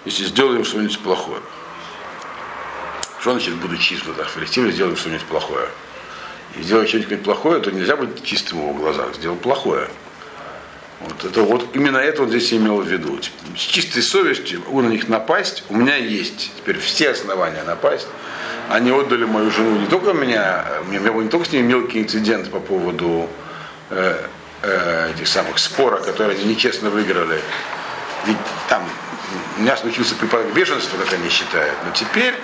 если 0.04 0.24
сделаем 0.24 0.64
что-нибудь 0.64 0.98
плохое. 0.98 1.40
Что 3.20 3.32
значит 3.32 3.54
буду 3.54 3.76
чист 3.76 4.02
в 4.02 4.06
глазах 4.06 4.28
филистимлян, 4.28 4.72
сделаем 4.72 4.96
что-нибудь 4.96 5.24
плохое? 5.24 5.68
И 6.58 6.62
сделать 6.62 6.88
что-нибудь 6.88 7.22
плохое, 7.22 7.60
то 7.60 7.70
нельзя 7.70 7.96
быть 7.96 8.24
чистым 8.24 8.58
в 8.58 8.62
его 8.62 8.74
глазах, 8.74 9.14
сделал 9.14 9.36
плохое. 9.36 9.88
Вот, 11.00 11.24
это, 11.24 11.42
вот 11.42 11.68
именно 11.74 11.98
это 11.98 12.24
он 12.24 12.28
здесь 12.28 12.52
имел 12.52 12.80
в 12.80 12.86
виду. 12.86 13.18
С 13.56 13.60
чистой 13.60 14.02
совестью 14.02 14.62
у 14.68 14.80
на 14.80 14.88
них 14.88 15.08
напасть, 15.08 15.62
у 15.68 15.76
меня 15.76 15.96
есть 15.96 16.52
теперь 16.56 16.78
все 16.78 17.10
основания 17.10 17.62
напасть. 17.62 18.08
Они 18.68 18.90
отдали 18.90 19.24
мою 19.24 19.50
жену 19.50 19.78
не 19.78 19.86
только 19.86 20.12
меня, 20.12 20.64
у 20.82 20.90
меня 20.90 21.00
был 21.12 21.22
не 21.22 21.28
только 21.28 21.46
с 21.46 21.52
ними 21.52 21.62
мелкий 21.62 22.00
инцидент 22.00 22.50
по 22.50 22.60
поводу 22.60 23.28
э, 23.90 24.26
э, 24.62 25.12
этих 25.14 25.28
самых 25.28 25.58
спора, 25.58 25.98
которые 25.98 26.38
они 26.38 26.50
нечестно 26.50 26.90
выиграли. 26.90 27.40
Ведь 28.26 28.36
там 28.68 28.82
у 29.56 29.62
меня 29.62 29.76
случился 29.76 30.14
припадок 30.16 30.52
бешенства, 30.52 30.98
как 30.98 31.12
они 31.12 31.30
считают. 31.30 31.74
Но 31.86 31.92
теперь 31.92 32.34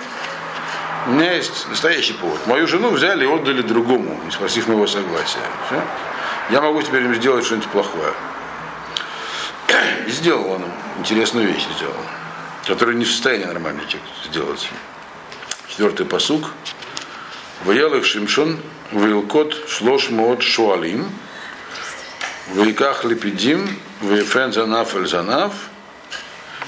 у 1.07 1.11
меня 1.11 1.33
есть 1.33 1.67
настоящий 1.69 2.13
повод. 2.13 2.47
Мою 2.47 2.67
жену 2.67 2.89
взяли 2.89 3.25
и 3.25 3.27
отдали 3.27 3.61
другому, 3.61 4.19
не 4.23 4.31
спросив 4.31 4.67
моего 4.67 4.87
согласия. 4.87 5.39
Все? 5.67 5.81
Я 6.49 6.61
могу 6.61 6.81
теперь 6.81 7.03
им 7.03 7.13
сделать 7.13 7.45
что-нибудь 7.45 7.69
плохое. 7.69 8.13
И 10.07 10.11
сделал 10.11 10.49
он 10.51 10.65
интересную 10.99 11.47
вещь 11.47 11.65
сделал, 11.77 11.95
которую 12.65 12.97
не 12.97 13.05
в 13.05 13.11
состоянии 13.11 13.45
нормально 13.45 13.81
сделать. 14.25 14.69
Четвертый 15.67 16.05
посук. 16.05 16.51
Ваялых 17.63 18.05
Шимшон, 18.05 18.59
Вилкот 18.91 19.67
Шлош 19.67 20.09
Мод 20.09 20.43
Шуалим, 20.43 21.09
Вейках 22.53 23.05
Лепидим, 23.05 23.79
Вейфен 24.01 24.53
Занаф 24.53 24.95
Эль 24.95 25.07
Занаф, 25.07 25.53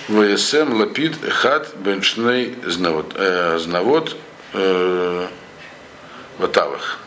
Вейсем 0.08 0.74
Лапид 0.74 1.24
Эхат 1.24 1.76
Беншней 1.76 2.56
Знавод 2.66 4.16
Ватавых. 6.40 7.00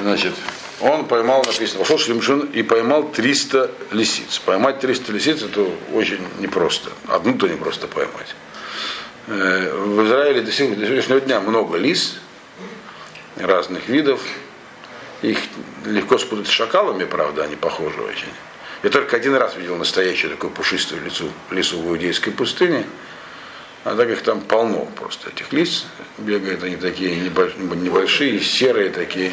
Значит, 0.00 0.34
он 0.80 1.06
поймал, 1.06 1.42
написано, 1.44 1.80
пошел 1.80 1.98
Шлемшин 1.98 2.50
и 2.52 2.62
поймал 2.62 3.08
300 3.08 3.70
лисиц. 3.92 4.38
Поймать 4.38 4.80
300 4.80 5.12
лисиц 5.12 5.42
это 5.42 5.66
очень 5.92 6.20
непросто. 6.38 6.90
Одну-то 7.08 7.48
не 7.48 7.56
просто 7.56 7.86
поймать. 7.86 8.34
В 9.26 10.06
Израиле 10.06 10.42
до 10.42 10.52
сегодняшнего 10.52 11.20
дня 11.20 11.40
много 11.40 11.78
лис 11.78 12.18
разных 13.36 13.88
видов. 13.88 14.20
Их 15.22 15.38
легко 15.84 16.18
спутать 16.18 16.46
с 16.46 16.50
шакалами, 16.50 17.04
правда, 17.04 17.44
они 17.44 17.56
похожи 17.56 18.00
очень. 18.00 18.28
Я 18.82 18.90
только 18.90 19.16
один 19.16 19.34
раз 19.34 19.56
видел 19.56 19.76
настоящую 19.76 20.30
такую 20.30 20.52
пушистую 20.52 21.02
лицу, 21.02 21.30
лису 21.50 21.80
в 21.80 21.88
иудейской 21.88 22.32
пустыне. 22.32 22.84
А 23.84 23.96
так 23.96 24.10
их 24.10 24.22
там 24.22 24.42
полно 24.42 24.86
просто 24.96 25.30
этих 25.30 25.52
лис. 25.52 25.86
Бегают 26.18 26.62
они 26.62 26.76
такие 26.76 27.16
небольшие, 27.16 28.40
серые 28.40 28.90
такие. 28.90 29.32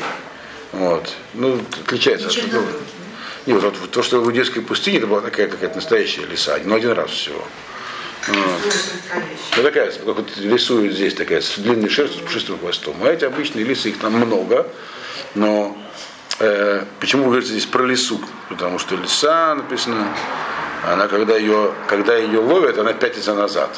Вот. 0.74 1.14
Ну, 1.36 1.62
отличается 1.86 2.28
от 2.28 2.36
другого. 2.36 2.68
Нет, 3.46 3.62
вот, 3.62 3.78
вот, 3.78 3.92
то, 3.92 4.02
что 4.02 4.20
в 4.20 4.26
иудейской 4.26 4.62
пустыне, 4.62 4.98
это 4.98 5.08
была 5.08 5.22
такая 5.22 5.48
какая-то 5.48 5.76
настоящая 5.76 6.26
лиса, 6.26 6.58
но 6.64 6.76
один 6.76 6.92
раз 6.92 7.12
всего. 7.12 7.44
Вот. 8.28 8.38
Ну, 9.58 9.64
такая, 9.64 9.92
как 9.92 10.04
вот 10.04 10.38
рисуют 10.38 10.94
здесь 10.94 11.14
такая, 11.14 11.42
с 11.42 11.58
длинной 11.58 11.90
шерстью, 11.90 12.22
с 12.22 12.24
пушистым 12.24 12.58
хвостом. 12.58 12.96
А 13.04 13.10
эти 13.10 13.26
обычные 13.26 13.66
лисы, 13.66 13.90
их 13.90 14.00
там 14.00 14.14
много, 14.14 14.68
но 15.36 15.78
э, 16.40 16.86
почему 17.00 17.26
говорится 17.26 17.52
здесь 17.52 17.66
про 17.66 17.84
лису? 17.84 18.20
Потому 18.50 18.80
что 18.80 18.96
лиса 18.96 19.54
написано, 19.56 20.08
она 20.86 21.08
когда 21.08 21.36
ее, 21.36 21.74
когда 21.88 22.16
ее 22.16 22.40
ловят, 22.40 22.80
она 22.80 22.94
пятится 22.94 23.36
назад. 23.36 23.78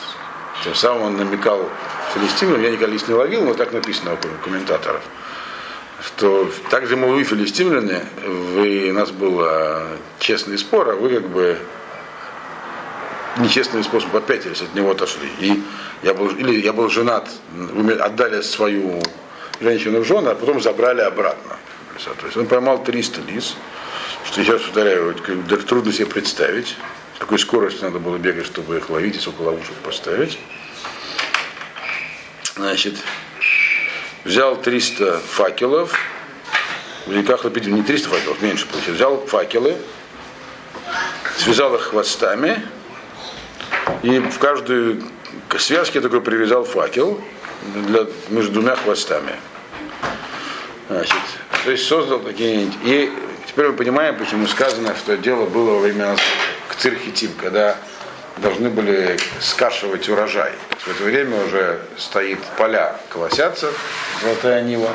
Тем 0.63 0.75
самым 0.75 1.03
он 1.03 1.17
намекал 1.17 1.69
филистимлянам, 2.13 2.61
я 2.61 2.69
никогда 2.69 2.93
лис 2.93 3.07
не 3.07 3.15
ловил, 3.15 3.43
но 3.43 3.53
так 3.53 3.73
написано 3.73 4.13
у 4.13 4.43
комментаторов 4.43 5.01
что 6.01 6.49
также 6.69 6.95
мы 6.95 7.13
вы 7.13 7.23
филистимляне, 7.23 8.05
вы, 8.25 8.89
у 8.89 8.93
нас 8.93 9.11
был 9.11 9.39
а, 9.41 9.97
честный 10.19 10.57
спор, 10.57 10.89
а 10.89 10.95
вы 10.95 11.09
как 11.09 11.29
бы 11.29 11.57
нечестным 13.37 13.83
способом 13.83 14.21
попятились 14.21 14.61
от 14.61 14.73
него 14.75 14.91
отошли. 14.91 15.27
И 15.39 15.63
я 16.03 16.13
был, 16.13 16.27
или 16.29 16.61
я 16.61 16.73
был 16.73 16.89
женат, 16.89 17.29
вы 17.51 17.93
отдали 17.93 18.41
свою 18.41 19.01
женщину 19.59 20.01
в 20.01 20.05
жены, 20.05 20.29
а 20.29 20.35
потом 20.35 20.61
забрали 20.61 21.01
обратно. 21.01 21.57
То 22.03 22.25
есть 22.25 22.37
он 22.37 22.45
поймал 22.45 22.83
300 22.83 23.21
лис, 23.21 23.55
что 24.25 24.43
сейчас 24.43 24.61
повторяю, 24.61 25.15
трудно 25.67 25.93
себе 25.93 26.07
представить, 26.07 26.75
какой 27.19 27.39
скоростью 27.39 27.85
надо 27.85 27.99
было 27.99 28.17
бегать, 28.17 28.45
чтобы 28.45 28.77
их 28.77 28.89
ловить 28.89 29.15
и 29.15 29.19
сколько 29.19 29.41
ловушек 29.41 29.75
поставить. 29.75 30.37
Значит, 32.55 32.95
взял 34.25 34.57
300 34.57 35.19
факелов, 35.19 35.97
в 37.05 37.13
реках 37.13 37.45
не 37.45 37.83
300 37.83 38.09
факелов, 38.09 38.41
меньше 38.41 38.67
получилось. 38.67 38.97
Взял 38.97 39.25
факелы, 39.25 39.77
связал 41.37 41.75
их 41.75 41.81
хвостами, 41.81 42.61
и 44.01 44.19
в 44.19 44.39
каждую 44.39 45.03
связке 45.57 46.01
такой 46.01 46.21
привязал 46.21 46.65
факел 46.65 47.21
для, 47.87 48.07
между 48.29 48.53
двумя 48.53 48.75
хвостами. 48.75 49.35
Значит, 50.89 51.21
то 51.63 51.71
есть 51.71 51.87
создал 51.87 52.19
такие... 52.19 52.71
И 52.83 53.11
теперь 53.47 53.67
мы 53.67 53.73
понимаем, 53.73 54.17
почему 54.17 54.47
сказано, 54.47 54.95
что 54.95 55.17
дело 55.17 55.45
было 55.45 55.75
во 55.75 55.79
время 55.79 56.15
к 56.67 56.75
Цирхитим, 56.75 57.31
когда 57.41 57.77
должны 58.37 58.69
были 58.69 59.17
скашивать 59.39 60.09
урожай. 60.09 60.51
В 60.79 60.87
это 60.87 61.03
время 61.03 61.43
уже 61.43 61.81
стоит 61.97 62.39
поля 62.57 62.95
колосятся, 63.09 63.71
золотая 64.21 64.61
нива, 64.61 64.91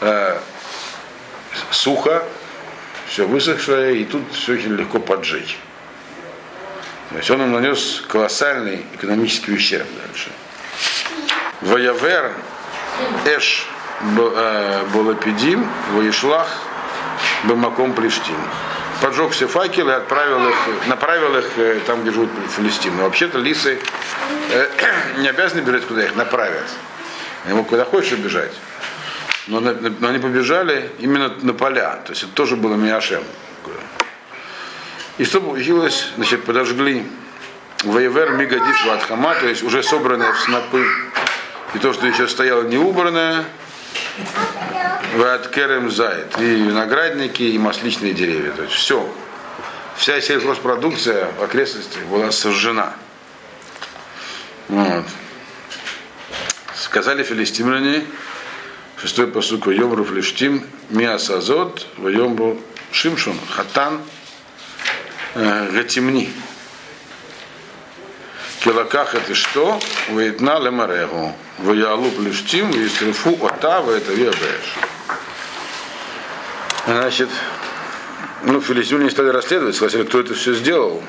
э, 0.00 0.38
сухо, 1.70 2.22
все 3.06 3.26
высохшее, 3.26 3.98
и 3.98 4.04
тут 4.04 4.22
все 4.32 4.54
очень 4.54 4.74
легко 4.74 4.98
поджечь. 4.98 5.58
То 7.10 7.16
есть 7.18 7.30
он 7.30 7.42
им 7.42 7.52
нанес 7.52 8.02
колоссальный 8.08 8.84
экономический 8.94 9.52
ущерб 9.52 9.86
дальше. 10.04 10.30
Воявер 11.60 12.32
Эш 13.24 13.68
Болапидим, 14.92 15.66
Воишлах 15.92 16.48
Бамаком 17.44 17.92
Плештим. 17.92 18.36
Поджег 19.00 19.32
все 19.32 19.46
факелы 19.46 19.92
отправил 19.92 20.48
их, 20.48 20.56
направил 20.86 21.36
их 21.36 21.46
э, 21.56 21.80
там, 21.86 22.02
где 22.02 22.12
живут 22.12 22.30
Филистим. 22.56 22.96
Но 22.96 23.04
вообще-то 23.04 23.38
лисы 23.38 23.78
э, 24.50 24.68
не 25.18 25.28
обязаны 25.28 25.60
бежать, 25.60 25.84
куда 25.84 26.04
их 26.04 26.14
направят. 26.16 26.64
Они 27.44 27.62
куда 27.64 27.84
хочешь 27.84 28.18
бежать. 28.18 28.52
Но, 29.46 29.60
но 29.60 30.08
они 30.08 30.18
побежали 30.18 30.90
именно 30.98 31.32
на 31.42 31.52
поля. 31.52 32.00
То 32.06 32.12
есть 32.12 32.22
это 32.22 32.32
тоже 32.32 32.56
было 32.56 32.74
Миашем. 32.74 33.22
И 35.18 35.24
что 35.24 35.40
получилось? 35.40 36.08
Значит, 36.16 36.44
подожгли 36.44 37.06
Воевер 37.84 38.32
Мигадиш 38.32 38.84
Ватхама, 38.86 39.34
то 39.34 39.46
есть 39.46 39.62
уже 39.62 39.82
собранные 39.82 40.32
в 40.32 40.40
снопы. 40.40 40.86
И 41.74 41.78
то, 41.78 41.92
что 41.92 42.06
еще 42.06 42.26
стояло 42.26 42.62
не 42.62 42.78
убранное, 44.16 45.00
Ват 45.16 45.48
Керем 45.48 45.90
Зайд, 45.90 46.38
и 46.38 46.44
виноградники, 46.44 47.42
и 47.42 47.58
масличные 47.58 48.14
деревья. 48.14 48.52
То 48.52 48.62
есть 48.62 48.74
все. 48.74 49.08
Вся 49.96 50.20
сельхозпродукция 50.20 51.30
в 51.38 51.42
окрестностях 51.42 52.02
была 52.04 52.32
сожжена. 52.32 52.94
Вот. 54.68 55.04
Сказали 56.74 57.22
филистимляне, 57.22 58.04
шестой 59.00 59.28
посук 59.28 59.66
Вайомру 59.66 60.04
Флештим, 60.04 60.66
Миасазот, 60.90 61.86
Вайомру 61.96 62.60
Шимшун, 62.90 63.38
Хатан, 63.50 64.00
э, 65.34 65.68
Килаках 68.64 69.14
это 69.14 69.34
что? 69.34 69.78
Вейтна 70.08 70.58
лемарегу. 70.58 71.34
Ваялу 71.58 72.10
плюштим, 72.10 72.70
вистрифу 72.70 73.36
ота, 73.44 73.84
это 73.94 74.12
вебеш. 74.12 74.74
Значит, 76.86 77.28
ну, 78.42 78.62
филистимляне 78.62 79.10
стали 79.10 79.28
расследовать, 79.28 79.76
спросили, 79.76 80.04
кто 80.04 80.18
это 80.18 80.32
все 80.32 80.54
сделал. 80.54 81.02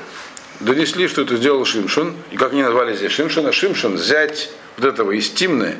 Донесли, 0.59 1.07
что 1.07 1.21
это 1.21 1.37
сделал 1.37 1.63
Шимшин. 1.63 2.15
И 2.31 2.35
как 2.35 2.51
они 2.51 2.61
назвали 2.61 2.93
здесь 2.93 3.13
Шимшина? 3.13 3.53
Шимшин 3.53 3.95
взять 3.95 4.49
вот 4.75 4.85
этого 4.85 5.11
из 5.11 5.29
Тимны, 5.29 5.77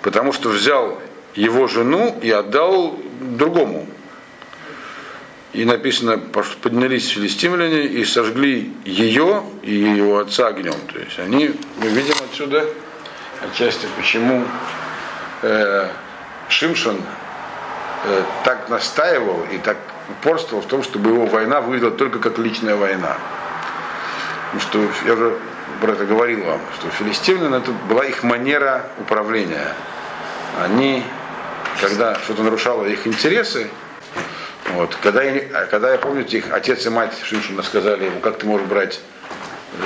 потому 0.00 0.32
что 0.32 0.48
взял 0.48 1.02
его 1.34 1.68
жену 1.68 2.18
и 2.22 2.30
отдал 2.30 2.98
другому. 3.20 3.86
И 5.54 5.64
написано, 5.64 6.18
поднялись 6.62 7.08
филистимляне 7.08 7.84
и 7.84 8.04
сожгли 8.04 8.72
ее 8.84 9.44
и 9.62 9.72
его 9.72 10.18
отца 10.18 10.48
огнем. 10.48 10.74
То 10.92 10.98
есть 10.98 11.16
они, 11.20 11.54
мы 11.80 11.88
видим 11.90 12.16
отсюда 12.28 12.64
отчасти, 13.40 13.86
почему 13.96 14.44
э, 15.42 15.88
Шимшин 16.48 16.96
э, 18.04 18.22
так 18.42 18.68
настаивал 18.68 19.46
и 19.52 19.58
так 19.58 19.76
упорствовал 20.08 20.60
в 20.60 20.66
том, 20.66 20.82
чтобы 20.82 21.10
его 21.10 21.26
война 21.26 21.60
выглядела 21.60 21.92
только 21.92 22.18
как 22.18 22.36
личная 22.38 22.74
война. 22.74 23.16
Потому 24.50 24.60
что 24.60 25.06
я 25.06 25.12
уже 25.12 25.38
про 25.80 25.92
это 25.92 26.04
говорил 26.04 26.44
вам, 26.44 26.60
что 26.80 26.90
филистимляне 26.90 27.58
это 27.58 27.70
была 27.88 28.04
их 28.04 28.24
манера 28.24 28.86
управления. 28.98 29.72
Они, 30.60 31.04
когда 31.80 32.16
что-то 32.16 32.42
нарушало 32.42 32.86
их 32.86 33.06
интересы, 33.06 33.70
вот. 34.72 34.96
Когда, 35.02 35.22
я, 35.22 35.66
когда 35.66 35.92
я 35.92 35.98
помню, 35.98 36.26
их 36.26 36.52
отец 36.52 36.86
и 36.86 36.88
мать 36.88 37.12
Шимшина 37.22 37.62
сказали 37.62 38.06
ему, 38.06 38.20
как 38.20 38.38
ты 38.38 38.46
можешь 38.46 38.66
брать 38.66 39.00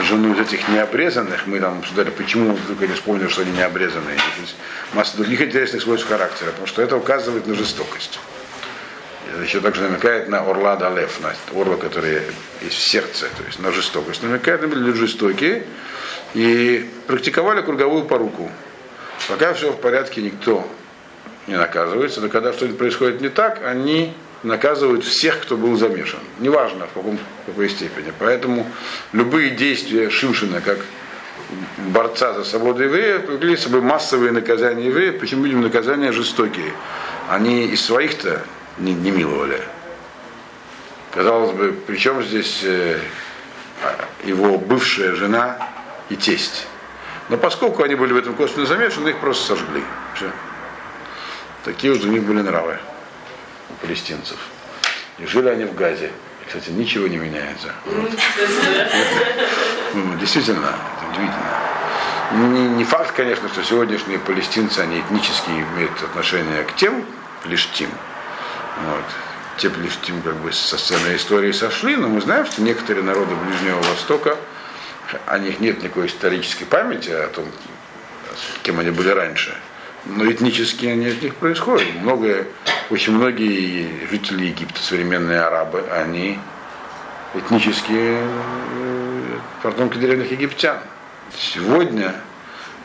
жену 0.03 0.35
из 0.35 0.41
этих 0.41 0.69
необрезанных, 0.69 1.47
мы 1.47 1.61
там 1.61 1.79
обсуждали, 1.79 2.11
почему 2.11 2.55
вдруг 2.55 2.83
они 2.83 2.95
вспомнили, 2.95 3.29
что 3.29 3.43
они 3.43 3.53
необрезанные. 3.53 4.17
Есть 4.41 4.57
масса 4.93 5.17
других 5.17 5.41
интересных 5.41 5.83
свойств 5.83 6.09
характера, 6.09 6.51
потому 6.51 6.67
что 6.67 6.83
это 6.83 6.97
указывает 6.97 7.47
на 7.47 7.55
жестокость. 7.55 8.21
Это 9.33 9.43
еще 9.43 9.61
также 9.61 9.83
намекает 9.83 10.29
на 10.29 10.41
орла 10.41 10.77
далев, 10.77 11.21
на 11.21 11.35
орла, 11.61 11.77
который 11.77 12.23
есть 12.63 12.77
в 12.77 12.89
сердце, 12.89 13.27
то 13.37 13.45
есть 13.47 13.59
на 13.59 13.73
жестокость. 13.73 14.23
Намекает, 14.23 14.63
на 14.63 14.67
люди 14.67 14.99
жестокие 14.99 15.65
и 16.35 16.89
практиковали 17.07 17.63
круговую 17.63 18.05
поруку. 18.05 18.51
Пока 19.29 19.53
все 19.53 19.73
в 19.73 19.81
порядке, 19.81 20.23
никто 20.23 20.67
не 21.47 21.57
наказывается, 21.57 22.21
но 22.21 22.29
когда 22.29 22.53
что-то 22.53 22.75
происходит 22.75 23.21
не 23.21 23.29
так, 23.29 23.63
они 23.65 24.15
наказывают 24.43 25.05
всех, 25.05 25.41
кто 25.41 25.57
был 25.57 25.77
замешан. 25.77 26.21
Неважно 26.39 26.87
в, 26.87 26.93
каком, 26.93 27.17
в 27.17 27.47
какой 27.47 27.69
степени. 27.69 28.13
Поэтому 28.19 28.67
любые 29.13 29.51
действия 29.51 30.11
Шимшина, 30.11 30.61
как 30.61 30.79
борца 31.89 32.35
за 32.35 32.45
свободу 32.45 32.85
еврея, 32.85 33.19
повели 33.19 33.57
собой 33.57 33.81
массовые 33.81 34.33
наказания 34.33 34.87
евреев, 34.87 35.19
почему 35.19 35.45
видим 35.45 35.63
наказания 35.63 36.13
жестокие. 36.13 36.73
Они 37.29 37.67
из 37.67 37.85
своих-то 37.85 38.43
не, 38.79 38.95
не 38.95 39.11
миловали. 39.11 39.61
Казалось 41.13 41.53
бы, 41.53 41.75
причем 41.87 42.23
здесь 42.23 42.61
э, 42.63 43.01
его 44.25 44.59
бывшая 44.59 45.15
жена 45.15 45.59
и 46.11 46.17
тесть. 46.17 46.67
Но 47.29 47.37
поскольку 47.37 47.83
они 47.83 47.95
были 47.95 48.13
в 48.13 48.17
этом 48.17 48.35
косвенно 48.35 48.67
замешаны, 48.67 49.11
их 49.11 49.19
просто 49.19 49.57
сожгли. 49.57 49.83
Все. 50.15 50.31
Такие 51.65 51.93
уж 51.93 52.01
у 52.01 52.09
них 52.09 52.23
были 52.23 52.41
нравы 52.41 52.79
палестинцев. 53.81 54.39
И 55.19 55.27
жили 55.27 55.49
они 55.49 55.65
в 55.65 55.75
Газе. 55.75 56.11
Кстати, 56.47 56.71
ничего 56.71 57.09
не 57.09 57.17
меняется. 57.19 57.73
Ну, 59.95 60.17
действительно, 60.19 60.67
это 60.67 61.11
удивительно. 61.11 62.77
Не, 62.77 62.85
факт, 62.85 63.13
конечно, 63.13 63.49
что 63.49 63.63
сегодняшние 63.63 64.19
палестинцы, 64.19 64.81
они 64.81 65.01
этнически 65.01 65.51
имеют 65.51 66.03
отношение 66.03 66.65
к 66.65 66.75
тем 66.77 67.05
плештим. 67.43 67.91
Вот. 68.87 69.05
Те 69.59 69.71
плештим 69.71 70.23
как 70.23 70.37
бы 70.37 70.53
со 70.53 70.79
сцены 70.79 71.17
истории 71.17 71.53
сошли, 71.53 71.97
но 71.97 72.09
мы 72.09 72.21
знаем, 72.21 72.47
что 72.47 72.63
некоторые 72.63 73.05
народы 73.05 73.35
Ближнего 73.35 73.81
Востока, 73.83 74.37
о 75.27 75.39
них 75.39 75.61
нет 75.61 75.83
никакой 75.83 76.07
исторической 76.07 76.65
памяти 76.65 77.11
о 77.11 77.29
том, 77.29 77.47
кем 78.63 78.79
они 78.79 78.91
были 78.91 79.09
раньше 79.09 79.57
но 80.09 80.31
этнически 80.31 80.87
они 80.87 81.07
от 81.07 81.23
них 81.23 81.35
происходят. 81.37 81.87
Многое, 82.03 82.47
очень 82.91 83.13
многие 83.13 84.09
жители 84.11 84.47
Египта, 84.47 84.81
современные 84.83 85.41
арабы, 85.41 85.85
они 85.91 86.39
этнические 87.35 88.23
э, 88.23 89.39
потомки 89.63 89.99
древних 89.99 90.33
египтян. 90.33 90.79
Сегодня 91.37 92.15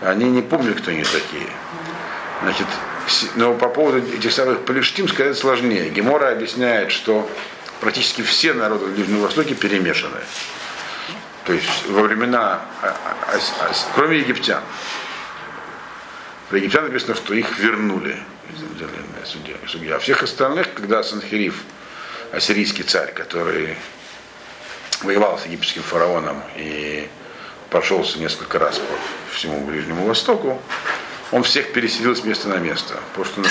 они 0.02 0.30
не 0.30 0.42
помнят, 0.42 0.80
кто 0.82 0.92
они 0.92 1.04
такие. 1.04 1.50
Значит, 2.42 2.68
но 3.36 3.54
по 3.54 3.70
поводу 3.70 4.00
этих 4.00 4.32
самых 4.32 4.66
палештим 4.66 5.08
сказать 5.08 5.38
сложнее. 5.38 5.90
Гемора 5.90 6.32
объясняет, 6.32 6.92
что 6.92 7.30
практически 7.80 8.22
все 8.22 8.54
народы 8.54 8.86
в 8.86 8.96
Ближнем 8.96 9.20
Востоке 9.20 9.56
перемешаны. 9.56 10.20
То 11.46 11.54
есть 11.54 11.88
во 11.90 12.02
времена, 12.02 12.62
а, 12.82 12.96
а, 13.28 13.38
а, 13.62 13.72
кроме 13.96 14.20
египтян, 14.20 14.62
про 16.50 16.58
египтян 16.58 16.84
написано, 16.84 17.16
что 17.16 17.34
их 17.34 17.58
вернули. 17.58 18.18
Судья. 19.66 19.96
А 19.96 20.00
всех 20.00 20.22
остальных, 20.24 20.74
когда 20.74 21.02
Санхериф, 21.02 21.64
ассирийский 22.32 22.84
царь, 22.84 23.14
который 23.14 23.76
воевал 25.02 25.40
с 25.40 25.46
египетским 25.46 25.82
фараоном 25.82 26.42
и 26.56 27.08
прошелся 27.70 28.20
несколько 28.20 28.60
раз 28.60 28.80
по 28.80 29.36
всему 29.36 29.66
Ближнему 29.66 30.06
Востоку, 30.06 30.62
он 31.32 31.44
всех 31.44 31.74
переселил 31.74 32.16
с 32.16 32.24
места 32.24 32.50
на 32.50 32.58
место. 32.58 33.00
Потому 33.16 33.26
что 33.26 33.42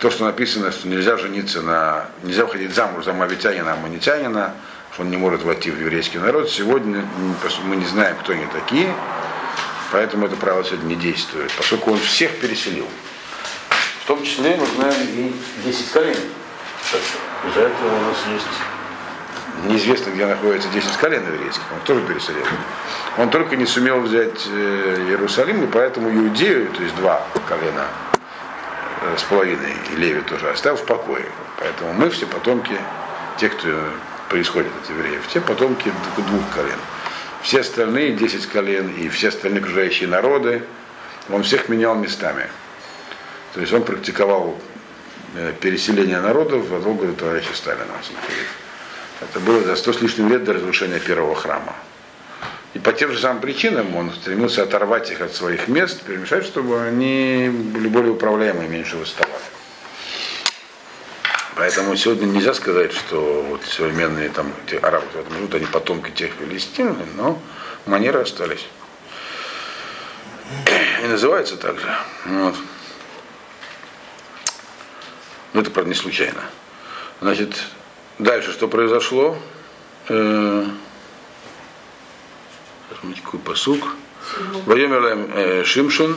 то, 0.00 0.10
что 0.10 0.24
написано, 0.24 0.70
что 0.70 0.86
нельзя 0.88 1.16
жениться 1.16 1.62
на, 1.62 2.06
нельзя 2.22 2.44
выходить 2.44 2.74
замуж 2.74 3.04
за 3.04 3.12
мавитянина, 3.12 3.72
аммонитянина, 3.72 4.54
что 4.92 5.02
он 5.02 5.10
не 5.10 5.16
может 5.16 5.42
войти 5.42 5.70
в 5.70 5.80
еврейский 5.80 6.18
народ. 6.18 6.50
Сегодня 6.50 7.04
мы 7.64 7.76
не 7.76 7.86
знаем, 7.86 8.16
кто 8.22 8.32
они 8.32 8.46
такие, 8.46 8.94
Поэтому 9.94 10.26
это 10.26 10.34
правило 10.34 10.64
сегодня 10.64 10.86
не 10.88 10.96
действует, 10.96 11.52
поскольку 11.52 11.92
он 11.92 11.98
всех 12.00 12.40
переселил. 12.40 12.88
В 14.02 14.06
том 14.08 14.24
числе 14.24 14.56
мы 14.56 14.66
знаем 14.66 15.08
и 15.08 15.32
10 15.64 15.90
колен. 15.92 16.16
Из-за 17.46 17.60
этого 17.60 17.94
у 17.94 18.00
нас 18.00 18.16
есть 18.32 19.68
неизвестно, 19.70 20.10
где 20.10 20.26
находится 20.26 20.68
10 20.70 20.96
колен 20.96 21.22
еврейских, 21.32 21.62
он 21.72 21.78
тоже 21.84 22.00
переселил. 22.00 22.44
Он 23.18 23.30
только 23.30 23.54
не 23.54 23.66
сумел 23.66 24.00
взять 24.00 24.48
э, 24.50 24.96
Иерусалим, 25.10 25.62
и 25.62 25.68
поэтому 25.68 26.10
Иудею, 26.10 26.72
то 26.72 26.82
есть 26.82 26.96
два 26.96 27.24
колена 27.48 27.86
э, 29.02 29.16
с 29.16 29.22
половиной, 29.22 29.76
и 29.92 29.96
Леви 29.96 30.22
тоже 30.22 30.50
оставил 30.50 30.76
в 30.76 30.84
покое. 30.86 31.26
Поэтому 31.60 31.92
мы 31.92 32.10
все 32.10 32.26
потомки, 32.26 32.76
те, 33.38 33.48
кто 33.48 33.68
происходит 34.28 34.72
от 34.82 34.90
евреев, 34.90 35.22
те 35.28 35.40
потомки 35.40 35.92
двух 36.16 36.50
колен. 36.52 36.80
Все 37.44 37.60
остальные 37.60 38.12
10 38.12 38.46
колен 38.46 38.88
и 38.96 39.10
все 39.10 39.28
остальные 39.28 39.60
окружающие 39.60 40.08
народы, 40.08 40.62
он 41.28 41.42
всех 41.42 41.68
менял 41.68 41.94
местами. 41.94 42.46
То 43.52 43.60
есть 43.60 43.70
он 43.70 43.84
практиковал 43.84 44.58
э, 45.36 45.52
переселение 45.60 46.20
народов 46.20 46.66
во 46.70 46.80
года 46.80 47.12
товарища 47.12 47.54
Сталина. 47.54 47.84
Это 49.20 49.40
было 49.40 49.62
за 49.62 49.76
сто 49.76 49.92
с 49.92 50.00
лишним 50.00 50.30
лет 50.30 50.44
до 50.44 50.54
разрушения 50.54 50.98
первого 50.98 51.34
храма. 51.34 51.76
И 52.72 52.78
по 52.78 52.94
тем 52.94 53.12
же 53.12 53.18
самым 53.18 53.42
причинам 53.42 53.94
он 53.94 54.10
стремился 54.14 54.62
оторвать 54.62 55.10
их 55.10 55.20
от 55.20 55.34
своих 55.34 55.68
мест, 55.68 56.00
перемешать, 56.00 56.46
чтобы 56.46 56.80
они 56.80 57.50
были 57.52 57.88
более 57.88 58.12
управляемые, 58.12 58.70
меньше 58.70 58.96
выставали. 58.96 59.34
Поэтому 61.56 61.94
сегодня 61.96 62.26
нельзя 62.26 62.52
сказать, 62.54 62.92
что 62.92 63.42
вот 63.48 63.62
современные 63.64 64.28
там 64.28 64.52
те 64.66 64.78
арабы, 64.78 65.06
этом 65.14 65.32
живут, 65.34 65.54
они 65.54 65.66
потомки 65.66 66.10
тех 66.10 66.32
филистин, 66.32 66.96
но 67.16 67.40
манеры 67.86 68.20
остались. 68.20 68.66
И 71.02 71.06
называется 71.06 71.56
так 71.56 71.78
же. 71.78 71.96
Вот. 72.26 72.54
Но 75.52 75.60
это, 75.60 75.70
правда, 75.70 75.90
не 75.90 75.94
случайно. 75.94 76.42
Значит, 77.20 77.64
Дальше 78.18 78.52
что 78.52 78.68
произошло? 78.68 79.36
Э, 80.08 80.66
какой 83.24 83.40
посук. 83.40 83.96
Воемерлем 84.66 85.30
э, 85.34 85.64
Шимшун, 85.64 86.16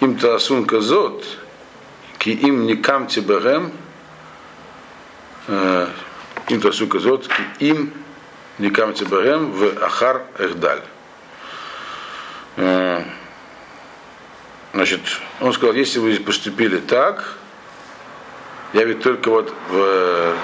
им 0.00 0.16
таасун 0.16 0.64
казот, 0.64 1.24
ки 2.18 2.30
им 2.30 2.66
не 2.66 2.76
камти 2.76 3.18
берем, 3.18 3.66
э, 3.66 3.87
им 5.48 6.60
таасун 6.60 6.88
казот, 6.88 7.28
им 7.58 7.92
не 8.58 8.70
камти 8.70 9.04
берем 9.04 9.50
в 9.52 9.82
ахар 9.82 10.22
эхдаль. 10.38 10.82
Значит, 14.72 15.00
он 15.40 15.52
сказал, 15.52 15.74
если 15.74 15.98
вы 15.98 16.16
поступили 16.20 16.78
так, 16.78 17.34
я 18.74 18.84
ведь 18.84 19.02
только 19.02 19.30
вот 19.30 19.54
в 19.70 20.34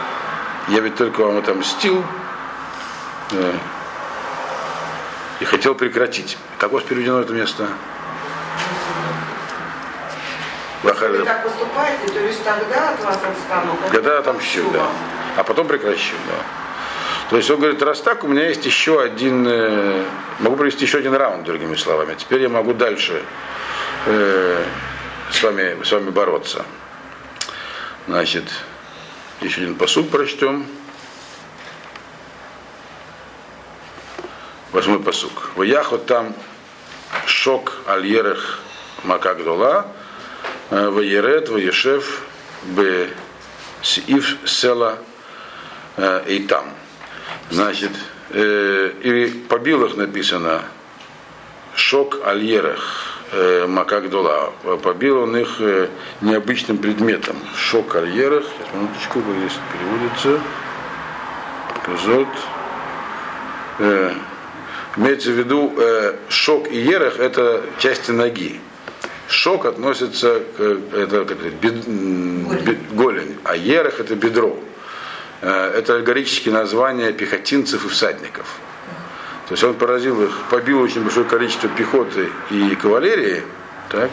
я 0.69 0.81
ведь 0.81 0.97
только 0.97 1.21
вам 1.21 1.37
отомстил 1.37 2.03
э, 3.33 3.55
и 5.40 5.45
хотел 5.45 5.75
прекратить. 5.75 6.38
Как 6.59 6.73
у 6.73 6.77
вас 6.77 6.85
переведено 6.85 7.21
это 7.21 7.35
место? 7.35 7.69
Вы 10.85 11.25
так 11.25 11.42
поступаете, 11.44 12.12
то 12.12 12.20
есть 12.20 12.44
тогда 12.44 12.90
от 12.90 13.01
вас 13.03 13.16
отстану. 13.16 13.79
Когда 13.90 14.18
отомщу, 14.18 14.70
да. 14.70 14.87
А 15.37 15.42
потом 15.42 15.66
прекращу, 15.66 16.14
да. 16.29 16.35
То 17.31 17.38
есть 17.38 17.51
он 17.51 17.59
говорит, 17.59 17.81
раз 17.83 18.03
так, 18.03 18.23
у 18.23 18.29
меня 18.29 18.47
есть 18.49 18.66
еще 18.66 19.01
один, 19.01 19.47
э, 19.49 20.05
могу 20.40 20.57
провести 20.57 20.85
еще 20.85 20.99
один 20.99 21.14
раунд, 21.14 21.44
другими 21.44 21.75
словами. 21.75 22.14
Теперь 22.14 22.42
я 22.42 22.51
могу 22.51 22.75
дальше 22.75 23.23
э, 24.05 24.62
с, 25.31 25.42
вами, 25.42 25.83
с 25.83 25.90
вами 25.90 26.11
бороться. 26.11 26.66
Значит, 28.07 28.44
еще 29.40 29.62
один 29.62 29.77
посуд 29.77 30.11
прочтем. 30.11 30.66
Восьмой 34.73 35.01
посук. 35.01 35.53
Ваяхот 35.57 36.05
там 36.05 36.35
шок 37.25 37.79
альерех 37.87 38.59
макагдола, 39.03 39.87
э, 39.87 40.04
ваерет 40.75 41.49
ваешев 41.49 42.23
б 42.65 43.09
сиив 43.83 44.39
села 44.45 44.99
э, 45.97 46.25
и 46.27 46.41
там. 46.41 46.65
Значит, 47.51 47.93
э, 48.31 48.91
и 49.03 49.27
побил 49.49 49.85
их 49.85 49.97
написано 49.97 50.63
шок 51.75 52.27
альерех 52.27 53.21
э, 53.33 53.67
Макагдула. 53.67 54.53
Побил 54.83 55.19
он 55.19 55.37
их 55.37 55.57
э, 55.61 55.89
необычным 56.21 56.79
предметом. 56.79 57.37
Шок 57.57 57.89
карьерах. 57.89 58.45
Сейчас, 58.45 58.75
минуточку, 58.75 59.21
здесь 59.39 59.59
переводится. 59.73 60.41
Казот. 61.85 62.29
Э, 63.79 64.15
имеется 64.97 65.31
в 65.31 65.35
виду 65.35 65.73
э, 65.77 66.17
шок 66.29 66.69
и 66.69 66.79
ерех 66.79 67.19
это 67.19 67.63
части 67.79 68.11
ноги. 68.11 68.61
Шок 69.29 69.65
относится 69.65 70.41
к 70.57 70.61
это, 70.95 71.25
как 71.25 71.39
бед, 71.39 71.85
голень. 71.87 72.79
голень, 72.93 73.39
а 73.45 73.57
ерех 73.57 74.01
это 74.01 74.15
бедро. 74.15 74.59
Э, 75.41 75.73
это 75.77 75.95
аллегорические 75.95 76.53
названия 76.55 77.13
пехотинцев 77.13 77.85
и 77.85 77.89
всадников. 77.89 78.47
То 79.49 79.53
есть 79.53 79.65
он 79.65 79.75
поразил 79.75 80.23
их, 80.23 80.31
побил 80.51 80.81
очень 80.81 81.03
большое 81.03 81.27
количество 81.27 81.69
пехоты 81.69 82.31
и 82.51 82.75
кавалерии, 82.77 83.43
так, 83.91 84.11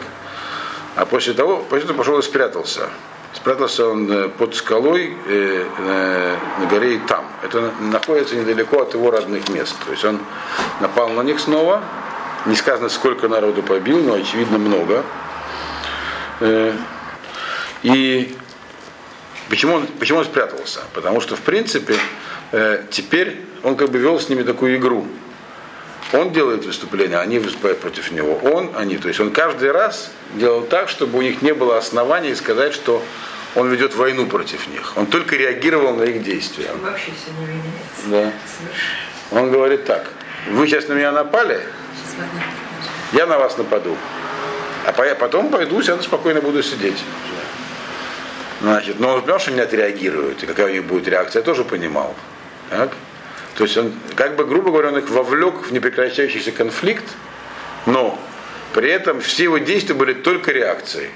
а 0.94 1.06
после 1.06 1.32
того, 1.32 1.58
после 1.58 1.84
этого 1.84 1.96
пошел 1.98 2.18
и 2.18 2.22
спрятался. 2.22 2.90
Спрятался 3.32 3.88
он 3.88 4.12
э, 4.12 4.28
под 4.28 4.54
скалой 4.54 5.16
э, 5.26 5.66
э, 5.78 6.36
на 6.58 6.66
горе 6.66 7.00
там. 7.08 7.24
Это 7.42 7.72
находится 7.80 8.36
недалеко 8.36 8.82
от 8.82 8.92
его 8.92 9.10
родных 9.10 9.48
мест. 9.48 9.74
То 9.86 9.92
есть 9.92 10.04
он 10.04 10.20
напал 10.80 11.08
на 11.08 11.22
них 11.22 11.40
снова. 11.40 11.82
Не 12.46 12.56
сказано, 12.56 12.88
сколько 12.88 13.28
народу 13.28 13.62
побил, 13.62 14.02
но 14.02 14.14
очевидно 14.14 14.58
много. 14.58 15.04
Э, 16.40 16.74
и 17.82 18.36
почему 19.48 19.74
он, 19.74 19.86
почему 19.86 20.18
он 20.18 20.24
спрятался? 20.24 20.80
Потому 20.92 21.20
что, 21.20 21.36
в 21.36 21.40
принципе, 21.40 21.96
э, 22.50 22.84
теперь 22.90 23.40
он 23.62 23.76
как 23.76 23.90
бы 23.90 23.98
вел 23.98 24.18
с 24.18 24.28
ними 24.28 24.42
такую 24.42 24.76
игру. 24.76 25.06
Он 26.12 26.32
делает 26.32 26.64
выступление, 26.64 27.18
они 27.18 27.38
выступают 27.38 27.80
против 27.80 28.10
него. 28.10 28.34
Он, 28.42 28.72
они. 28.76 28.98
То 28.98 29.08
есть 29.08 29.20
он 29.20 29.30
каждый 29.30 29.70
раз 29.70 30.10
делал 30.34 30.62
так, 30.62 30.88
чтобы 30.88 31.18
у 31.18 31.22
них 31.22 31.42
не 31.42 31.54
было 31.54 31.78
оснований 31.78 32.34
сказать, 32.34 32.74
что 32.74 33.02
он 33.54 33.70
ведет 33.70 33.94
войну 33.94 34.26
против 34.26 34.66
них. 34.68 34.92
Он 34.96 35.06
только 35.06 35.36
реагировал 35.36 35.94
на 35.94 36.02
их 36.02 36.22
действия. 36.22 36.70
Он 36.72 36.80
вообще 36.80 37.12
все 37.12 37.30
не 37.38 37.46
меняется. 37.46 38.32
Да. 39.30 39.38
Он 39.38 39.50
говорит 39.50 39.84
так, 39.84 40.10
вы 40.50 40.66
сейчас 40.66 40.88
на 40.88 40.94
меня 40.94 41.12
напали, 41.12 41.62
я 43.12 43.26
на 43.26 43.38
вас 43.38 43.56
нападу. 43.58 43.96
А 44.86 44.92
потом 44.92 45.50
пойду, 45.50 45.82
сяду 45.82 46.02
спокойно 46.02 46.40
буду 46.40 46.62
сидеть. 46.62 47.02
Значит, 48.60 49.00
но 49.00 49.14
он 49.14 49.22
понимал, 49.22 49.40
что 49.40 49.50
они 49.50 49.60
отреагируют, 49.60 50.42
и 50.42 50.46
какая 50.46 50.66
у 50.66 50.70
них 50.70 50.84
будет 50.84 51.08
реакция, 51.08 51.40
я 51.40 51.44
тоже 51.44 51.64
понимал. 51.64 52.14
Так? 52.70 52.92
То 53.56 53.64
есть 53.64 53.76
он, 53.76 53.92
как 54.14 54.36
бы, 54.36 54.44
грубо 54.44 54.70
говоря, 54.70 54.88
он 54.88 54.98
их 54.98 55.10
вовлек 55.10 55.66
в 55.66 55.72
непрекращающийся 55.72 56.52
конфликт, 56.52 57.04
но 57.86 58.18
при 58.72 58.90
этом 58.90 59.20
все 59.20 59.44
его 59.44 59.58
действия 59.58 59.94
были 59.94 60.14
только 60.14 60.52
реакцией. 60.52 61.10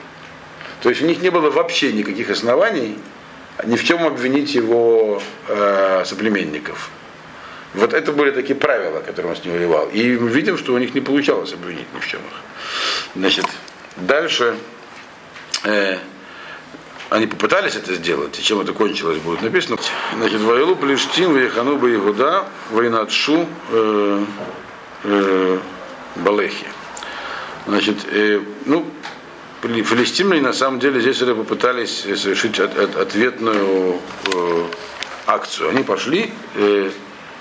То 0.83 0.91
есть 0.91 1.03
у 1.03 1.07
них 1.07 1.23
не 1.23 1.31
было 1.31 1.51
вообще 1.51 1.93
никаких 1.93 2.31
оснований 2.31 2.99
ни 3.65 3.77
в 3.77 3.85
чем 3.85 4.07
обвинить 4.07 4.55
его 4.55 5.23
э, 5.49 6.03
соплеменников. 6.05 6.91
Вот 7.75 7.93
это 7.93 8.13
были 8.13 8.31
такие 8.31 8.55
правила, 8.55 9.01
которые 9.01 9.33
он 9.33 9.37
с 9.37 9.45
ним 9.45 9.55
воевал. 9.55 9.89
И 9.89 10.17
мы 10.17 10.29
видим, 10.31 10.57
что 10.57 10.73
у 10.73 10.79
них 10.79 10.95
не 10.95 11.01
получалось 11.01 11.53
обвинить 11.53 11.93
ни 11.95 12.01
в 12.01 12.07
чем 12.07 12.21
их. 12.21 12.35
Значит, 13.15 13.47
дальше 13.97 14.57
э, 15.65 15.99
они 17.11 17.27
попытались 17.27 17.77
это 17.77 17.95
сделать, 17.95 18.39
и 18.39 18.43
чем 18.43 18.61
это 18.61 18.73
кончилось, 18.73 19.19
будет 19.19 19.43
написано. 19.43 19.79
Значит, 20.17 20.41
Вайлу 20.41 20.75
Плештин, 20.77 21.33
Ваехану 21.33 21.77
Баегуда, 21.77 22.47
Вайнатшу 22.71 23.47
э, 23.71 24.25
э, 25.05 25.59
Балехи. 26.17 26.67
Значит, 27.67 27.99
э, 28.11 28.41
ну, 28.65 28.87
филистимляне 29.63 30.43
на 30.43 30.53
самом 30.53 30.79
деле 30.79 31.01
здесь 31.01 31.21
это 31.23 31.35
попытались 31.35 32.01
совершить 32.01 32.59
от, 32.59 32.77
от, 32.77 32.97
ответную 32.97 34.01
э, 34.33 34.65
акцию. 35.27 35.71
Они 35.71 35.83
пошли 35.83 36.33
э, 36.55 36.91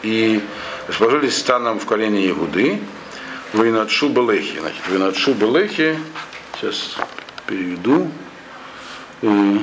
и 0.04 0.42
расположились 0.88 1.38
станом 1.38 1.80
в 1.80 1.86
колене 1.86 2.30
Игуды, 2.30 2.80
Вайнатшу 3.54 4.10
Балехи. 4.10 4.60
Значит, 4.60 4.88
Вайнатшу 4.90 5.34
Балехи, 5.34 5.98
сейчас 6.56 6.98
переведу, 7.48 8.12
и, 9.22 9.62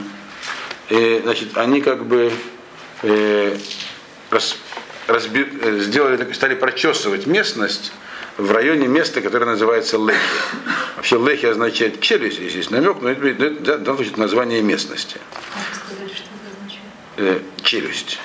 и, 0.91 1.20
значит, 1.22 1.57
они 1.57 1.80
как 1.80 2.07
бы 2.07 2.33
э, 3.03 3.57
рас, 4.30 4.57
разби, 5.07 5.47
э, 5.61 5.78
сделали, 5.80 6.33
стали 6.33 6.55
прочесывать 6.55 7.26
местность 7.26 7.93
в 8.37 8.51
районе 8.51 8.89
места, 8.89 9.20
которое 9.20 9.47
называется 9.47 9.99
Лехи. 9.99 10.18
Вообще 10.97 11.18
Лехи 11.18 11.47
означает 11.47 12.01
челюсть, 12.01 12.41
здесь 12.41 12.70
намек, 12.70 13.01
но 13.01 13.11
это, 13.11 13.26
это, 13.26 13.45
это, 13.45 13.93
это, 13.93 14.20
название 14.20 14.62
местности. 14.62 15.18
Э, 17.16 17.41
челюсть. 17.62 18.18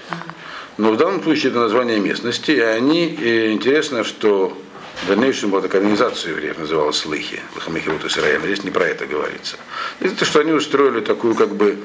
Но 0.77 0.91
в 0.91 0.97
данном 0.97 1.23
случае 1.23 1.51
это 1.51 1.59
название 1.59 1.99
местности, 1.99 2.51
и 2.51 2.59
они, 2.59 3.07
и 3.07 3.51
интересно, 3.51 4.03
что 4.03 4.57
в 5.03 5.07
дальнейшем 5.07 5.49
была 5.49 5.61
такая 5.61 5.81
организация 5.81 6.31
евреев, 6.31 6.57
называлась 6.57 7.05
Лыхи, 7.05 7.39
Лахамихирут 7.55 8.05
Исраиль, 8.05 8.41
здесь 8.41 8.63
не 8.63 8.71
про 8.71 8.85
это 8.85 9.05
говорится. 9.05 9.57
Это 9.99 10.25
что 10.25 10.39
они 10.39 10.51
устроили 10.51 11.01
такую 11.01 11.35
как 11.35 11.55
бы 11.55 11.77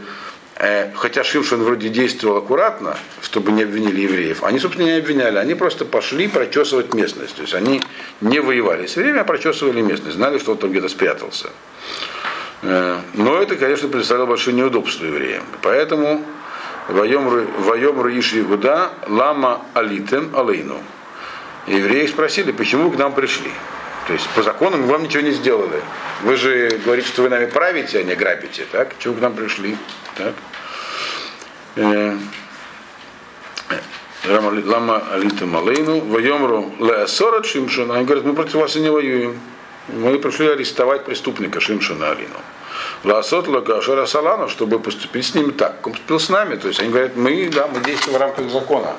Э, 0.62 0.92
хотя 0.94 1.24
Шимшин 1.24 1.62
вроде 1.64 1.88
действовал 1.88 2.36
аккуратно, 2.36 2.96
чтобы 3.20 3.50
не 3.50 3.64
обвинили 3.64 4.02
евреев, 4.02 4.44
они, 4.44 4.60
собственно, 4.60 4.86
не 4.86 4.98
обвиняли, 4.98 5.38
они 5.38 5.54
просто 5.54 5.84
пошли 5.84 6.28
прочесывать 6.28 6.94
местность. 6.94 7.34
То 7.34 7.42
есть 7.42 7.54
они 7.54 7.82
не 8.20 8.40
воевали 8.40 8.86
с 8.86 8.96
евреями, 8.96 9.20
а 9.20 9.24
прочесывали 9.24 9.80
местность, 9.80 10.16
знали, 10.16 10.38
что 10.38 10.52
он 10.52 10.58
там 10.58 10.70
где-то 10.70 10.88
спрятался. 10.88 11.50
Э, 12.62 13.00
но 13.14 13.42
это, 13.42 13.56
конечно, 13.56 13.88
представляло 13.88 14.26
большое 14.26 14.54
неудобство 14.56 15.04
евреям. 15.04 15.42
Поэтому 15.62 16.24
воем 16.88 18.00
Руиш 18.00 18.34
Игуда 18.34 18.90
лама 19.06 19.62
алитем 19.74 20.34
алейну. 20.34 20.78
Евреи 21.66 22.06
спросили, 22.06 22.52
почему 22.52 22.88
вы 22.88 22.96
к 22.96 22.98
нам 22.98 23.12
пришли? 23.12 23.50
То 24.06 24.14
есть 24.14 24.28
по 24.30 24.42
закону 24.42 24.78
мы 24.78 24.86
вам 24.86 25.04
ничего 25.04 25.22
не 25.22 25.30
сделали. 25.30 25.80
Вы 26.22 26.36
же 26.36 26.80
говорите, 26.84 27.08
что 27.08 27.22
вы 27.22 27.28
нами 27.28 27.46
правите, 27.46 28.00
а 28.00 28.02
не 28.02 28.14
грабите, 28.14 28.66
так? 28.70 28.94
Чего 28.98 29.14
к 29.14 29.20
нам 29.20 29.34
пришли? 29.34 29.76
Так? 30.16 30.34
Э, 31.76 32.16
Лама 34.24 35.02
Алита 35.12 35.46
Малейну, 35.46 36.00
Вайомру 36.00 36.72
Леасора 36.78 37.42
Шимшина. 37.42 37.94
Они 37.94 38.04
говорят, 38.04 38.24
мы 38.24 38.34
против 38.34 38.54
вас 38.54 38.76
и 38.76 38.80
не 38.80 38.90
воюем. 38.90 39.38
Мы 39.88 40.18
пришли 40.18 40.48
арестовать 40.48 41.04
преступника 41.04 41.60
Шимшина 41.60 42.10
Алину. 42.10 42.40
Ласот 43.04 43.48
Лагашара 43.48 44.06
Салану, 44.06 44.48
чтобы 44.48 44.78
поступить 44.78 45.26
с 45.26 45.34
ними 45.34 45.50
так, 45.50 45.76
как 45.76 45.86
он 45.88 45.92
поступил 45.92 46.20
с 46.20 46.28
нами. 46.28 46.56
То 46.56 46.68
есть 46.68 46.80
они 46.80 46.90
говорят, 46.90 47.16
мы, 47.16 47.48
да, 47.48 47.66
мы 47.66 47.80
действуем 47.84 48.18
в 48.18 48.20
рамках 48.20 48.50
закона. 48.50 48.94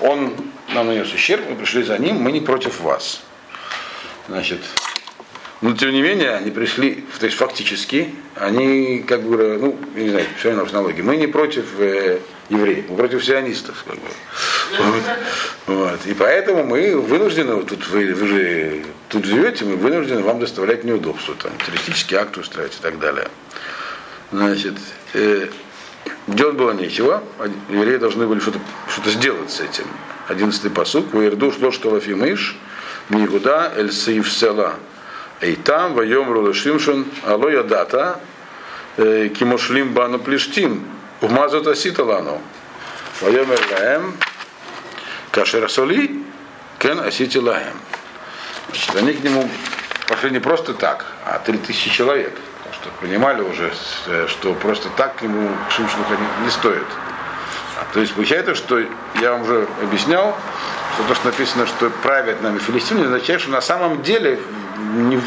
Он 0.00 0.34
нам 0.74 0.86
нанес 0.86 1.12
ущерб, 1.12 1.42
мы 1.48 1.56
пришли 1.56 1.82
за 1.82 1.98
ним, 1.98 2.16
мы 2.16 2.32
не 2.32 2.40
против 2.40 2.80
вас. 2.80 3.22
Значит, 4.28 4.60
но 5.64 5.72
тем 5.72 5.92
не 5.92 6.02
менее, 6.02 6.32
они 6.32 6.50
пришли, 6.50 7.04
то 7.18 7.24
есть 7.24 7.38
фактически, 7.38 8.14
они 8.34 8.98
как 8.98 9.22
бы, 9.22 9.56
ну, 9.58 9.78
не 9.94 10.10
знаю, 10.10 10.26
все 10.38 10.50
равно 10.50 10.66
в 10.66 10.72
налоги. 10.72 11.00
Мы 11.00 11.16
не 11.16 11.26
против 11.26 11.64
э, 11.78 12.18
евреев, 12.48 12.84
мы 12.88 12.96
против 12.96 13.24
сионистов. 13.24 13.84
Как 13.86 13.96
бы. 13.96 14.08
вот. 14.78 15.02
Вот. 15.66 16.06
И 16.06 16.14
поэтому 16.14 16.64
мы 16.64 16.98
вынуждены, 16.98 17.62
тут 17.62 17.88
вы, 17.88 18.12
вы 18.14 18.26
же 18.26 18.84
тут 19.08 19.24
живете, 19.24 19.64
мы 19.64 19.76
вынуждены 19.76 20.22
вам 20.22 20.40
доставлять 20.40 20.84
неудобства, 20.84 21.34
там, 21.34 21.52
террористический 21.64 22.16
акт 22.16 22.36
устраивать 22.36 22.76
и 22.78 22.82
так 22.82 22.98
далее. 22.98 23.28
Значит, 24.32 24.74
э, 25.14 25.48
делать 26.26 26.56
было 26.56 26.72
нечего, 26.72 27.22
евреи 27.70 27.96
должны 27.96 28.26
были 28.26 28.40
что-то 28.40 28.58
что 28.88 29.10
сделать 29.10 29.50
с 29.50 29.60
этим. 29.60 29.84
Одиннадцатый 30.28 30.70
посуд, 30.70 31.12
Ваерду 31.12 31.52
шло 31.52 31.70
что 31.70 31.90
лафимыш, 31.90 32.56
Нигуда, 33.10 33.72
Эль 33.76 33.92
Саиф 33.92 34.32
Села, 34.32 34.74
Эйтам, 35.40 35.94
Вайомру 35.94 36.52
Шимшон, 36.54 37.06
Алоя 37.24 37.62
Дата, 37.62 38.20
Кимошлим 38.96 39.92
Бану 39.92 40.18
Плештим, 40.18 40.84
Умазот 41.24 41.66
Аситалану, 41.66 42.38
Вайомер 43.22 43.58
Лаем, 43.72 44.14
Кашер 45.30 45.70
Соли, 45.70 46.22
Кен 46.78 47.00
Асити 47.00 47.38
Лаем. 47.38 47.80
Значит, 48.68 48.96
они 48.96 49.12
к 49.14 49.24
нему 49.24 49.48
пошли 50.06 50.30
не 50.30 50.38
просто 50.38 50.74
так, 50.74 51.06
а 51.24 51.38
три 51.38 51.56
тысячи 51.56 51.88
человек. 51.88 52.34
Потому 52.58 52.74
что 52.74 52.90
понимали 53.00 53.40
уже, 53.40 53.72
что 54.28 54.52
просто 54.52 54.90
так 54.98 55.22
ему 55.22 55.48
Шимшину 55.70 56.04
ходить 56.04 56.28
не 56.42 56.50
стоит. 56.50 56.86
То 57.94 58.00
есть 58.00 58.12
получается, 58.12 58.54
что 58.54 58.80
я 59.20 59.32
вам 59.32 59.42
уже 59.42 59.66
объяснял, 59.82 60.36
что 60.94 61.08
то, 61.08 61.14
что 61.14 61.26
написано, 61.26 61.66
что 61.66 61.88
правят 62.02 62.42
нами 62.42 62.58
филистимляне, 62.58 63.06
означает, 63.06 63.40
что 63.40 63.50
на 63.50 63.62
самом 63.62 64.02
деле 64.02 64.38
не, 64.76 65.18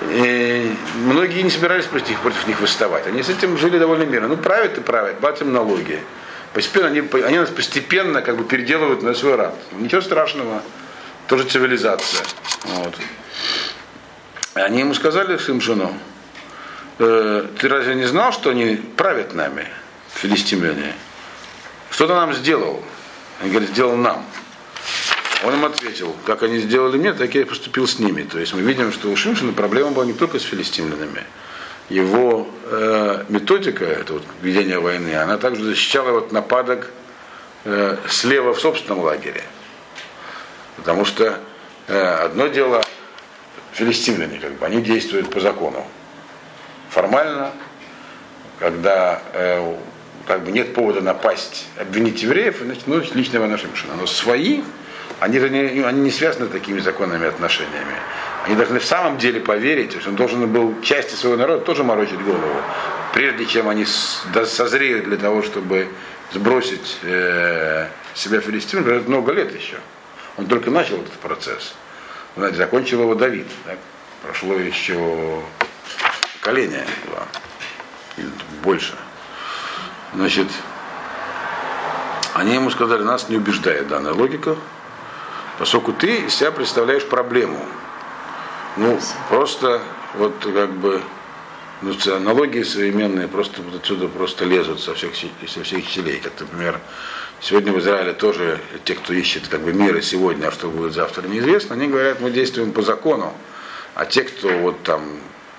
э, 0.00 0.70
многие 0.96 1.42
не 1.42 1.50
собирались 1.50 1.86
против, 1.86 2.20
против 2.20 2.46
них 2.46 2.60
восставать. 2.60 3.06
Они 3.06 3.22
с 3.22 3.28
этим 3.28 3.58
жили 3.58 3.78
довольно 3.78 4.04
мирно. 4.04 4.28
Ну, 4.28 4.36
правят 4.36 4.78
и 4.78 4.80
правят, 4.80 5.18
платим 5.18 5.52
налоги. 5.52 6.00
Постепенно 6.52 6.86
они, 6.86 7.02
они 7.24 7.38
нас 7.38 7.50
постепенно 7.50 8.22
как 8.22 8.36
бы 8.36 8.44
переделывают 8.44 9.02
на 9.02 9.14
свой 9.14 9.34
раб. 9.34 9.54
Ничего 9.72 10.00
страшного, 10.00 10.62
тоже 11.26 11.44
цивилизация. 11.44 12.24
Вот. 12.64 12.94
И 14.54 14.60
они 14.60 14.80
ему 14.80 14.94
сказали, 14.94 15.36
Шимшину, 15.36 15.92
э, 17.00 17.46
ты 17.58 17.68
разве 17.68 17.96
не 17.96 18.04
знал, 18.04 18.32
что 18.32 18.50
они 18.50 18.76
правят 18.76 19.34
нами, 19.34 19.66
филистимляне? 20.14 20.94
Что 21.90 22.06
ты 22.06 22.14
нам 22.14 22.32
сделал? 22.34 22.82
Он 23.42 23.50
говорит, 23.50 23.70
сделал 23.70 23.96
нам. 23.96 24.24
Он 25.42 25.54
им 25.54 25.64
ответил, 25.64 26.14
как 26.24 26.42
они 26.42 26.58
сделали 26.58 26.96
мне, 26.96 27.12
так 27.12 27.34
я 27.34 27.42
и 27.42 27.44
поступил 27.44 27.86
с 27.86 27.98
ними. 27.98 28.22
То 28.22 28.38
есть 28.38 28.54
мы 28.54 28.60
видим, 28.60 28.92
что 28.92 29.10
у 29.10 29.16
Шимшина 29.16 29.52
проблема 29.52 29.90
была 29.90 30.06
не 30.06 30.12
только 30.12 30.38
с 30.38 30.42
филистимлянами. 30.42 31.24
Его 31.90 32.48
э, 32.64 33.24
методика, 33.28 33.84
это 33.84 34.14
вот 34.14 34.22
ведение 34.40 34.78
войны, 34.78 35.14
она 35.16 35.36
также 35.36 35.64
защищала 35.64 36.12
вот 36.12 36.32
нападок 36.32 36.90
э, 37.64 37.98
слева 38.08 38.54
в 38.54 38.60
собственном 38.60 39.00
лагере. 39.00 39.44
Потому 40.76 41.04
что 41.04 41.38
э, 41.88 42.00
одно 42.00 42.46
дело 42.46 42.82
филистимляне, 43.72 44.38
как 44.38 44.52
бы, 44.52 44.66
они 44.66 44.80
действуют 44.80 45.30
по 45.30 45.40
закону. 45.40 45.84
Формально, 46.90 47.52
когда 48.58 49.20
э, 49.32 49.76
как 50.26 50.44
бы 50.44 50.52
нет 50.52 50.74
повода 50.74 51.00
напасть, 51.00 51.66
обвинить 51.78 52.22
евреев, 52.22 52.60
значит, 52.62 52.84
ну, 52.86 53.02
личная 53.14 53.40
война 53.40 53.58
Шимшина. 53.58 53.94
Но 53.96 54.06
свои 54.06 54.62
они 55.20 55.38
же 55.38 55.50
не, 55.50 55.82
они 55.82 56.00
не 56.00 56.10
связаны 56.10 56.46
такими 56.46 56.80
законными 56.80 57.26
отношениями. 57.26 57.94
Они 58.44 58.56
должны 58.56 58.78
в 58.78 58.84
самом 58.84 59.18
деле 59.18 59.40
поверить, 59.40 59.98
что 59.98 60.10
он 60.10 60.16
должен 60.16 60.46
был 60.52 60.80
части 60.82 61.14
своего 61.14 61.36
народа 61.38 61.64
тоже 61.64 61.82
морочить 61.82 62.20
голову, 62.20 62.60
прежде 63.14 63.46
чем 63.46 63.68
они 63.68 63.86
созреют 63.86 65.06
для 65.06 65.16
того, 65.16 65.42
чтобы 65.42 65.88
сбросить 66.32 66.98
э, 67.02 67.88
себя 68.14 68.40
филистимлян, 68.40 68.98
это 68.98 69.08
много 69.08 69.32
лет 69.32 69.54
еще. 69.54 69.76
Он 70.36 70.46
только 70.46 70.70
начал 70.70 70.96
этот 70.96 71.12
процесс. 71.14 71.74
Знаете, 72.36 72.56
закончил 72.56 73.02
его 73.02 73.14
Давид. 73.14 73.46
Так? 73.64 73.78
Прошло 74.22 74.54
еще 74.56 75.42
поколение 76.40 76.86
два, 77.06 77.26
или 78.16 78.28
больше. 78.62 78.94
Значит, 80.14 80.48
они 82.34 82.54
ему 82.54 82.70
сказали, 82.70 83.02
нас 83.02 83.28
не 83.28 83.36
убеждает 83.36 83.88
данная 83.88 84.12
логика, 84.12 84.56
поскольку 85.58 85.92
ты 85.92 86.16
из 86.26 86.34
себя 86.34 86.50
представляешь 86.50 87.06
проблему. 87.06 87.58
Ну, 88.76 88.98
просто 89.28 89.80
вот 90.14 90.34
как 90.42 90.72
бы 90.72 91.00
ну, 91.82 91.94
аналогии 92.16 92.62
современные 92.62 93.28
просто 93.28 93.62
вот 93.62 93.74
отсюда 93.80 94.08
просто 94.08 94.44
лезут 94.44 94.80
со 94.80 94.94
всех, 94.94 95.10
со 95.46 95.62
всех 95.62 95.84
щелей. 95.86 96.18
Как, 96.18 96.32
например, 96.40 96.80
сегодня 97.40 97.72
в 97.72 97.78
Израиле 97.78 98.12
тоже 98.12 98.58
те, 98.84 98.94
кто 98.94 99.12
ищет 99.12 99.48
как 99.48 99.60
бы 99.60 99.72
мира 99.72 100.00
сегодня, 100.00 100.48
а 100.48 100.52
что 100.52 100.68
будет 100.68 100.94
завтра, 100.94 101.26
неизвестно, 101.28 101.74
они 101.74 101.88
говорят, 101.88 102.20
мы 102.20 102.30
действуем 102.30 102.72
по 102.72 102.82
закону. 102.82 103.32
А 103.94 104.06
те, 104.06 104.22
кто 104.22 104.48
вот 104.58 104.82
там 104.82 105.02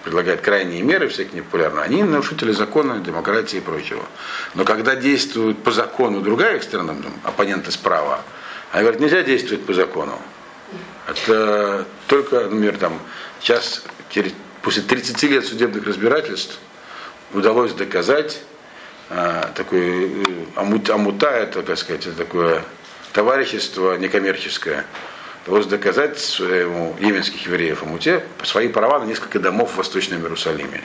предлагает 0.04 0.42
крайние 0.42 0.84
меры, 0.84 1.08
всякие 1.08 1.38
непопулярные, 1.38 1.84
они 1.84 2.04
нарушители 2.04 2.52
закона, 2.52 3.00
демократии 3.00 3.58
и 3.58 3.62
прочего. 3.62 4.04
Но 4.54 4.66
когда 4.66 4.96
действуют 4.96 5.64
по 5.64 5.72
закону 5.72 6.22
другая 6.22 6.60
сторона, 6.60 6.96
оппоненты 7.24 7.72
справа, 7.72 8.22
а 8.76 8.82
говорят, 8.82 9.00
нельзя 9.00 9.24
действовать 9.24 9.66
по 9.66 9.74
закону. 9.74 10.20
Это 11.08 11.86
только, 12.08 12.42
например, 12.42 12.78
там, 12.78 13.00
сейчас, 13.40 13.84
после 14.62 14.82
30 14.82 15.24
лет 15.24 15.46
судебных 15.46 15.88
разбирательств, 15.88 16.60
удалось 17.32 17.72
доказать 17.72 18.42
а, 19.10 19.54
э, 19.72 20.24
амут, 20.58 20.90
амута, 20.90 21.30
это, 21.30 21.64
так 21.64 21.78
сказать, 21.78 22.06
это 22.06 22.18
такое 22.18 22.64
товарищество 23.14 23.96
некоммерческое, 23.96 24.86
удалось 25.46 25.68
доказать 25.68 26.20
своему 26.20 26.98
йеменских 27.00 27.46
евреев 27.46 27.82
Амуте 27.82 28.26
свои 28.44 28.68
права 28.68 29.00
на 29.00 29.06
несколько 29.06 29.40
домов 29.40 29.72
в 29.72 29.78
Восточном 29.78 30.22
Иерусалиме. 30.22 30.82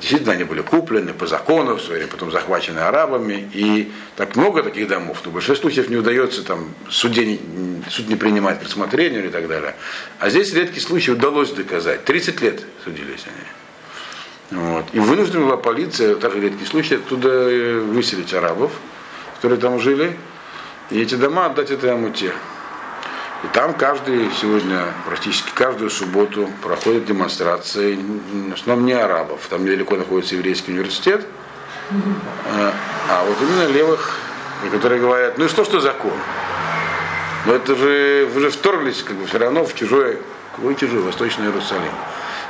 Действительно, 0.00 0.32
они 0.32 0.44
были 0.44 0.60
куплены 0.60 1.12
по 1.12 1.26
закону, 1.26 1.76
в 1.76 1.80
свое 1.80 2.00
время, 2.00 2.12
потом 2.12 2.30
захвачены 2.30 2.80
арабами. 2.80 3.48
И 3.52 3.92
так 4.16 4.36
много 4.36 4.62
таких 4.62 4.88
домов. 4.88 5.18
Но 5.24 5.30
в 5.30 5.34
большинстве 5.34 5.62
случаев 5.62 5.88
не 5.88 5.96
удается 5.96 6.44
там 6.44 6.74
суде 6.88 7.38
суд 7.90 8.08
не 8.08 8.16
принимать 8.16 8.60
к 8.60 8.64
рассмотрению 8.64 9.26
и 9.26 9.30
так 9.30 9.48
далее. 9.48 9.74
А 10.18 10.30
здесь 10.30 10.52
редкий 10.52 10.80
случай 10.80 11.12
удалось 11.12 11.50
доказать. 11.52 12.04
30 12.04 12.40
лет 12.40 12.62
судились 12.84 13.24
они. 13.26 14.60
Вот. 14.60 14.84
И 14.92 14.98
вынуждена 14.98 15.44
была 15.44 15.56
полиция, 15.56 16.16
также 16.16 16.40
редкий 16.40 16.66
случай, 16.66 16.96
оттуда 16.96 17.28
э, 17.28 17.78
выселить 17.78 18.32
арабов, 18.34 18.72
которые 19.36 19.58
там 19.58 19.80
жили, 19.80 20.16
и 20.90 21.00
эти 21.00 21.14
дома 21.14 21.46
отдать 21.46 21.70
этой 21.70 21.92
амуте. 21.92 22.32
И 23.44 23.46
там 23.52 23.74
каждый 23.74 24.30
сегодня, 24.40 24.86
практически 25.06 25.50
каждую 25.54 25.90
субботу 25.90 26.48
проходят 26.62 27.04
демонстрации, 27.04 27.98
в 28.50 28.54
основном 28.54 28.86
не 28.86 28.94
арабов, 28.94 29.46
там 29.50 29.64
недалеко 29.64 29.96
находится 29.96 30.34
еврейский 30.34 30.72
университет, 30.72 31.26
а 31.90 33.24
вот 33.26 33.36
именно 33.42 33.70
левых, 33.70 34.18
которые 34.72 34.98
говорят, 34.98 35.36
ну 35.36 35.44
и 35.44 35.48
что, 35.48 35.64
что 35.64 35.80
закон? 35.80 36.14
Но 37.44 37.54
это 37.54 37.76
же, 37.76 38.26
вы 38.32 38.40
же 38.40 38.50
вторглись 38.50 39.02
как 39.02 39.16
бы 39.16 39.26
все 39.26 39.38
равно 39.38 39.66
в 39.66 39.74
чужой, 39.74 40.18
какой 40.56 40.74
чужой, 40.76 41.02
Восточный 41.02 41.44
Иерусалим. 41.44 41.92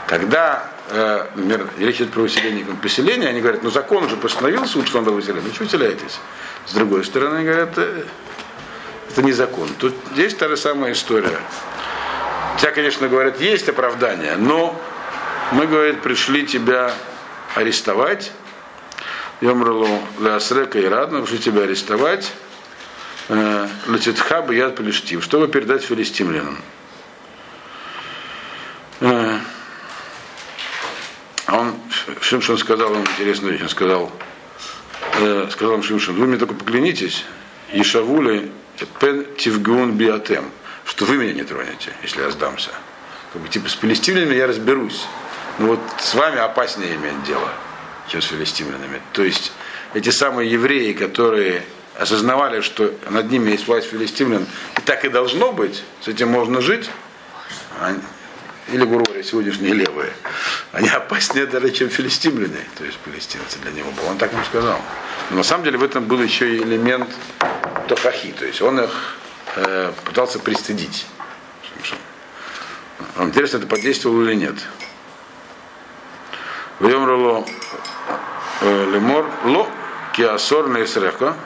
Когда 0.07 0.71
э, 0.91 1.27
например, 1.35 1.67
речь 1.79 1.97
идет 1.97 2.13
про 2.13 2.21
выселение 2.21 2.65
поселения, 2.81 3.29
они 3.29 3.41
говорят, 3.41 3.65
ну 3.65 3.71
закон 3.71 4.05
уже 4.05 4.17
постановил 4.17 4.65
суд, 4.67 4.87
что 4.87 5.01
надо 5.01 5.11
выселять, 5.11 5.43
ну 5.45 5.53
что 5.53 5.65
выселяетесь? 5.65 6.21
С 6.67 6.73
другой 6.73 7.05
стороны, 7.05 7.43
говорят, 7.43 7.73
«Э, 7.79 8.05
это 9.15 9.23
не 9.23 9.33
закон. 9.33 9.69
Тут 9.79 9.95
здесь 10.13 10.35
та 10.35 10.49
же 10.49 10.57
самая 10.57 10.93
история. 10.93 11.39
Хотя, 12.55 12.73
конечно, 12.73 13.09
говорят, 13.09 13.41
есть 13.41 13.69
оправдание, 13.69 14.37
но 14.37 14.81
мы, 15.53 15.69
говорит, 15.69 16.03
пришли 16.03 16.45
тебя 16.45 16.93
арестовать, 17.55 18.33
Йомрулу 19.41 20.01
Лясрека 20.19 20.81
и 20.81 20.87
Радна, 20.87 21.21
пришли 21.21 21.39
тебя 21.39 21.63
арестовать, 21.63 22.33
э, 23.29 23.69
Латитха 23.87 24.45
яд 24.51 24.77
Пелештив, 24.77 25.23
чтобы 25.23 25.47
передать 25.47 25.85
филистимлянам. 25.85 26.59
Э, 29.01 29.39
а 31.47 31.59
он, 31.59 31.75
Шимшин 32.21 32.59
сказал 32.59 32.95
ему 32.95 33.05
интересную 33.05 33.53
вещь, 33.53 33.63
он 33.63 33.69
сказал, 33.69 34.13
э, 35.21 35.49
сказал 35.53 35.81
Шимшин, 35.83 36.15
вы 36.15 36.27
мне 36.27 36.37
только 36.37 36.55
поклянитесь, 36.55 37.25
Ишавули 37.75 38.53
пен 39.01 39.27
тивгун 39.37 39.93
биатем, 39.93 40.45
что 40.85 41.05
вы 41.05 41.17
меня 41.17 41.33
не 41.33 41.43
тронете, 41.43 41.93
если 42.03 42.23
я 42.23 42.31
сдамся. 42.31 42.71
Как 43.33 43.43
бы, 43.43 43.49
типа 43.49 43.69
с 43.69 43.73
филистимлянами 43.73 44.35
я 44.35 44.47
разберусь. 44.47 45.07
Но 45.59 45.69
вот 45.69 45.81
с 45.99 46.15
вами 46.15 46.39
опаснее 46.39 46.95
иметь 46.95 47.23
дело, 47.25 47.49
чем 48.09 48.23
с 48.23 48.27
филистимлянами. 48.27 49.01
То 49.13 49.23
есть 49.23 49.53
эти 49.93 50.11
самые 50.11 50.51
евреи, 50.51 50.93
которые 50.93 51.65
осознавали, 51.99 52.61
что 52.61 52.93
над 53.09 53.31
ними 53.31 53.51
есть 53.53 53.67
власть 53.67 53.89
филистимлян, 53.89 54.47
и 54.77 54.81
так 54.81 55.05
и 55.05 55.09
должно 55.09 55.53
быть, 55.53 55.85
с 56.01 56.09
этим 56.09 56.29
можно 56.29 56.61
жить, 56.61 56.91
или, 58.73 58.85
говоря, 58.85 59.23
сегодняшние 59.23 59.75
левые, 59.75 60.13
они 60.73 60.89
опаснее 60.89 61.47
даже, 61.47 61.71
чем 61.71 61.89
филистимляне, 61.91 62.65
то 62.77 62.85
есть 62.85 62.99
палестинцы 62.99 63.59
для 63.61 63.73
него 63.73 63.91
был. 63.93 64.07
Он 64.09 64.19
так 64.19 64.33
им 64.33 64.45
сказал. 64.45 64.81
Но 65.31 65.37
на 65.37 65.43
самом 65.43 65.65
деле 65.65 65.79
в 65.79 65.85
этом 65.85 66.05
был 66.05 66.21
еще 66.23 66.57
и 66.57 66.63
элемент 66.63 67.09
тохахи, 67.89 68.33
то 68.33 68.45
есть 68.45 68.63
он 68.63 68.81
их 68.81 68.91
э, 69.57 69.93
пытался 70.05 70.39
пристыдить. 70.39 71.07
Вам 73.17 73.29
интересно, 73.29 73.59
это 73.59 73.67
подействовало 73.67 74.25
или 74.25 74.35
нет? 74.35 74.57
Вьемрало 76.81 77.45
э, 78.61 78.91
лемор 78.91 79.27
ло 79.45 79.69
киасор 80.13 80.69
нейсреха 80.69 81.37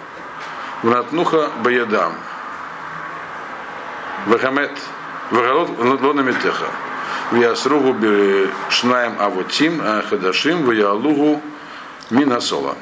внатнуха 0.82 1.50
баядам 1.62 2.14
вахамет 4.26 4.72
вагалот 5.30 6.00
лонамитеха 6.00 6.66
Виасругу 7.30 7.94
шнаем 8.70 9.20
авотим, 9.20 9.82
хадашим, 10.08 10.70
виалугу 10.70 11.42
минасола. 12.08 12.74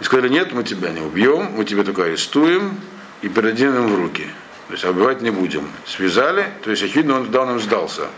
И 0.00 0.04
сказали, 0.04 0.30
нет, 0.30 0.52
мы 0.52 0.64
тебя 0.64 0.90
не 0.90 1.00
убьем, 1.00 1.52
мы 1.52 1.66
тебя 1.66 1.84
только 1.84 2.04
арестуем 2.04 2.80
и 3.22 3.28
передадим 3.28 3.74
им 3.74 3.86
в 3.88 3.98
руки. 3.98 4.26
То 4.68 4.72
есть 4.74 4.84
убивать 4.84 5.22
не 5.22 5.30
будем. 5.30 5.68
Связали, 5.86 6.46
то 6.62 6.70
есть, 6.70 6.82
очевидно, 6.82 7.16
он 7.16 7.26
туда 7.26 7.46
нам 7.46 7.60
сдался. 7.60 8.08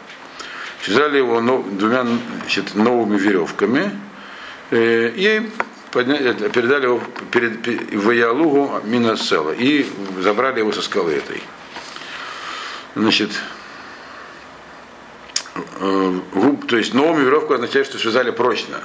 Связали 0.83 1.19
его 1.19 1.41
двумя 1.41 2.07
значит, 2.41 2.75
новыми 2.75 3.17
веревками 3.17 3.91
э, 4.71 5.13
и 5.15 5.51
подняли, 5.91 6.49
передали 6.49 6.85
его 6.85 7.01
перед, 7.31 7.67
в 7.67 8.11
Ялугу 8.11 8.81
Минасела 8.85 9.53
и 9.53 9.87
забрали 10.21 10.59
его 10.59 10.73
со 10.73 10.83
скалы 10.83 11.15
этой. 11.15 11.43
Значит, 12.95 13.31
Э, 15.55 16.21
то 16.67 16.77
есть 16.77 16.95
новыми 16.95 17.25
веревку 17.25 17.55
означает, 17.55 17.87
что 17.87 17.99
связали 17.99 18.31
прочно. 18.31 18.81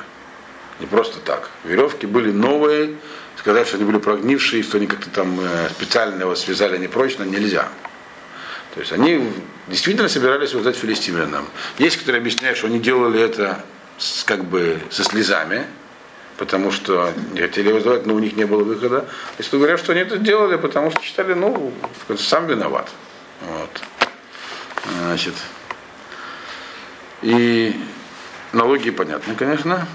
Не 0.79 0.85
просто 0.85 1.19
так. 1.19 1.49
Веревки 1.63 2.05
были 2.05 2.31
новые, 2.31 2.95
сказать, 3.39 3.67
что 3.67 3.77
они 3.77 3.85
были 3.85 3.97
прогнившие, 3.97 4.63
что 4.63 4.77
они 4.77 4.87
как-то 4.87 5.09
там 5.09 5.39
э, 5.39 5.69
специально 5.69 6.21
его 6.21 6.35
связали 6.35 6.77
непрочно, 6.77 7.23
нельзя. 7.23 7.69
То 8.73 8.81
есть 8.81 8.91
они 8.91 9.31
действительно 9.67 10.09
собирались 10.09 10.53
воздать 10.53 10.75
филистимлянам. 10.75 11.47
Есть, 11.77 11.97
которые 11.97 12.19
объясняют, 12.19 12.57
что 12.57 12.67
они 12.67 12.79
делали 12.79 13.19
это 13.19 13.63
с, 13.97 14.23
как 14.23 14.43
бы 14.43 14.79
со 14.91 15.03
слезами, 15.03 15.65
потому 16.37 16.71
что 16.71 17.13
не 17.31 17.39
хотели 17.39 17.71
вызывать, 17.71 18.05
но 18.05 18.13
у 18.13 18.19
них 18.19 18.35
не 18.35 18.45
было 18.45 18.63
выхода. 18.63 19.05
Если 19.37 19.55
говорят, 19.57 19.79
что 19.79 19.93
они 19.93 20.01
это 20.01 20.17
делали, 20.17 20.57
потому 20.57 20.91
что 20.91 21.01
считали, 21.01 21.33
ну, 21.33 21.73
сам 22.17 22.47
виноват. 22.47 22.89
Вот. 23.41 23.81
Значит, 25.05 25.33
и 27.21 27.75
налоги 28.51 28.89
понятны, 28.89 29.35
конечно. 29.35 29.87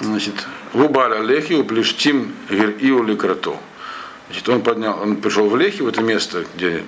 Значит, 0.00 0.34
Губаля 0.72 1.20
Лехи 1.20 1.54
уплештим 1.54 2.34
Иу 2.48 3.02
Ликрато. 3.02 3.56
Значит, 4.28 4.48
он 4.48 4.62
поднял, 4.62 5.00
он 5.02 5.16
пришел 5.16 5.48
в 5.48 5.56
Лехи, 5.56 5.82
в 5.82 5.88
это 5.88 6.02
место, 6.02 6.44
где 6.54 6.84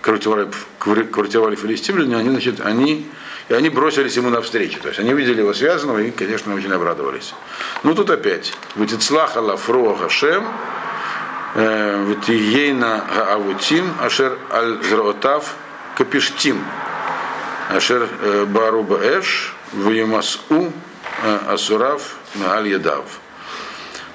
квартировали, 0.00 1.54
филистимляне, 1.56 2.16
они, 2.16 2.30
значит, 2.30 2.60
они, 2.60 3.06
и 3.48 3.54
они 3.54 3.68
бросились 3.68 4.16
ему 4.16 4.30
навстречу. 4.30 4.80
То 4.80 4.88
есть 4.88 5.00
они 5.00 5.12
видели 5.12 5.40
его 5.40 5.52
связанного 5.52 5.98
и, 5.98 6.10
конечно, 6.10 6.54
очень 6.54 6.72
обрадовались. 6.72 7.34
Ну 7.82 7.94
тут 7.94 8.08
опять. 8.10 8.54
Витицлаха 8.76 9.40
лафро 9.40 9.94
Хашем, 9.96 10.44
э, 11.54 12.04
Витиейна 12.08 13.04
Авутим, 13.32 13.92
Ашер 14.00 14.38
Аль 14.50 14.82
Зраотав 14.82 15.54
Капиштим. 15.96 16.62
Ашер 17.70 18.08
э, 18.22 18.44
Баруба 18.46 18.98
Эш, 19.02 19.54
Ваимасу 19.72 20.72
э, 21.22 21.38
Асурав 21.48 22.17
Аль 22.44 22.68
Ядав. 22.68 23.04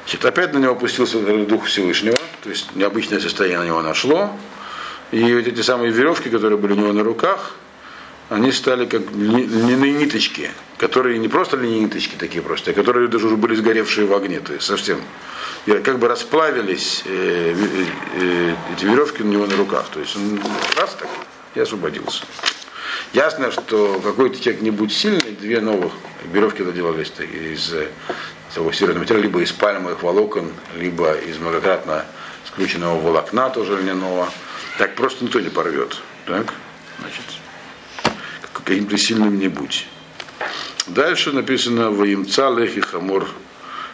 Значит, 0.03 0.25
опять 0.25 0.53
на 0.53 0.57
него 0.57 0.73
опустился 0.73 1.19
дух 1.45 1.65
Всевышнего, 1.65 2.17
то 2.43 2.49
есть 2.49 2.75
необычное 2.75 3.19
состояние 3.19 3.59
на 3.59 3.65
него 3.65 3.81
нашло. 3.81 4.37
И 5.11 5.33
вот 5.33 5.47
эти 5.47 5.61
самые 5.61 5.91
веревки, 5.91 6.29
которые 6.29 6.57
были 6.57 6.73
у 6.73 6.75
него 6.75 6.93
на 6.93 7.03
руках, 7.03 7.55
они 8.29 8.51
стали 8.51 8.85
как 8.85 9.01
льняные 9.11 9.93
ниточки, 9.93 10.51
которые 10.77 11.19
не 11.19 11.27
просто 11.27 11.55
льняные 11.57 11.81
ниточки 11.81 12.15
такие 12.15 12.41
просто, 12.41 12.71
а 12.71 12.73
которые 12.73 13.07
даже 13.07 13.27
уже 13.27 13.37
были 13.37 13.55
сгоревшие 13.55 14.07
в 14.07 14.13
огне, 14.13 14.39
то 14.39 14.53
есть 14.53 14.65
совсем 14.65 14.99
как 15.65 15.99
бы 15.99 16.07
расплавились 16.07 17.03
э, 17.05 17.55
э, 17.55 17.85
э, 18.15 18.55
эти 18.75 18.85
веревки 18.85 19.23
у 19.23 19.27
него 19.27 19.45
на 19.45 19.55
руках. 19.55 19.85
То 19.93 19.99
есть 19.99 20.15
он 20.15 20.41
раз 20.75 20.95
так 20.99 21.09
и 21.55 21.59
освободился. 21.59 22.25
Ясно, 23.13 23.51
что 23.51 24.01
какой-то 24.03 24.39
человек 24.39 24.63
не 24.63 24.71
будет 24.71 24.91
сильный, 24.91 25.33
две 25.39 25.61
новых 25.61 25.93
веревки 26.31 26.63
доделались 26.63 27.13
из 27.19 27.71
того 28.55 28.71
серого 28.71 28.97
материала, 28.97 29.21
либо 29.21 29.39
из 29.39 29.51
пальмовых 29.51 30.01
волокон, 30.01 30.51
либо 30.75 31.13
из 31.13 31.37
многократно 31.37 32.05
скрученного 32.47 32.99
волокна 32.99 33.51
тоже 33.51 33.79
льняного. 33.79 34.29
Так 34.79 34.95
просто 34.95 35.23
никто 35.23 35.39
не 35.39 35.49
порвет. 35.49 36.01
Так? 36.25 36.53
Значит, 36.99 38.17
каким-то 38.51 38.97
сильным 38.97 39.37
не 39.37 39.47
будь. 39.47 39.87
Дальше 40.87 41.33
написано 41.33 41.91
«Ваимца 41.91 42.49
лехи 42.49 42.81
хамор 42.81 43.27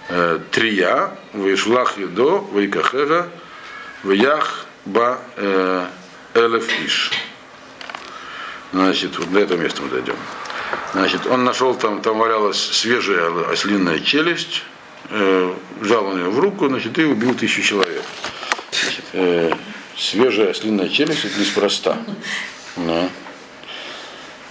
э, 0.07 0.39
трия, 0.51 1.17
ваишлах 1.33 1.97
едо, 1.97 2.39
ваикахега, 2.39 3.29
ваях 4.03 4.65
ба 4.85 5.19
э, 5.35 5.87
элеф 6.35 6.69
иш». 6.85 7.11
Значит, 8.71 9.17
вот 9.17 9.31
до 9.31 9.39
этого 9.39 9.59
места 9.59 9.81
мы 9.81 9.89
дойдем. 9.89 10.15
Значит, 10.93 11.25
он 11.25 11.43
нашел 11.43 11.73
там, 11.73 12.01
там 12.01 12.17
валялась 12.19 12.59
свежая 12.59 13.49
ослиная 13.49 13.99
челюсть, 13.99 14.63
э, 15.09 15.53
взял 15.79 16.05
он 16.05 16.19
ее 16.19 16.29
в 16.29 16.39
руку, 16.39 16.67
значит, 16.67 16.97
и 16.99 17.03
убил 17.03 17.33
тысячу 17.33 17.61
человек. 17.61 18.03
Значит, 18.71 19.05
э, 19.13 19.51
свежая 19.97 20.51
ослиная 20.51 20.89
челюсть, 20.89 21.25
это 21.25 21.39
неспроста. 21.39 21.97
Да. 22.75 23.09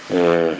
Э, 0.09 0.55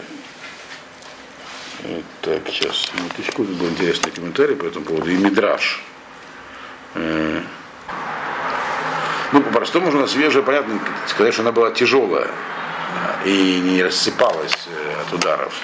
э, 1.82 2.02
так, 2.22 2.42
сейчас, 2.48 2.90
минуточку, 2.94 3.44
тут 3.44 3.56
был 3.56 3.68
интересный 3.68 4.10
комментарий 4.10 4.56
по 4.56 4.64
этому 4.64 4.86
поводу, 4.86 5.10
и 5.10 5.16
Мидраш. 5.16 5.82
Э, 6.94 7.42
ну, 9.32 9.42
по-простому 9.42 9.86
можно 9.86 10.06
свежая, 10.06 10.42
понятно, 10.42 10.80
сказать, 11.06 11.34
что 11.34 11.42
она 11.42 11.52
была 11.52 11.70
тяжелая 11.72 12.30
и 13.24 13.60
не 13.60 13.82
рассыпалась 13.82 14.66
э, 14.66 15.02
от 15.02 15.12
ударов. 15.12 15.54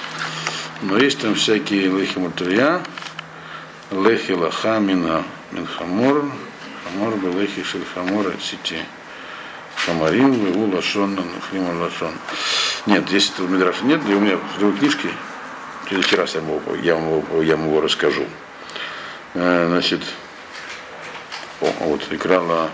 Но 0.81 0.97
есть 0.97 1.19
там 1.19 1.35
всякие 1.35 1.87
лехи 1.87 2.17
мутурья, 2.17 2.81
лехи 3.91 4.31
лаха 4.31 4.79
мина 4.79 5.23
минхамор, 5.51 6.25
хамор 6.83 7.15
лехи 7.35 7.63
шельхамора 7.63 8.33
сети. 8.39 8.83
Хамарим, 9.85 10.33
Вегу, 10.33 10.75
Лашон, 10.75 11.15
Нахрима, 11.15 11.71
Лашон. 11.81 12.11
Нет, 12.87 13.07
здесь 13.07 13.29
этого 13.29 13.47
Мидраша 13.47 13.85
нет, 13.85 14.01
и 14.09 14.13
у 14.13 14.19
меня 14.19 14.37
в 14.37 14.59
другой 14.59 14.79
книжке, 14.79 15.09
в 15.85 15.87
следующий 15.87 16.15
раз 16.15 16.35
я, 16.35 16.41
его, 16.41 16.61
я, 16.81 16.97
его, 16.97 17.41
я 17.41 17.55
вам 17.55 17.67
его 17.67 17.79
расскажу. 17.79 18.25
Значит, 19.33 20.01
о, 21.61 21.71
вот, 21.81 22.01
играла 22.11 22.69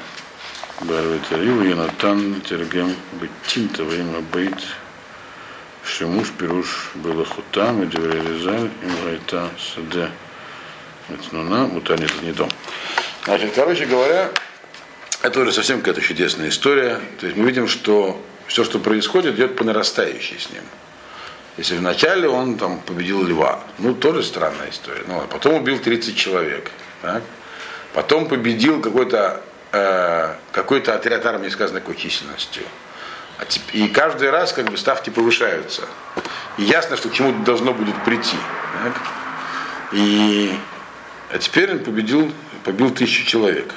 Барветарил, 0.84 1.62
Янатан, 1.64 2.42
Тергем, 2.42 2.94
Беттинта, 3.14 3.84
во 3.84 3.94
имя 3.94 4.20
Бейт, 4.34 4.58
Шимуш, 5.86 6.32
Пируш, 6.38 6.92
было 6.96 7.24
Хутам, 7.26 7.84
и 7.84 7.86
Деврелизаль, 7.86 8.70
и 8.82 9.06
Гайта, 9.06 9.50
Саде, 9.58 10.10
Метнуна, 11.08 11.68
Мутани, 11.68 12.04
это 12.04 12.26
не 12.26 12.34
дом. 12.34 12.50
Значит, 13.24 13.54
короче 13.56 13.86
говоря, 13.86 14.32
это 15.22 15.40
уже 15.40 15.54
совсем 15.54 15.80
какая-то 15.80 16.02
чудесная 16.02 16.50
история. 16.50 17.00
То 17.20 17.28
есть 17.28 17.38
мы 17.38 17.48
видим, 17.48 17.70
что 17.70 18.22
все, 18.48 18.66
что 18.66 18.80
происходит, 18.80 19.36
идет 19.36 19.56
по 19.56 19.64
нарастающей 19.64 20.38
с 20.38 20.50
ним. 20.50 20.64
Если 21.58 21.78
вначале 21.78 22.28
он 22.28 22.58
там 22.58 22.82
победил 22.82 23.24
льва, 23.24 23.64
ну 23.78 23.94
тоже 23.94 24.24
странная 24.24 24.70
история. 24.70 25.04
Ну, 25.08 25.20
а 25.20 25.28
потом 25.28 25.56
убил 25.56 25.80
30 25.80 26.18
человек. 26.18 26.72
Так? 27.02 27.24
Потом 27.94 28.28
победил 28.28 28.82
какой-то 28.82 29.42
э, 29.74 30.36
какой-то 30.54 30.96
отряд 30.96 31.26
армии, 31.26 31.50
сказано, 31.50 31.82
какой 31.82 31.96
численностью. 31.96 32.64
А 33.40 33.46
и 33.74 33.88
каждый 33.90 34.30
раз 34.30 34.54
как 34.54 34.70
бы 34.70 34.78
ставки 34.78 35.10
повышаются. 35.10 35.84
И 36.58 36.64
ясно, 36.64 36.96
что 36.96 37.10
к 37.10 37.14
чему 37.14 37.44
должно 37.44 37.74
будет 37.74 38.02
прийти. 38.06 38.38
Так? 38.84 38.94
И 39.92 40.56
а 41.32 41.40
теперь 41.40 41.72
он 41.72 41.80
победил, 41.80 42.32
побил 42.64 42.92
тысячу 42.92 43.26
человек. 43.26 43.74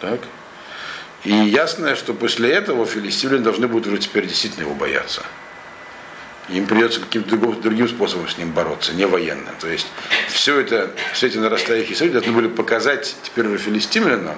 Так? 0.00 0.20
И 1.24 1.32
ясно, 1.32 1.96
что 1.96 2.14
после 2.14 2.50
этого 2.50 2.86
филистимляне 2.86 3.42
должны 3.42 3.66
будут 3.66 3.88
уже 3.88 3.98
теперь 3.98 4.26
действительно 4.26 4.62
его 4.62 4.74
бояться. 4.74 5.22
Им 6.48 6.66
придется 6.66 7.00
каким-то 7.00 7.30
другим, 7.30 7.60
другим 7.60 7.88
способом 7.88 8.28
с 8.28 8.38
ним 8.38 8.52
бороться, 8.52 8.94
не 8.94 9.06
военным. 9.06 9.54
То 9.60 9.68
есть 9.68 9.86
все 10.28 10.60
это, 10.60 10.92
все 11.12 11.26
эти 11.26 11.38
нарастающие 11.38 11.96
события 11.96 12.20
должны 12.20 12.32
были 12.32 12.48
показать 12.48 13.16
теперь 13.22 13.46
уже 13.46 13.58
филистимлянам, 13.58 14.36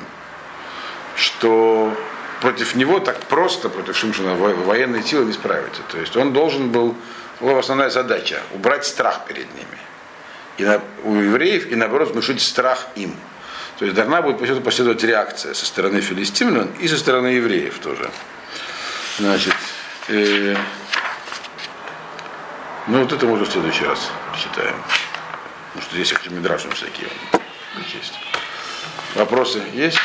что 1.16 1.96
против 2.40 2.74
него 2.74 3.00
так 3.00 3.20
просто, 3.20 3.68
против 3.68 3.96
Шимшина, 3.96 4.34
военные 4.34 5.02
силы 5.02 5.26
не 5.26 5.32
справятся. 5.32 5.82
То 5.90 5.98
есть 5.98 6.16
он 6.16 6.32
должен 6.32 6.70
был, 6.70 6.94
была 7.40 7.58
основная 7.58 7.90
задача, 7.90 8.40
убрать 8.52 8.84
страх 8.84 9.26
перед 9.26 9.52
ними. 9.54 9.78
И 10.58 10.64
на, 10.64 10.80
у 11.04 11.14
евреев, 11.14 11.70
и 11.70 11.76
наоборот, 11.76 12.10
внушить 12.10 12.42
страх 12.42 12.88
им. 12.96 13.16
То 13.78 13.84
есть 13.84 13.96
должна 13.96 14.22
будет 14.22 14.62
последовать 14.62 15.02
реакция 15.02 15.54
со 15.54 15.66
стороны 15.66 16.00
филистимлян 16.00 16.68
и 16.80 16.88
со 16.88 16.98
стороны 16.98 17.28
евреев 17.28 17.78
тоже. 17.78 18.10
Значит, 19.18 19.54
э, 20.08 20.56
ну 22.88 23.02
вот 23.02 23.12
это 23.12 23.26
можно 23.26 23.44
в 23.44 23.50
следующий 23.50 23.84
раз 23.84 24.10
читаем. 24.36 24.74
Потому 25.68 25.82
что 25.82 25.94
здесь 25.94 26.12
их 26.12 26.20
всякие 26.74 27.08
есть. 27.94 28.14
Вопросы 29.14 29.62
есть? 29.72 29.98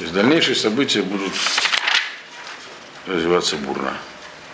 То 0.00 0.04
есть 0.04 0.14
дальнейшие 0.14 0.56
события 0.56 1.02
будут 1.02 1.34
развиваться 3.06 3.56
бурно. 3.56 3.92